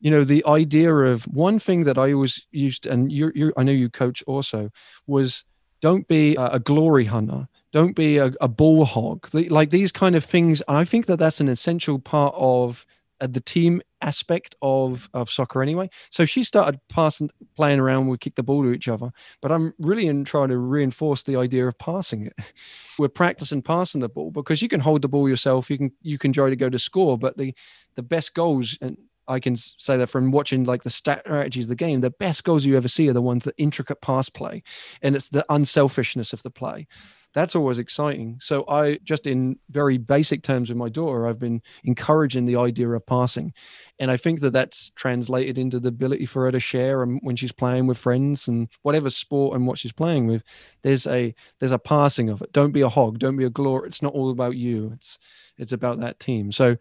you 0.00 0.10
know 0.10 0.24
the 0.24 0.44
idea 0.46 0.92
of 0.92 1.24
one 1.24 1.58
thing 1.58 1.84
that 1.84 1.98
i 1.98 2.12
always 2.12 2.46
used 2.50 2.86
and 2.86 3.12
you 3.12 3.30
you 3.34 3.52
i 3.56 3.62
know 3.62 3.72
you 3.72 3.88
coach 3.88 4.22
also 4.26 4.70
was 5.06 5.44
don't 5.80 6.06
be 6.08 6.36
a, 6.36 6.58
glory 6.58 7.06
hunter. 7.06 7.48
Don't 7.72 7.96
be 7.96 8.18
a, 8.18 8.32
a 8.40 8.48
ball 8.48 8.84
hog. 8.84 9.28
Like 9.32 9.70
these 9.70 9.92
kind 9.92 10.14
of 10.16 10.24
things 10.24 10.62
i 10.68 10.84
think 10.84 11.06
that 11.06 11.18
that's 11.18 11.40
an 11.40 11.48
essential 11.48 11.98
part 11.98 12.34
of 12.36 12.84
uh, 13.20 13.26
the 13.26 13.40
team 13.40 13.82
aspect 14.02 14.56
of 14.62 15.08
of 15.14 15.30
soccer 15.30 15.62
anyway. 15.62 15.88
So 16.10 16.24
she 16.24 16.42
started 16.42 16.80
passing 16.88 17.30
playing 17.56 17.80
around 17.80 18.08
we 18.08 18.18
kick 18.18 18.34
the 18.34 18.42
ball 18.42 18.62
to 18.62 18.72
each 18.72 18.88
other 18.88 19.10
but 19.40 19.52
i'm 19.52 19.74
really 19.78 20.06
in 20.06 20.24
trying 20.24 20.48
to 20.48 20.58
reinforce 20.58 21.22
the 21.22 21.36
idea 21.36 21.66
of 21.66 21.78
passing 21.78 22.26
it. 22.26 22.34
We're 22.98 23.08
practicing 23.08 23.62
passing 23.62 24.00
the 24.00 24.08
ball 24.08 24.30
because 24.30 24.62
you 24.62 24.68
can 24.68 24.80
hold 24.80 25.02
the 25.02 25.08
ball 25.08 25.28
yourself 25.28 25.70
you 25.70 25.78
can 25.78 25.92
you 26.02 26.18
can 26.18 26.32
try 26.32 26.50
to 26.50 26.56
go 26.56 26.68
to 26.68 26.78
score 26.78 27.16
but 27.18 27.36
the 27.36 27.54
the 27.94 28.02
best 28.02 28.34
goals 28.34 28.76
and 28.80 28.98
I 29.28 29.40
can 29.40 29.56
say 29.56 29.96
that 29.96 30.08
from 30.08 30.30
watching 30.30 30.64
like 30.64 30.82
the 30.82 30.90
strategies 30.90 31.64
of 31.64 31.68
the 31.68 31.74
game, 31.74 32.00
the 32.00 32.10
best 32.10 32.44
goals 32.44 32.64
you 32.64 32.76
ever 32.76 32.88
see 32.88 33.08
are 33.08 33.12
the 33.12 33.22
ones 33.22 33.44
that 33.44 33.54
intricate 33.58 34.00
pass 34.00 34.28
play, 34.28 34.62
and 35.02 35.14
it's 35.14 35.28
the 35.28 35.44
unselfishness 35.48 36.32
of 36.32 36.42
the 36.42 36.50
play. 36.50 36.86
That's 37.32 37.54
always 37.54 37.78
exciting. 37.78 38.38
So 38.40 38.64
I 38.68 38.98
just 39.04 39.26
in 39.26 39.56
very 39.70 39.98
basic 39.98 40.42
terms 40.42 40.68
with 40.68 40.78
my 40.78 40.88
daughter, 40.88 41.28
I've 41.28 41.38
been 41.38 41.62
encouraging 41.84 42.46
the 42.46 42.56
idea 42.56 42.88
of 42.88 43.06
passing, 43.06 43.52
and 44.00 44.10
I 44.10 44.16
think 44.16 44.40
that 44.40 44.52
that's 44.52 44.90
translated 44.96 45.56
into 45.56 45.78
the 45.78 45.90
ability 45.90 46.26
for 46.26 46.44
her 46.44 46.52
to 46.52 46.60
share 46.60 47.02
and 47.02 47.20
when 47.22 47.36
she's 47.36 47.52
playing 47.52 47.86
with 47.86 47.98
friends 47.98 48.48
and 48.48 48.68
whatever 48.82 49.10
sport 49.10 49.54
and 49.54 49.66
what 49.66 49.78
she's 49.78 49.92
playing 49.92 50.26
with. 50.26 50.42
There's 50.82 51.06
a 51.06 51.34
there's 51.60 51.72
a 51.72 51.78
passing 51.78 52.30
of 52.30 52.42
it. 52.42 52.52
Don't 52.52 52.72
be 52.72 52.80
a 52.80 52.88
hog. 52.88 53.20
Don't 53.20 53.36
be 53.36 53.44
a 53.44 53.50
glory. 53.50 53.86
It's 53.86 54.02
not 54.02 54.14
all 54.14 54.30
about 54.30 54.56
you. 54.56 54.90
It's 54.94 55.20
it's 55.56 55.72
about 55.72 56.00
that 56.00 56.18
team. 56.18 56.50
So 56.50 56.76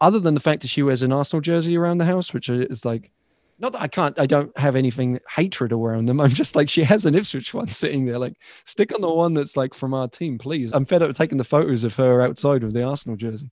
other 0.00 0.20
than 0.20 0.34
the 0.34 0.40
fact 0.40 0.62
that 0.62 0.68
she 0.68 0.82
wears 0.82 1.02
an 1.02 1.12
Arsenal 1.12 1.40
jersey 1.40 1.76
around 1.76 1.98
the 1.98 2.04
house, 2.04 2.32
which 2.32 2.48
is 2.48 2.84
like 2.84 3.10
not 3.58 3.72
that 3.72 3.82
I 3.82 3.88
can't, 3.88 4.18
I 4.20 4.26
don't 4.26 4.56
have 4.58 4.76
anything 4.76 5.20
hatred 5.30 5.72
around 5.72 6.06
them. 6.06 6.20
I'm 6.22 6.30
just 6.30 6.56
like, 6.56 6.68
she 6.68 6.82
has 6.82 7.06
an 7.06 7.14
Ipswich 7.14 7.54
one 7.54 7.68
sitting 7.68 8.04
there. 8.04 8.18
Like, 8.18 8.34
stick 8.64 8.94
on 8.94 9.00
the 9.00 9.10
one 9.10 9.34
that's 9.34 9.56
like 9.56 9.74
from 9.74 9.94
our 9.94 10.08
team, 10.08 10.38
please. 10.38 10.72
I'm 10.72 10.84
fed 10.84 11.02
up 11.02 11.08
with 11.08 11.16
taking 11.16 11.38
the 11.38 11.44
photos 11.44 11.84
of 11.84 11.94
her 11.96 12.22
outside 12.22 12.62
with 12.62 12.74
the 12.74 12.84
Arsenal 12.84 13.16
jersey. 13.16 13.50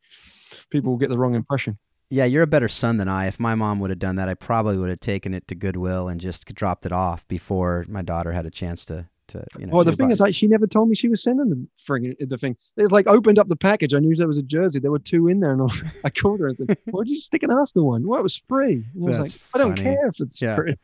People 0.70 0.92
will 0.92 0.98
get 0.98 1.08
the 1.08 1.18
wrong 1.18 1.34
impression. 1.34 1.78
Yeah, 2.10 2.26
you're 2.26 2.42
a 2.42 2.46
better 2.46 2.68
son 2.68 2.98
than 2.98 3.08
I. 3.08 3.26
If 3.26 3.40
my 3.40 3.54
mom 3.54 3.80
would 3.80 3.90
have 3.90 3.98
done 3.98 4.16
that, 4.16 4.28
I 4.28 4.34
probably 4.34 4.76
would 4.76 4.90
have 4.90 5.00
taken 5.00 5.32
it 5.34 5.48
to 5.48 5.54
Goodwill 5.54 6.08
and 6.08 6.20
just 6.20 6.46
dropped 6.54 6.86
it 6.86 6.92
off 6.92 7.26
before 7.26 7.86
my 7.88 8.02
daughter 8.02 8.32
had 8.32 8.46
a 8.46 8.50
chance 8.50 8.84
to 8.86 9.08
to 9.28 9.44
you 9.58 9.66
know. 9.66 9.74
Well, 9.74 9.84
the 9.84 9.92
thing 9.92 10.10
is, 10.10 10.20
like, 10.20 10.34
she 10.34 10.46
never 10.46 10.66
told 10.66 10.88
me 10.88 10.94
she 10.94 11.08
was 11.08 11.22
sending 11.22 11.48
the 11.48 11.66
friggin' 11.86 12.16
the 12.28 12.38
thing. 12.38 12.56
It's 12.76 12.92
like 12.92 13.06
opened 13.06 13.38
up 13.38 13.48
the 13.48 13.56
package. 13.56 13.94
I 13.94 13.98
knew 13.98 14.14
there 14.14 14.26
was 14.28 14.38
a 14.38 14.42
jersey. 14.42 14.78
There 14.80 14.90
were 14.90 14.98
two 14.98 15.28
in 15.28 15.40
there, 15.40 15.52
and 15.52 15.62
I- 15.62 15.90
I 16.04 16.10
called 16.10 16.40
her 16.40 16.48
and 16.48 16.56
said, 16.56 16.76
"Why 16.90 17.04
did 17.04 17.10
you 17.10 17.20
stick 17.20 17.42
an 17.42 17.50
Arsenal 17.50 17.86
one? 17.88 18.06
Well, 18.06 18.18
it 18.20 18.22
was 18.22 18.36
free." 18.48 18.84
And 18.94 19.06
I 19.06 19.10
was 19.10 19.18
like, 19.20 19.32
"I 19.54 19.58
don't 19.58 19.74
care 19.76 20.06
if 20.08 20.20
it's 20.20 20.40
Yeah. 20.42 20.56
free. 20.56 20.76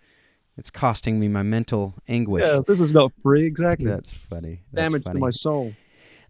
it's 0.57 0.70
costing 0.70 1.18
me 1.20 1.28
my 1.28 1.43
mental 1.43 1.95
anguish. 2.09 2.45
Yeah, 2.45 2.61
this 2.66 2.80
is 2.80 2.93
not 2.93 3.12
free. 3.22 3.47
Exactly. 3.47 3.86
That's 3.86 4.11
funny. 4.11 4.61
That's 4.72 4.91
Damage 4.91 5.05
funny. 5.05 5.14
to 5.14 5.20
my 5.20 5.30
soul. 5.30 5.72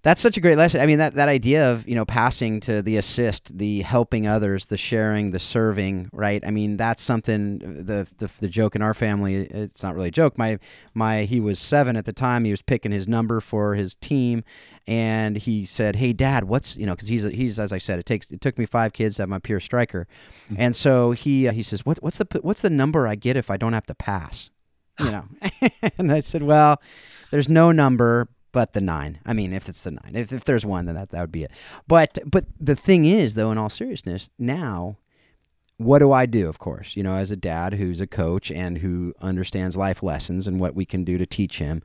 That's 0.03 0.21
such 0.21 0.37
a 0.37 0.41
great 0.41 0.57
lesson. 0.57 0.81
I 0.81 0.87
mean, 0.87 0.99
that, 0.99 1.15
that 1.15 1.29
idea 1.29 1.71
of, 1.71 1.87
you 1.87 1.95
know, 1.95 2.07
passing 2.07 2.61
to 2.61 2.81
the 2.81 2.97
assist, 2.97 3.57
the 3.59 3.83
helping 3.83 4.27
others, 4.27 4.67
the 4.67 4.79
sharing, 4.79 5.33
the 5.33 5.39
serving, 5.39 6.09
right? 6.13 6.43
I 6.47 6.51
mean, 6.51 6.79
that's 6.79 7.03
something 7.03 7.59
the, 7.59 8.09
the 8.17 8.31
the 8.41 8.49
joke 8.49 8.75
in 8.75 8.83
our 8.83 8.95
family, 8.95 9.35
it's 9.35 9.83
not 9.83 9.95
really 9.95 10.09
a 10.09 10.13
joke. 10.13 10.39
My 10.39 10.59
my 10.95 11.25
he 11.25 11.39
was 11.41 11.59
7 11.59 11.97
at 11.97 12.07
the 12.07 12.13
time. 12.13 12.45
He 12.45 12.51
was 12.51 12.63
picking 12.63 12.93
his 12.93 13.07
number 13.07 13.41
for 13.41 13.75
his 13.75 13.95
team 13.97 14.43
and 14.87 15.37
he 15.37 15.67
said, 15.67 15.97
"Hey 15.97 16.13
dad, 16.15 16.45
what's, 16.45 16.77
you 16.77 16.87
know, 16.87 16.97
cuz 16.97 17.09
he's 17.09 17.25
he's 17.25 17.59
as 17.59 17.73
I 17.73 17.79
said, 17.79 17.99
it 17.99 18.07
takes 18.07 18.31
it 18.31 18.41
took 18.41 18.59
me 18.59 18.65
5 18.65 18.93
kids 18.93 19.17
to 19.17 19.23
have 19.23 19.29
my 19.29 19.39
pure 19.39 19.61
striker." 19.61 20.07
And 20.57 20.75
so 20.75 21.13
he 21.13 21.47
uh, 21.47 21.53
he 21.53 21.63
says, 21.63 21.85
"What 21.85 21.99
what's 22.01 22.19
the 22.19 22.27
what's 22.41 22.63
the 22.63 22.71
number 22.71 23.07
I 23.07 23.17
get 23.17 23.37
if 23.37 23.51
I 23.51 23.59
don't 23.59 23.75
have 23.75 23.87
to 23.87 23.95
pass?" 23.95 24.51
You 24.99 25.11
know. 25.11 25.25
and 25.99 26.11
I 26.11 26.21
said, 26.21 26.43
"Well, 26.43 26.81
there's 27.31 27.49
no 27.49 27.71
number 27.71 28.29
but 28.53 28.73
the 28.73 28.81
nine. 28.81 29.21
I 29.25 29.33
mean, 29.33 29.53
if 29.53 29.69
it's 29.69 29.83
the 29.83 29.93
nine, 29.93 30.13
if, 30.15 30.33
if 30.33 30.45
there's 30.45 30.67
one, 30.67 30.87
then 30.87 30.95
that, 30.95 31.11
that 31.11 31.21
would 31.21 31.33
be 31.33 31.45
it. 31.45 31.53
But 31.87 32.19
but 32.25 32.47
the 32.59 32.77
thing 32.77 33.05
is, 33.05 33.35
though, 33.35 33.51
in 33.51 33.59
all 33.59 33.69
seriousness, 33.69 34.31
now, 34.39 34.97
what 35.77 36.01
do 36.01 36.13
I 36.13 36.27
do? 36.27 36.49
Of 36.49 36.59
course, 36.59 36.97
you 36.97 37.03
know, 37.03 37.15
as 37.15 37.31
a 37.31 37.37
dad 37.37 37.75
who's 37.75 38.01
a 38.01 38.07
coach 38.07 38.51
and 38.51 38.79
who 38.79 39.15
understands 39.21 39.77
life 39.77 40.03
lessons 40.03 40.47
and 40.47 40.61
what 40.61 40.75
we 40.75 40.85
can 40.85 41.05
do 41.05 41.19
to 41.19 41.27
teach 41.27 41.59
him. 41.59 41.83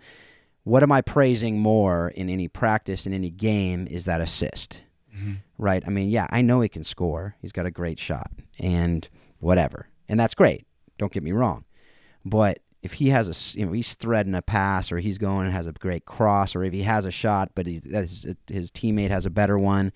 What 0.63 0.81
am 0.81 0.91
I 0.91 1.01
praising 1.01 1.59
more 1.59 2.09
in 2.09 2.27
any 2.27 2.47
practice 2.47 3.05
in 3.05 3.13
any 3.13 3.29
game 3.29 3.87
is 3.87 4.05
that 4.05 4.19
assist, 4.19 4.81
mm-hmm. 5.15 5.33
right? 5.59 5.83
I 5.85 5.91
mean, 5.91 6.09
yeah, 6.09 6.25
I 6.31 6.41
know 6.41 6.61
he 6.61 6.69
can 6.69 6.83
score. 6.83 7.35
He's 7.39 7.51
got 7.51 7.67
a 7.67 7.71
great 7.71 7.99
shot 7.99 8.31
and 8.57 9.07
whatever, 9.39 9.89
and 10.09 10.19
that's 10.19 10.33
great. 10.33 10.65
Don't 10.97 11.11
get 11.11 11.21
me 11.21 11.33
wrong, 11.33 11.65
but 12.23 12.59
if 12.85 12.93
he 12.93 13.09
has 13.09 13.27
a 13.27 13.59
you 13.59 13.65
know 13.65 13.71
he's 13.71 13.95
threading 13.95 14.35
a 14.35 14.41
pass 14.41 14.91
or 14.91 14.99
he's 14.99 15.17
going 15.17 15.45
and 15.45 15.55
has 15.55 15.67
a 15.67 15.73
great 15.73 16.05
cross 16.05 16.55
or 16.55 16.63
if 16.63 16.71
he 16.71 16.83
has 16.83 17.05
a 17.05 17.11
shot 17.11 17.51
but 17.55 17.65
his, 17.65 18.25
his 18.47 18.71
teammate 18.71 19.09
has 19.09 19.25
a 19.25 19.29
better 19.29 19.59
one 19.59 19.91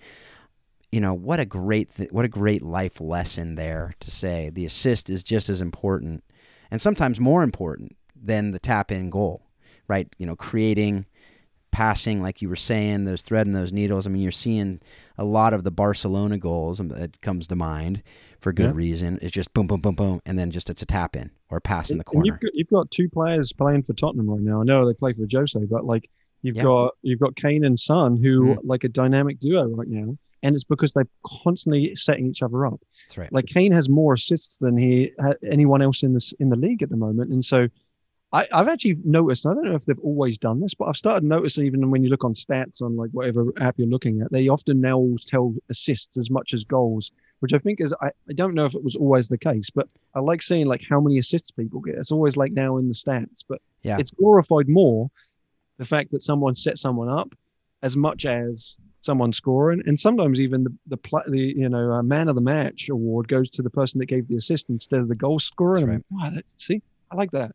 you 0.92 1.00
know 1.00 1.14
what 1.14 1.40
a 1.40 1.46
great 1.46 1.94
th- 1.94 2.12
what 2.12 2.24
a 2.24 2.28
great 2.28 2.62
life 2.62 3.00
lesson 3.00 3.54
there 3.54 3.94
to 4.00 4.10
say 4.10 4.50
the 4.50 4.66
assist 4.66 5.08
is 5.08 5.22
just 5.22 5.48
as 5.48 5.60
important 5.60 6.22
and 6.70 6.80
sometimes 6.80 7.18
more 7.18 7.42
important 7.42 7.96
than 8.14 8.50
the 8.50 8.58
tap 8.58 8.92
in 8.92 9.08
goal 9.08 9.42
right? 9.90 10.14
You 10.18 10.26
know 10.26 10.36
creating 10.36 11.04
passing 11.72 12.22
like 12.22 12.40
you 12.40 12.48
were 12.48 12.56
saying 12.56 13.04
those 13.04 13.22
threading 13.22 13.52
those 13.52 13.72
needles. 13.72 14.06
I 14.06 14.10
mean 14.10 14.22
you're 14.22 14.32
seeing 14.32 14.80
a 15.18 15.24
lot 15.24 15.52
of 15.52 15.64
the 15.64 15.70
barcelona 15.70 16.38
goals 16.38 16.80
um, 16.80 16.88
that 16.88 17.20
comes 17.20 17.46
to 17.48 17.56
mind 17.56 18.02
for 18.40 18.52
good 18.52 18.70
Yeah. 18.70 18.72
reason 18.76 19.18
it's 19.22 19.32
just 19.32 19.52
boom 19.54 19.66
boom 19.66 19.80
boom 19.80 19.94
boom 19.94 20.20
and 20.26 20.38
then 20.38 20.50
just 20.50 20.70
it's 20.70 20.82
a 20.82 20.86
tap 20.86 21.16
in 21.16 21.30
or 21.50 21.58
a 21.58 21.60
pass 21.60 21.90
in 21.90 21.98
the 21.98 22.04
corner 22.04 22.26
You've 22.26 22.40
got, 22.40 22.50
you've 22.54 22.68
got 22.70 22.90
two 22.90 23.08
players 23.08 23.52
playing 23.52 23.82
for 23.82 23.92
Tottenham 23.94 24.28
right 24.30 24.40
now. 24.40 24.60
I 24.60 24.64
know 24.64 24.86
they 24.86 24.94
play 24.94 25.12
for 25.12 25.26
Jose, 25.30 25.58
but 25.70 25.84
like 25.84 26.08
you've 26.42 26.56
Yeah. 26.56 26.62
got 26.62 26.94
you've 27.02 27.20
got 27.20 27.36
Kane 27.36 27.64
and 27.64 27.78
Son, 27.78 28.16
who 28.16 28.54
Mhm. 28.56 28.58
like 28.64 28.84
a 28.84 28.88
dynamic 28.88 29.38
duo 29.40 29.64
right 29.68 29.88
now, 29.88 30.16
and 30.42 30.54
it's 30.54 30.64
because 30.64 30.92
they're 30.94 31.08
constantly 31.26 31.94
setting 31.94 32.26
each 32.26 32.42
other 32.42 32.64
up. 32.66 32.80
that's 33.06 33.18
right 33.18 33.32
Like 33.32 33.46
Kane 33.46 33.72
has 33.72 33.88
more 33.88 34.14
assists 34.14 34.58
than 34.58 34.76
he 34.76 35.12
anyone 35.42 35.82
else 35.82 36.02
in 36.02 36.14
this 36.14 36.32
in 36.40 36.48
the 36.48 36.56
league 36.56 36.82
at 36.82 36.88
the 36.88 36.96
moment, 36.96 37.30
and 37.32 37.44
so 37.44 37.68
I, 38.32 38.46
I've 38.52 38.68
actually 38.68 38.96
noticed. 39.04 39.44
I 39.44 39.54
don't 39.54 39.64
know 39.64 39.74
if 39.74 39.86
they've 39.86 39.98
always 39.98 40.38
done 40.38 40.60
this, 40.60 40.72
but 40.72 40.84
I've 40.84 40.96
started 40.96 41.24
noticing 41.24 41.66
even 41.66 41.90
when 41.90 42.04
you 42.04 42.10
look 42.10 42.24
on 42.24 42.32
stats 42.32 42.80
on 42.80 42.94
like 42.96 43.10
whatever 43.10 43.52
app 43.58 43.74
you're 43.76 43.88
looking 43.88 44.20
at, 44.22 44.30
they 44.30 44.46
often 44.46 44.80
now 44.80 45.04
tell 45.26 45.52
assists 45.68 46.16
as 46.16 46.30
much 46.30 46.54
as 46.54 46.62
goals, 46.62 47.10
which 47.40 47.52
I 47.52 47.58
think 47.58 47.80
is 47.80 47.92
I, 48.00 48.06
I 48.28 48.32
don't 48.34 48.54
know 48.54 48.64
if 48.66 48.74
it 48.74 48.84
was 48.84 48.96
always 48.96 49.28
the 49.28 49.38
case, 49.38 49.68
but 49.70 49.88
I 50.14 50.20
like 50.20 50.42
seeing 50.42 50.66
like 50.66 50.82
how 50.88 51.00
many 51.00 51.18
assists 51.18 51.50
people 51.50 51.80
get. 51.80 51.96
It's 51.96 52.12
always 52.12 52.36
like 52.36 52.52
now 52.52 52.76
in 52.78 52.88
the 52.88 52.94
stats, 52.94 53.42
but 53.48 53.60
Yeah. 53.82 53.98
it's 53.98 54.10
glorified 54.12 54.68
more 54.68 55.10
the 55.78 55.84
fact 55.84 56.10
that 56.12 56.22
someone 56.22 56.54
set 56.54 56.78
someone 56.78 57.08
up 57.08 57.34
as 57.82 57.96
much 57.96 58.26
as 58.26 58.76
someone 59.02 59.32
scoring, 59.32 59.82
and 59.86 59.98
sometimes 59.98 60.38
even 60.38 60.62
the 60.64 60.72
the, 60.88 60.96
pla 60.98 61.22
the 61.26 61.38
you 61.56 61.68
know 61.68 61.90
uh, 61.92 62.02
man 62.02 62.28
of 62.28 62.34
the 62.34 62.40
match 62.42 62.88
award 62.90 63.26
goes 63.28 63.48
to 63.50 63.62
the 63.62 63.70
person 63.70 63.98
that 63.98 64.06
gave 64.06 64.28
the 64.28 64.36
assist 64.36 64.68
instead 64.68 65.00
of 65.00 65.08
the 65.08 65.14
goal 65.14 65.38
scorer. 65.38 65.76
That's 65.80 65.88
right. 65.88 66.04
wow, 66.10 66.30
that, 66.30 66.44
see, 66.56 66.82
I 67.10 67.16
like 67.16 67.30
that, 67.30 67.52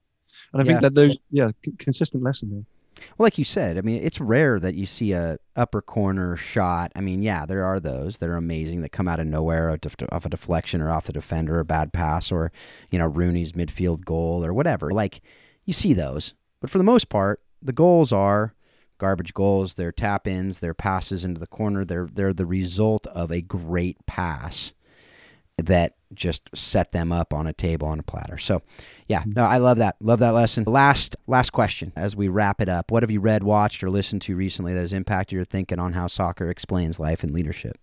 and 0.53 0.61
I 0.61 0.65
Yeah. 0.65 0.71
think 0.71 0.81
that 0.81 0.95
those 0.95 1.15
yeah 1.29 1.51
c- 1.63 1.73
consistent 1.77 2.23
lesson 2.23 2.49
there. 2.49 2.65
Well, 3.17 3.25
like 3.25 3.37
you 3.37 3.45
said, 3.45 3.77
I 3.77 3.81
mean, 3.81 4.01
it's 4.01 4.19
rare 4.19 4.59
that 4.59 4.75
you 4.75 4.85
see 4.85 5.11
a 5.11 5.37
upper 5.55 5.81
corner 5.81 6.35
shot. 6.35 6.91
I 6.95 7.01
mean, 7.01 7.21
yeah, 7.21 7.45
there 7.45 7.63
are 7.63 7.79
those 7.79 8.17
that 8.17 8.29
are 8.29 8.35
amazing 8.35 8.81
that 8.81 8.91
come 8.91 9.07
out 9.07 9.19
of 9.19 9.27
nowhere 9.27 9.77
off 10.11 10.25
a 10.25 10.29
deflection 10.29 10.81
or 10.81 10.91
off 10.91 11.05
the 11.05 11.13
defender, 11.13 11.59
a 11.59 11.65
bad 11.65 11.93
pass, 11.93 12.31
or 12.31 12.51
you 12.91 12.99
know 12.99 13.07
Rooney's 13.07 13.53
midfield 13.53 14.05
goal 14.05 14.45
or 14.45 14.53
whatever. 14.53 14.91
Like 14.91 15.21
you 15.65 15.73
see 15.73 15.93
those, 15.93 16.33
but 16.59 16.69
for 16.69 16.77
the 16.77 16.83
most 16.83 17.09
part, 17.09 17.41
the 17.61 17.73
goals 17.73 18.11
are 18.11 18.55
garbage 18.97 19.33
goals. 19.33 19.75
They're 19.75 19.91
tap 19.91 20.27
ins, 20.27 20.59
they're 20.59 20.73
passes 20.73 21.23
into 21.23 21.39
the 21.39 21.47
corner. 21.47 21.85
They're 21.85 22.09
they're 22.11 22.33
the 22.33 22.45
result 22.45 23.07
of 23.07 23.31
a 23.31 23.41
great 23.41 24.05
pass 24.05 24.73
that 25.57 25.95
just 26.13 26.49
set 26.53 26.91
them 26.91 27.11
up 27.11 27.33
on 27.33 27.47
a 27.47 27.53
table 27.53 27.87
on 27.87 27.99
a 27.99 28.03
platter. 28.03 28.37
So, 28.37 28.61
yeah, 29.07 29.23
no, 29.25 29.43
I 29.43 29.57
love 29.57 29.77
that. 29.77 29.95
Love 29.99 30.19
that 30.19 30.31
lesson. 30.31 30.63
Last 30.65 31.15
last 31.27 31.51
question 31.51 31.91
as 31.95 32.15
we 32.15 32.27
wrap 32.27 32.61
it 32.61 32.69
up. 32.69 32.91
What 32.91 33.03
have 33.03 33.11
you 33.11 33.19
read, 33.19 33.43
watched, 33.43 33.83
or 33.83 33.89
listened 33.89 34.21
to 34.23 34.35
recently 34.35 34.73
that 34.73 34.81
has 34.81 34.93
impacted 34.93 35.33
your 35.33 35.45
thinking 35.45 35.79
on 35.79 35.93
how 35.93 36.07
soccer 36.07 36.49
explains 36.49 36.99
life 36.99 37.23
and 37.23 37.33
leadership? 37.33 37.77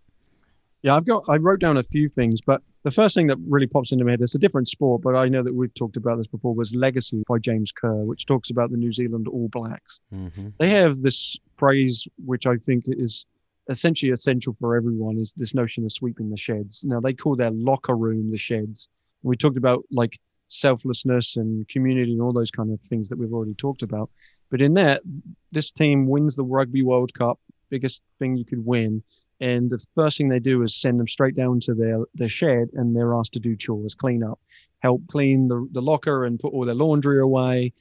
Yeah, 0.83 0.97
I've 0.97 1.07
got 1.07 1.25
I 1.29 1.37
wrote 1.37 1.61
down 1.61 1.77
a 1.79 1.83
few 1.83 2.09
things, 2.09 2.41
but 2.41 2.63
the 2.83 2.91
first 2.91 3.15
thing 3.15 3.29
that 3.29 3.39
really 3.49 3.69
pops 3.69 3.93
into 3.93 4.05
my 4.05 4.13
head, 4.13 4.21
it's 4.21 4.35
a 4.35 4.39
different 4.39 4.69
sport, 4.69 5.03
but 5.03 5.15
I 5.15 5.29
know 5.29 5.43
that 5.43 5.55
we've 5.55 5.73
talked 5.75 5.97
about 5.97 6.19
this 6.19 6.27
before, 6.27 6.55
was 6.55 6.75
Legacy 6.75 7.23
by 7.29 7.39
James 7.39 7.71
Kerr, 7.71 8.03
which 8.05 8.27
talks 8.27 8.51
about 8.51 8.73
the 8.73 8.77
New 8.77 8.91
Zealand 8.91 9.29
All 9.29 9.49
Blacks. 9.49 10.01
Mm-hmm. 10.13 10.49
They 10.59 10.71
have 10.71 11.01
this 11.01 11.39
phrase 11.57 12.09
which 12.25 12.47
I 12.47 12.57
think 12.57 12.85
is 12.89 13.25
essentially 13.69 14.13
essential 14.13 14.57
for 14.59 14.77
everyone 14.77 15.19
is 15.19 15.33
this 15.37 15.55
notion 15.55 15.85
of 15.85 15.93
sweeping 15.93 16.31
the 16.31 16.37
sheds. 16.37 16.85
Now 16.85 17.01
they 17.01 17.13
call 17.13 17.37
their 17.37 17.51
locker 17.51 17.97
room 17.97 18.31
the 18.31 18.39
sheds. 18.39 18.89
We 19.23 19.37
talked 19.37 19.57
about 19.57 19.85
like 19.91 20.19
selflessness 20.49 21.37
and 21.37 21.67
community 21.69 22.13
and 22.13 22.21
all 22.21 22.33
those 22.33 22.51
kind 22.51 22.73
of 22.73 22.81
things 22.81 23.09
that 23.09 23.19
we've 23.19 23.33
already 23.33 23.55
talked 23.55 23.83
about. 23.83 24.11
But 24.51 24.61
in 24.61 24.75
that, 24.75 25.03
this 25.51 25.71
team 25.71 26.07
wins 26.07 26.37
the 26.37 26.45
Rugby 26.45 26.83
World 26.83 27.15
Cup, 27.15 27.39
biggest 27.71 28.03
thing 28.19 28.37
you 28.37 28.45
could 28.45 28.65
win. 28.65 29.03
And 29.41 29.71
the 29.71 29.85
first 29.95 30.19
thing 30.19 30.29
they 30.29 30.39
do 30.39 30.63
is 30.63 30.77
send 30.77 31.01
them 31.01 31.09
straight 31.09 31.35
down 31.35 31.61
to 31.61 31.75
their, 31.75 31.99
their 32.15 32.29
shed 32.29 32.69
and 32.75 32.95
they're 32.95 33.15
asked 33.15 33.33
to 33.33 33.41
do 33.41 33.57
chores, 33.57 33.95
clean 33.95 34.23
up, 34.23 34.39
help 34.81 35.07
clean 35.09 35.49
the, 35.49 35.67
the 35.73 35.83
locker 35.83 36.25
and 36.25 36.39
put 36.39 36.53
all 36.53 36.67
their 36.67 36.75
laundry 36.75 37.21
away. 37.21 37.73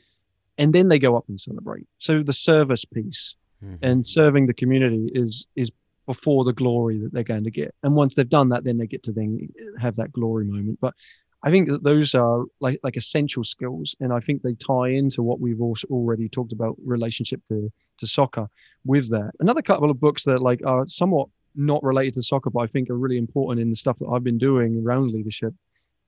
And 0.57 0.73
then 0.73 0.87
they 0.87 0.99
go 0.99 1.17
up 1.17 1.25
and 1.27 1.39
celebrate. 1.39 1.87
So 1.99 2.23
the 2.23 2.33
service 2.33 2.85
piece 2.85 3.35
Mm-hmm. 3.63 3.75
and 3.83 4.07
serving 4.07 4.47
the 4.47 4.53
community 4.53 5.11
is 5.13 5.45
is 5.55 5.71
before 6.07 6.43
the 6.43 6.53
glory 6.53 6.97
that 6.97 7.13
they're 7.13 7.23
going 7.23 7.43
to 7.43 7.51
get. 7.51 7.73
And 7.83 7.93
once 7.95 8.15
they've 8.15 8.27
done 8.27 8.49
that, 8.49 8.63
then 8.63 8.77
they 8.77 8.87
get 8.87 9.03
to 9.03 9.11
then 9.11 9.47
have 9.79 9.95
that 9.97 10.11
glory 10.11 10.45
moment. 10.45 10.79
But 10.81 10.95
I 11.43 11.51
think 11.51 11.69
that 11.69 11.83
those 11.83 12.15
are 12.15 12.45
like 12.59 12.79
like 12.83 12.97
essential 12.97 13.43
skills, 13.43 13.95
and 13.99 14.11
I 14.11 14.19
think 14.19 14.41
they 14.41 14.53
tie 14.55 14.89
into 14.89 15.21
what 15.23 15.39
we've 15.39 15.61
also 15.61 15.87
already 15.89 16.27
talked 16.27 16.53
about 16.53 16.75
relationship 16.83 17.41
to 17.49 17.71
to 17.99 18.07
soccer 18.07 18.47
with 18.85 19.09
that. 19.11 19.31
Another 19.39 19.61
couple 19.61 19.91
of 19.91 19.99
books 19.99 20.23
that 20.23 20.41
like 20.41 20.61
are 20.65 20.85
somewhat 20.87 21.27
not 21.55 21.83
related 21.83 22.13
to 22.15 22.23
soccer, 22.23 22.49
but 22.49 22.61
I 22.61 22.67
think 22.67 22.89
are 22.89 22.97
really 22.97 23.17
important 23.17 23.61
in 23.61 23.69
the 23.69 23.75
stuff 23.75 23.97
that 23.99 24.07
I've 24.07 24.23
been 24.23 24.37
doing 24.37 24.81
around 24.83 25.11
leadership. 25.11 25.53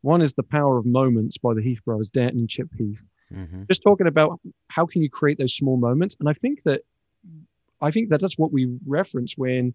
One 0.01 0.21
is 0.21 0.33
The 0.33 0.43
Power 0.43 0.77
of 0.77 0.85
Moments 0.85 1.37
by 1.37 1.53
the 1.53 1.61
Heath 1.61 1.83
brothers, 1.85 2.09
Danton 2.09 2.39
and 2.39 2.49
Chip 2.49 2.69
Heath 2.77 3.03
Mm-hmm. 3.33 3.63
just 3.69 3.81
talking 3.81 4.05
about 4.05 4.39
how 4.67 4.85
can 4.85 5.01
you 5.01 5.09
create 5.09 5.37
those 5.37 5.55
small 5.55 5.77
moments 5.77 6.15
and 6.19 6.27
i 6.29 6.33
think 6.33 6.61
that 6.63 6.81
i 7.83 7.91
think 7.91 8.09
that 8.09 8.19
that's 8.19 8.37
what 8.37 8.51
we 8.51 8.67
reference 8.85 9.37
when 9.37 9.73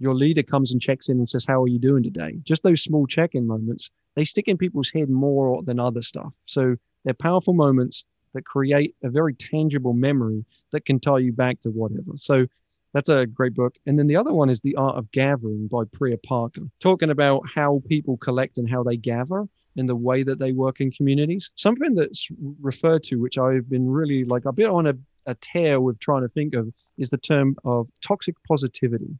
your 0.00 0.14
leader 0.14 0.42
comes 0.42 0.72
and 0.72 0.82
checks 0.82 1.08
in 1.08 1.16
and 1.16 1.28
says 1.28 1.44
how 1.46 1.62
are 1.62 1.68
you 1.68 1.78
doing 1.78 2.02
today? 2.02 2.36
Just 2.42 2.62
those 2.62 2.82
small 2.82 3.06
check-in 3.06 3.46
moments 3.46 3.90
they 4.14 4.24
stick 4.24 4.48
in 4.48 4.56
people's 4.56 4.90
head 4.90 5.10
more 5.10 5.62
than 5.62 5.80
other 5.80 6.02
stuff. 6.02 6.32
So 6.46 6.76
they're 7.04 7.14
powerful 7.14 7.54
moments 7.54 8.04
that 8.32 8.44
create 8.44 8.94
a 9.02 9.10
very 9.10 9.34
tangible 9.34 9.92
memory 9.92 10.44
that 10.72 10.84
can 10.84 11.00
tie 11.00 11.18
you 11.18 11.32
back 11.32 11.60
to 11.60 11.70
whatever. 11.70 12.12
So 12.16 12.46
that's 12.92 13.08
a 13.08 13.26
great 13.26 13.54
book. 13.54 13.76
And 13.86 13.98
then 13.98 14.06
the 14.06 14.16
other 14.16 14.32
one 14.32 14.50
is 14.50 14.60
the 14.60 14.76
art 14.76 14.96
of 14.96 15.10
gathering 15.10 15.66
by 15.66 15.82
priya 15.92 16.18
parker 16.18 16.62
talking 16.80 17.10
about 17.10 17.42
how 17.52 17.82
people 17.88 18.16
collect 18.16 18.58
and 18.58 18.70
how 18.70 18.82
they 18.82 18.96
gather 18.96 19.46
in 19.76 19.86
the 19.86 19.96
way 19.96 20.22
that 20.22 20.38
they 20.38 20.52
work 20.52 20.80
in 20.80 20.92
communities. 20.92 21.50
Something 21.56 21.94
that's 21.94 22.28
referred 22.60 23.02
to, 23.04 23.16
which 23.16 23.38
I've 23.38 23.68
been 23.68 23.88
really 23.88 24.24
like 24.24 24.44
a 24.44 24.52
bit 24.52 24.68
on 24.68 24.86
a, 24.86 24.94
a 25.26 25.34
tear 25.34 25.80
with 25.80 25.98
trying 25.98 26.22
to 26.22 26.28
think 26.28 26.54
of, 26.54 26.72
is 26.98 27.10
the 27.10 27.18
term 27.18 27.56
of 27.64 27.88
toxic 28.02 28.34
positivity. 28.46 29.18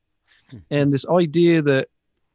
Hmm. 0.51 0.59
And 0.71 0.93
this 0.93 1.07
idea 1.07 1.63
that, 1.63 1.89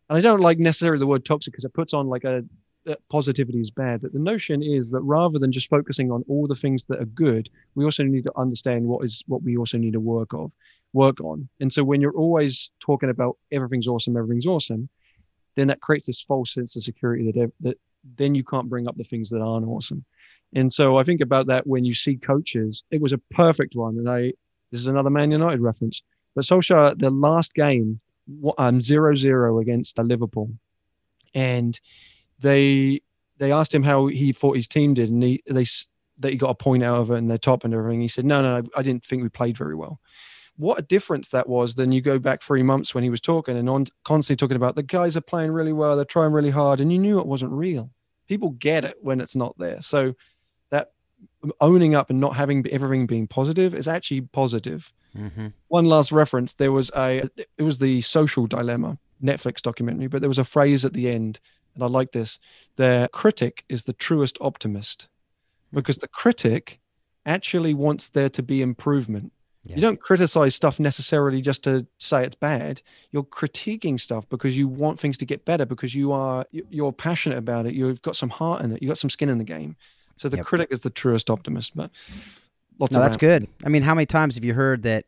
and 0.10 0.18
I 0.18 0.22
don't 0.22 0.42
like 0.42 0.60
necessarily 0.60 1.00
the 1.00 1.08
word 1.08 1.26
toxic 1.26 1.54
because 1.54 1.66
it 1.66 1.74
puts 1.74 1.94
on 1.94 2.08
like 2.08 2.24
a, 2.24 2.44
that 2.86 3.00
positivity 3.10 3.60
is 3.60 3.72
bad. 3.72 4.02
But 4.02 4.14
the 4.14 4.20
notion 4.20 4.64
is 4.64 4.90
that 4.92 5.02
rather 5.02 5.38
than 5.38 5.52
just 5.52 5.70
focusing 5.70 6.12
on 6.12 6.24
all 6.28 6.48
the 6.48 6.56
things 6.56 6.86
that 6.86 7.00
are 7.00 7.06
good, 7.06 7.50
we 7.76 7.86
also 7.86 8.04
need 8.04 8.24
to 8.24 8.38
understand 8.38 8.86
what 8.86 9.06
is 9.06 9.24
what 9.28 9.44
we 9.44 9.58
also 9.58 9.78
need 9.78 9.94
to 9.94 10.00
work 10.00 10.34
of, 10.34 10.54
work 10.94 11.22
on. 11.22 11.48
And 11.60 11.72
so 11.72 11.84
when 11.84 12.02
you're 12.02 12.16
always 12.16 12.72
talking 12.80 13.10
about 13.10 13.38
everything's 13.52 13.88
awesome, 13.88 14.18
everything's 14.18 14.48
awesome, 14.48 14.90
then 15.56 15.68
that 15.68 15.82
creates 15.82 16.06
this 16.06 16.22
false 16.22 16.54
sense 16.54 16.76
of 16.76 16.84
security 16.84 17.32
that 17.32 17.52
that 17.60 17.78
then 18.16 18.36
you 18.36 18.44
can't 18.44 18.70
bring 18.70 18.88
up 18.88 18.98
the 18.98 19.04
things 19.04 19.30
that 19.30 19.42
aren't 19.42 19.68
awesome. 19.68 20.06
And 20.54 20.72
so 20.72 20.98
I 20.98 21.04
think 21.04 21.22
about 21.22 21.48
that 21.48 21.68
when 21.68 21.86
you 21.86 21.94
see 21.94 22.16
coaches. 22.16 22.84
It 22.92 23.02
was 23.02 23.14
a 23.14 23.18
perfect 23.32 23.76
one, 23.76 23.98
and 23.98 24.10
I 24.10 24.34
this 24.72 24.82
is 24.82 24.88
another 24.88 25.10
Man 25.10 25.32
United 25.32 25.62
reference. 25.62 26.02
But 26.36 26.46
Solskjaer, 26.46 26.98
the 26.98 27.10
last 27.10 27.54
game, 27.54 28.00
um, 28.58 28.82
zero 28.82 29.16
zero 29.16 29.60
against 29.60 29.98
Liverpool, 29.98 30.52
and 31.34 31.80
they 32.40 33.02
they 33.38 33.52
asked 33.52 33.74
him 33.74 33.84
how 33.84 34.08
he 34.08 34.34
thought 34.34 34.56
his 34.56 34.68
team 34.68 34.94
did, 34.94 35.10
and 35.10 35.24
he 35.24 35.44
they 35.48 35.66
that 36.20 36.32
he 36.32 36.38
got 36.38 36.50
a 36.50 36.56
point 36.56 36.84
out 36.84 37.00
of 37.00 37.12
it 37.12 37.18
and 37.18 37.30
their 37.30 37.38
top 37.38 37.64
and 37.64 37.74
everything. 37.74 38.02
He 38.02 38.08
said, 38.08 38.26
"No, 38.26 38.42
no, 38.42 38.68
I 38.76 38.82
didn't 38.82 39.06
think 39.06 39.24
we 39.24 39.30
played 39.30 39.58
very 39.58 39.76
well." 39.76 40.00
What 40.60 40.80
a 40.80 40.84
difference 40.84 41.30
that 41.30 41.50
was. 41.50 41.76
Then 41.76 41.92
you 41.92 42.02
go 42.02 42.20
back 42.20 42.44
three 42.44 42.64
months 42.64 42.94
when 42.94 43.04
he 43.04 43.10
was 43.10 43.22
talking 43.22 43.58
and 43.58 43.70
on 43.70 43.86
constantly 44.04 44.36
talking 44.36 44.58
about 44.58 44.76
the 44.76 44.84
guys 44.84 45.18
are 45.18 45.22
playing 45.22 45.52
really 45.52 45.74
well, 45.74 45.96
they're 45.96 46.06
trying 46.06 46.32
really 46.32 46.50
hard, 46.50 46.80
and 46.80 46.92
you 46.92 47.00
knew 47.00 47.20
it 47.20 47.26
wasn't 47.26 47.52
real. 47.52 47.90
People 48.28 48.52
get 48.52 48.84
it 48.84 48.98
when 49.02 49.22
it's 49.22 49.36
not 49.36 49.58
there. 49.58 49.82
So 49.82 50.14
that 50.70 50.92
owning 51.62 51.96
up 51.96 52.10
and 52.10 52.20
not 52.20 52.36
having 52.36 52.66
everything 52.68 53.08
being 53.08 53.26
positive 53.26 53.74
is 53.74 53.88
actually 53.88 54.22
positive. 54.22 54.92
Mm-hmm. 55.18 55.48
One 55.70 55.86
last 55.86 56.12
reference: 56.12 56.54
there 56.54 56.72
was 56.72 56.92
a 56.96 57.30
it 57.58 57.64
was 57.64 57.80
the 57.80 58.02
social 58.02 58.46
dilemma 58.46 59.00
Netflix 59.24 59.62
documentary, 59.62 60.08
but 60.08 60.22
there 60.22 60.30
was 60.30 60.38
a 60.38 60.44
phrase 60.44 60.86
at 60.86 60.94
the 60.94 61.10
end 61.10 61.40
and 61.80 61.84
I 61.84 61.88
like 61.88 62.12
this, 62.12 62.40
their 62.76 63.08
critic 63.08 63.64
is 63.70 63.84
the 63.84 63.94
truest 63.94 64.38
optimist 64.42 65.08
because 65.72 65.98
the 65.98 66.08
critic 66.08 66.80
actually 67.26 67.74
wants 67.74 68.10
there 68.10 68.30
to 68.30 68.44
be 68.44 68.62
improvement. 68.62 69.32
Yeah. 69.64 69.76
You 69.76 69.82
don't 69.82 70.00
criticize 70.00 70.56
stuff 70.56 70.80
necessarily 70.80 71.42
just 71.42 71.64
to 71.66 71.86
say 71.98 72.24
it's 72.24 72.36
bad. 72.36 72.82
You're 73.12 73.24
critiquing 73.24 74.00
stuff 74.00 74.28
because 74.30 74.56
you 74.56 74.68
want 74.68 75.00
things 75.00 75.18
to 75.18 75.26
get 75.26 75.46
better 75.46 75.66
because 75.66 75.94
you 75.94 76.12
are 76.12 76.46
you're 76.52 76.94
passionate 76.94 77.38
about 77.38 77.66
it. 77.66 77.74
You've 77.74 78.02
got 78.02 78.16
some 78.16 78.30
heart 78.30 78.62
in 78.62 78.72
it. 78.72 78.82
You've 78.82 78.90
got 78.90 78.98
some 78.98 79.10
skin 79.10 79.30
in 79.30 79.38
the 79.38 79.44
game. 79.44 79.76
So 80.16 80.30
the 80.30 80.38
yep. 80.38 80.46
critic 80.46 80.70
is 80.72 80.82
the 80.82 80.90
truest 80.90 81.30
optimist. 81.30 81.76
But 81.76 81.92
lots 82.80 82.94
no, 82.94 83.00
that's 83.00 83.18
good. 83.18 83.48
I 83.66 83.70
mean, 83.70 83.84
how 83.84 83.96
many 83.96 84.06
times 84.06 84.36
have 84.36 84.44
you 84.44 84.54
heard 84.54 84.84
that? 84.84 85.06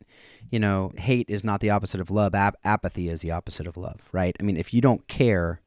You 0.50 0.58
know, 0.58 0.92
hate 0.98 1.30
is 1.30 1.44
not 1.44 1.60
the 1.60 1.70
opposite 1.70 1.98
of 1.98 2.10
love. 2.10 2.34
Ap- 2.34 2.58
apathy 2.62 3.08
is 3.08 3.22
the 3.22 3.30
opposite 3.30 3.66
of 3.66 3.78
love, 3.78 4.00
right? 4.12 4.36
I 4.38 4.42
mean, 4.42 4.58
if 4.58 4.74
you 4.74 4.82
don't 4.82 5.08
care 5.08 5.62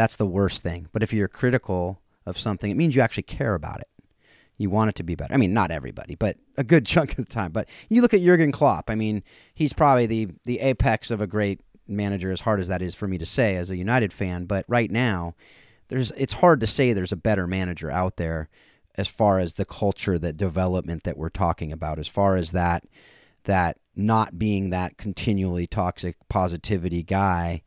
that's 0.00 0.16
the 0.16 0.26
worst 0.26 0.62
thing. 0.62 0.88
But 0.92 1.02
if 1.02 1.12
you're 1.12 1.28
critical 1.28 2.00
of 2.26 2.38
something, 2.38 2.70
it 2.70 2.76
means 2.76 2.96
you 2.96 3.02
actually 3.02 3.24
care 3.24 3.54
about 3.54 3.80
it. 3.80 3.88
You 4.60 4.68
want 4.68 4.90
it 4.90 4.94
to 4.96 5.02
be 5.02 5.14
better. 5.14 5.32
I 5.32 5.38
mean, 5.38 5.54
not 5.54 5.70
everybody, 5.70 6.16
but 6.16 6.36
a 6.58 6.62
good 6.62 6.84
chunk 6.86 7.12
of 7.12 7.16
the 7.16 7.24
time. 7.24 7.50
But 7.50 7.68
you 7.88 8.02
look 8.02 8.12
at 8.12 8.20
Jurgen 8.20 8.52
Klopp. 8.52 8.90
I 8.90 8.94
mean, 8.94 9.22
he's 9.54 9.72
probably 9.72 10.06
the 10.06 10.28
the 10.44 10.60
apex 10.60 11.10
of 11.10 11.22
a 11.22 11.26
great 11.26 11.60
manager. 11.88 12.30
As 12.30 12.42
hard 12.42 12.60
as 12.60 12.68
that 12.68 12.82
is 12.82 12.94
for 12.94 13.08
me 13.08 13.16
to 13.16 13.26
say 13.26 13.56
as 13.56 13.70
a 13.70 13.76
United 13.76 14.12
fan, 14.12 14.44
but 14.44 14.66
right 14.68 14.90
now, 14.90 15.34
there's 15.88 16.10
it's 16.12 16.34
hard 16.34 16.60
to 16.60 16.66
say 16.66 16.92
there's 16.92 17.10
a 17.10 17.16
better 17.16 17.46
manager 17.46 17.90
out 17.90 18.16
there 18.16 18.50
as 18.96 19.08
far 19.08 19.40
as 19.40 19.54
the 19.54 19.64
culture, 19.64 20.18
that 20.18 20.36
development 20.36 21.04
that 21.04 21.16
we're 21.16 21.30
talking 21.30 21.72
about, 21.72 21.98
as 21.98 22.08
far 22.08 22.36
as 22.36 22.50
that 22.52 22.84
that 23.44 23.78
not 23.96 24.38
being 24.38 24.68
that 24.68 24.98
continually 24.98 25.66
toxic 25.66 26.16
positivity 26.28 27.02
guy 27.02 27.62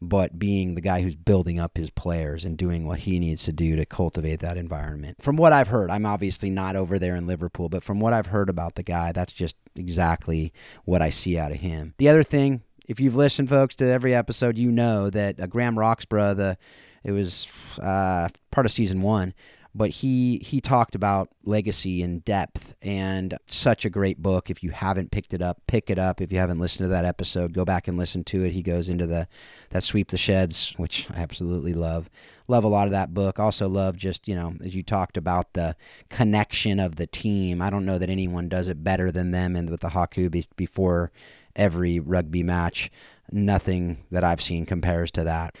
but 0.00 0.38
being 0.38 0.74
the 0.74 0.80
guy 0.80 1.02
who's 1.02 1.16
building 1.16 1.58
up 1.58 1.76
his 1.76 1.90
players 1.90 2.44
and 2.44 2.56
doing 2.56 2.86
what 2.86 3.00
he 3.00 3.18
needs 3.18 3.44
to 3.44 3.52
do 3.52 3.76
to 3.76 3.84
cultivate 3.84 4.40
that 4.40 4.56
environment. 4.56 5.20
From 5.20 5.36
what 5.36 5.52
I've 5.52 5.68
heard, 5.68 5.90
I'm 5.90 6.06
obviously 6.06 6.50
not 6.50 6.76
over 6.76 6.98
there 6.98 7.16
in 7.16 7.26
Liverpool, 7.26 7.68
but 7.68 7.82
from 7.82 8.00
what 8.00 8.12
I've 8.12 8.26
heard 8.26 8.48
about 8.48 8.74
the 8.76 8.82
guy, 8.82 9.12
that's 9.12 9.32
just 9.32 9.56
exactly 9.76 10.52
what 10.84 11.02
I 11.02 11.10
see 11.10 11.38
out 11.38 11.52
of 11.52 11.58
him. 11.58 11.94
The 11.98 12.08
other 12.08 12.22
thing, 12.22 12.62
if 12.86 13.00
you've 13.00 13.16
listened, 13.16 13.48
folks, 13.48 13.74
to 13.76 13.86
every 13.86 14.14
episode, 14.14 14.56
you 14.56 14.70
know 14.70 15.10
that 15.10 15.40
uh, 15.40 15.46
Graham 15.46 15.78
Roxburgh, 15.78 16.36
the 16.36 16.58
it 17.04 17.12
was 17.12 17.48
uh, 17.80 18.28
part 18.50 18.66
of 18.66 18.72
season 18.72 19.02
one 19.02 19.32
but 19.74 19.90
he 19.90 20.38
he 20.38 20.60
talked 20.60 20.94
about 20.94 21.28
legacy 21.44 22.02
in 22.02 22.20
depth 22.20 22.74
and 22.82 23.36
such 23.46 23.84
a 23.84 23.90
great 23.90 24.20
book. 24.20 24.50
If 24.50 24.62
you 24.62 24.70
haven't 24.70 25.10
picked 25.10 25.34
it 25.34 25.42
up 25.42 25.60
pick 25.66 25.90
it 25.90 25.98
up. 25.98 26.20
If 26.20 26.32
you 26.32 26.38
haven't 26.38 26.58
listened 26.58 26.84
to 26.84 26.88
that 26.88 27.04
episode 27.04 27.52
go 27.52 27.64
back 27.64 27.86
and 27.86 27.96
listen 27.98 28.24
to 28.24 28.44
it. 28.44 28.52
He 28.52 28.62
goes 28.62 28.88
into 28.88 29.06
the 29.06 29.28
that 29.70 29.82
sweep 29.82 30.08
the 30.08 30.18
sheds 30.18 30.74
which 30.76 31.06
i 31.14 31.20
absolutely 31.20 31.74
love. 31.74 32.08
Love 32.48 32.64
a 32.64 32.68
lot 32.68 32.86
of 32.86 32.92
that 32.92 33.12
book. 33.12 33.38
Also 33.38 33.68
love 33.68 33.96
just 33.96 34.26
you 34.26 34.34
know 34.34 34.54
as 34.64 34.74
you 34.74 34.82
talked 34.82 35.16
about 35.16 35.52
the 35.52 35.76
connection 36.08 36.80
of 36.80 36.96
the 36.96 37.06
team. 37.06 37.60
I 37.60 37.70
don't 37.70 37.86
know 37.86 37.98
that 37.98 38.10
anyone 38.10 38.48
does 38.48 38.68
it 38.68 38.82
better 38.82 39.10
than 39.10 39.30
them 39.30 39.54
and 39.54 39.70
with 39.70 39.80
the 39.80 39.90
haka 39.90 40.30
be- 40.30 40.46
before 40.56 41.12
every 41.54 42.00
rugby 42.00 42.42
match. 42.42 42.90
Nothing 43.30 43.98
that 44.10 44.24
i've 44.24 44.42
seen 44.42 44.64
compares 44.64 45.10
to 45.12 45.24
that. 45.24 45.56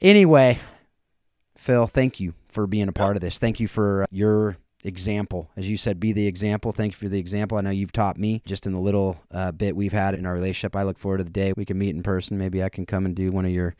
Anyway 0.00 0.58
phil 1.56 1.86
thank 1.86 2.20
you 2.20 2.34
for 2.56 2.66
being 2.66 2.88
a 2.88 2.92
part 2.92 3.16
of 3.16 3.20
this. 3.20 3.38
Thank 3.38 3.60
you 3.60 3.68
for 3.68 4.06
your 4.10 4.56
example. 4.86 5.50
As 5.56 5.68
you 5.68 5.76
said, 5.76 5.98
be 5.98 6.12
the 6.12 6.26
example. 6.26 6.72
Thank 6.72 6.92
you 6.92 6.96
for 6.98 7.08
the 7.08 7.18
example. 7.18 7.58
I 7.58 7.60
know 7.60 7.70
you've 7.70 7.92
taught 7.92 8.16
me 8.16 8.42
just 8.46 8.66
in 8.66 8.72
the 8.72 8.80
little 8.80 9.18
uh, 9.30 9.52
bit 9.52 9.76
we've 9.76 9.92
had 9.92 10.14
in 10.14 10.26
our 10.26 10.34
relationship. 10.34 10.76
I 10.76 10.84
look 10.84 10.98
forward 10.98 11.18
to 11.18 11.24
the 11.24 11.30
day 11.30 11.52
we 11.56 11.64
can 11.64 11.78
meet 11.78 11.94
in 11.94 12.02
person. 12.02 12.38
Maybe 12.38 12.62
I 12.62 12.68
can 12.68 12.86
come 12.86 13.04
and 13.04 13.14
do 13.14 13.32
one 13.32 13.44
of 13.44 13.50
your 13.50 13.74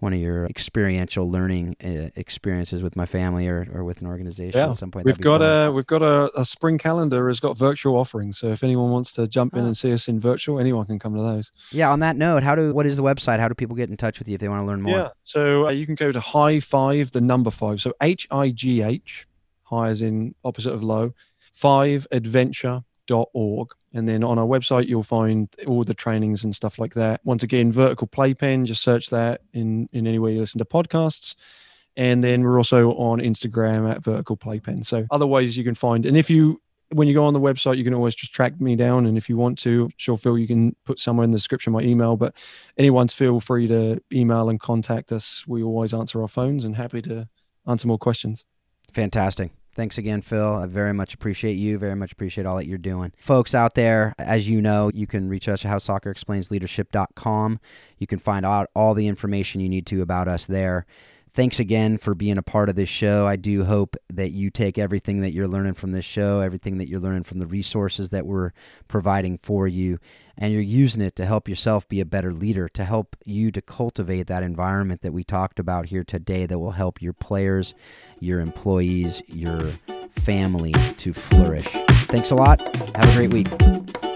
one 0.00 0.14
of 0.14 0.20
your 0.20 0.46
experiential 0.46 1.30
learning 1.30 1.76
uh, 1.84 2.08
experiences 2.16 2.82
with 2.82 2.96
my 2.96 3.06
family 3.06 3.46
or, 3.46 3.68
or 3.72 3.84
with 3.84 4.00
an 4.00 4.06
organization 4.06 4.58
yeah. 4.58 4.68
at 4.68 4.76
some 4.76 4.90
point. 4.90 5.04
We've 5.04 5.20
got 5.20 5.40
fun. 5.40 5.66
a 5.66 5.72
we've 5.72 5.86
got 5.86 6.02
a, 6.02 6.30
a, 6.38 6.44
spring 6.44 6.78
calendar 6.78 7.28
has 7.28 7.38
got 7.38 7.56
virtual 7.56 7.96
offerings. 7.96 8.38
So 8.38 8.48
if 8.48 8.64
anyone 8.64 8.90
wants 8.90 9.12
to 9.14 9.28
jump 9.28 9.54
in 9.54 9.60
oh. 9.60 9.66
and 9.66 9.76
see 9.76 9.92
us 9.92 10.08
in 10.08 10.18
virtual, 10.18 10.58
anyone 10.58 10.86
can 10.86 10.98
come 10.98 11.14
to 11.14 11.22
those. 11.22 11.52
Yeah. 11.70 11.90
On 11.90 12.00
that 12.00 12.16
note, 12.16 12.42
how 12.42 12.54
do 12.54 12.72
what 12.72 12.86
is 12.86 12.96
the 12.96 13.02
website? 13.02 13.38
How 13.38 13.48
do 13.48 13.54
people 13.54 13.76
get 13.76 13.90
in 13.90 13.96
touch 13.96 14.18
with 14.18 14.28
you 14.28 14.34
if 14.34 14.40
they 14.40 14.48
want 14.48 14.62
to 14.62 14.66
learn 14.66 14.82
more? 14.82 14.96
Yeah. 14.96 15.08
So 15.24 15.66
uh, 15.66 15.70
you 15.70 15.86
can 15.86 15.94
go 15.94 16.12
to 16.12 16.20
high 16.20 16.60
five, 16.60 17.12
the 17.12 17.20
number 17.20 17.50
five. 17.50 17.80
So 17.80 17.92
H 18.00 18.26
I 18.30 18.50
G 18.50 18.82
H, 18.82 19.26
high 19.70 19.88
as 19.88 20.02
in 20.02 20.34
opposite 20.44 20.72
of 20.72 20.82
low, 20.82 21.14
five 21.52 22.06
adventure.org. 22.10 23.68
And 23.92 24.08
then 24.08 24.22
on 24.22 24.38
our 24.38 24.46
website, 24.46 24.86
you'll 24.86 25.02
find 25.02 25.48
all 25.66 25.84
the 25.84 25.94
trainings 25.94 26.44
and 26.44 26.54
stuff 26.54 26.78
like 26.78 26.94
that. 26.94 27.20
Once 27.24 27.42
again, 27.42 27.72
Vertical 27.72 28.06
Playpen, 28.06 28.66
just 28.66 28.82
search 28.82 29.10
that 29.10 29.40
in, 29.52 29.88
in 29.92 30.06
any 30.06 30.18
way 30.18 30.34
you 30.34 30.40
listen 30.40 30.58
to 30.58 30.64
podcasts. 30.64 31.34
And 31.96 32.22
then 32.22 32.42
we're 32.42 32.56
also 32.56 32.92
on 32.92 33.18
Instagram 33.18 33.90
at 33.90 34.02
Vertical 34.02 34.36
Playpen. 34.36 34.84
So 34.84 35.06
other 35.10 35.26
ways 35.26 35.56
you 35.56 35.64
can 35.64 35.74
find. 35.74 36.06
And 36.06 36.16
if 36.16 36.30
you, 36.30 36.60
when 36.92 37.08
you 37.08 37.14
go 37.14 37.24
on 37.24 37.34
the 37.34 37.40
website, 37.40 37.78
you 37.78 37.84
can 37.84 37.94
always 37.94 38.14
just 38.14 38.32
track 38.32 38.60
me 38.60 38.76
down. 38.76 39.06
And 39.06 39.18
if 39.18 39.28
you 39.28 39.36
want 39.36 39.58
to, 39.60 39.90
sure, 39.96 40.16
Phil, 40.16 40.38
you 40.38 40.46
can 40.46 40.76
put 40.84 41.00
somewhere 41.00 41.24
in 41.24 41.32
the 41.32 41.38
description 41.38 41.72
my 41.72 41.80
email. 41.80 42.16
But 42.16 42.34
anyone's 42.78 43.12
feel 43.12 43.40
free 43.40 43.66
to 43.66 44.00
email 44.12 44.48
and 44.48 44.60
contact 44.60 45.10
us. 45.10 45.44
We 45.48 45.64
always 45.64 45.92
answer 45.92 46.22
our 46.22 46.28
phones 46.28 46.64
and 46.64 46.76
happy 46.76 47.02
to 47.02 47.28
answer 47.66 47.88
more 47.88 47.98
questions. 47.98 48.44
Fantastic. 48.92 49.59
Thanks 49.80 49.96
again, 49.96 50.20
Phil. 50.20 50.56
I 50.56 50.66
very 50.66 50.92
much 50.92 51.14
appreciate 51.14 51.54
you. 51.54 51.78
Very 51.78 51.96
much 51.96 52.12
appreciate 52.12 52.46
all 52.46 52.58
that 52.58 52.66
you're 52.66 52.76
doing. 52.76 53.12
Folks 53.16 53.54
out 53.54 53.72
there, 53.76 54.12
as 54.18 54.46
you 54.46 54.60
know, 54.60 54.90
you 54.92 55.06
can 55.06 55.26
reach 55.26 55.48
us 55.48 55.64
at 55.64 55.70
howsoccerexplainsleadership.com. 55.70 57.60
You 57.96 58.06
can 58.06 58.18
find 58.18 58.44
out 58.44 58.68
all 58.76 58.92
the 58.92 59.08
information 59.08 59.62
you 59.62 59.70
need 59.70 59.86
to 59.86 60.02
about 60.02 60.28
us 60.28 60.44
there. 60.44 60.84
Thanks 61.32 61.60
again 61.60 61.96
for 61.96 62.14
being 62.14 62.38
a 62.38 62.42
part 62.42 62.68
of 62.68 62.74
this 62.74 62.88
show. 62.88 63.26
I 63.26 63.36
do 63.36 63.64
hope 63.64 63.96
that 64.12 64.30
you 64.30 64.50
take 64.50 64.78
everything 64.78 65.20
that 65.20 65.32
you're 65.32 65.46
learning 65.46 65.74
from 65.74 65.92
this 65.92 66.04
show, 66.04 66.40
everything 66.40 66.78
that 66.78 66.88
you're 66.88 66.98
learning 67.00 67.22
from 67.22 67.38
the 67.38 67.46
resources 67.46 68.10
that 68.10 68.26
we're 68.26 68.50
providing 68.88 69.38
for 69.38 69.68
you, 69.68 70.00
and 70.36 70.52
you're 70.52 70.60
using 70.60 71.02
it 71.02 71.14
to 71.16 71.24
help 71.24 71.48
yourself 71.48 71.88
be 71.88 72.00
a 72.00 72.04
better 72.04 72.32
leader, 72.32 72.68
to 72.70 72.84
help 72.84 73.16
you 73.24 73.52
to 73.52 73.62
cultivate 73.62 74.26
that 74.26 74.42
environment 74.42 75.02
that 75.02 75.12
we 75.12 75.22
talked 75.22 75.60
about 75.60 75.86
here 75.86 76.02
today 76.02 76.46
that 76.46 76.58
will 76.58 76.72
help 76.72 77.00
your 77.00 77.12
players, 77.12 77.74
your 78.18 78.40
employees, 78.40 79.22
your 79.28 79.70
family 80.10 80.72
to 80.96 81.12
flourish. 81.12 81.68
Thanks 82.08 82.32
a 82.32 82.34
lot. 82.34 82.60
Have 82.96 83.08
a 83.08 83.14
great 83.14 83.30
week. 83.30 84.09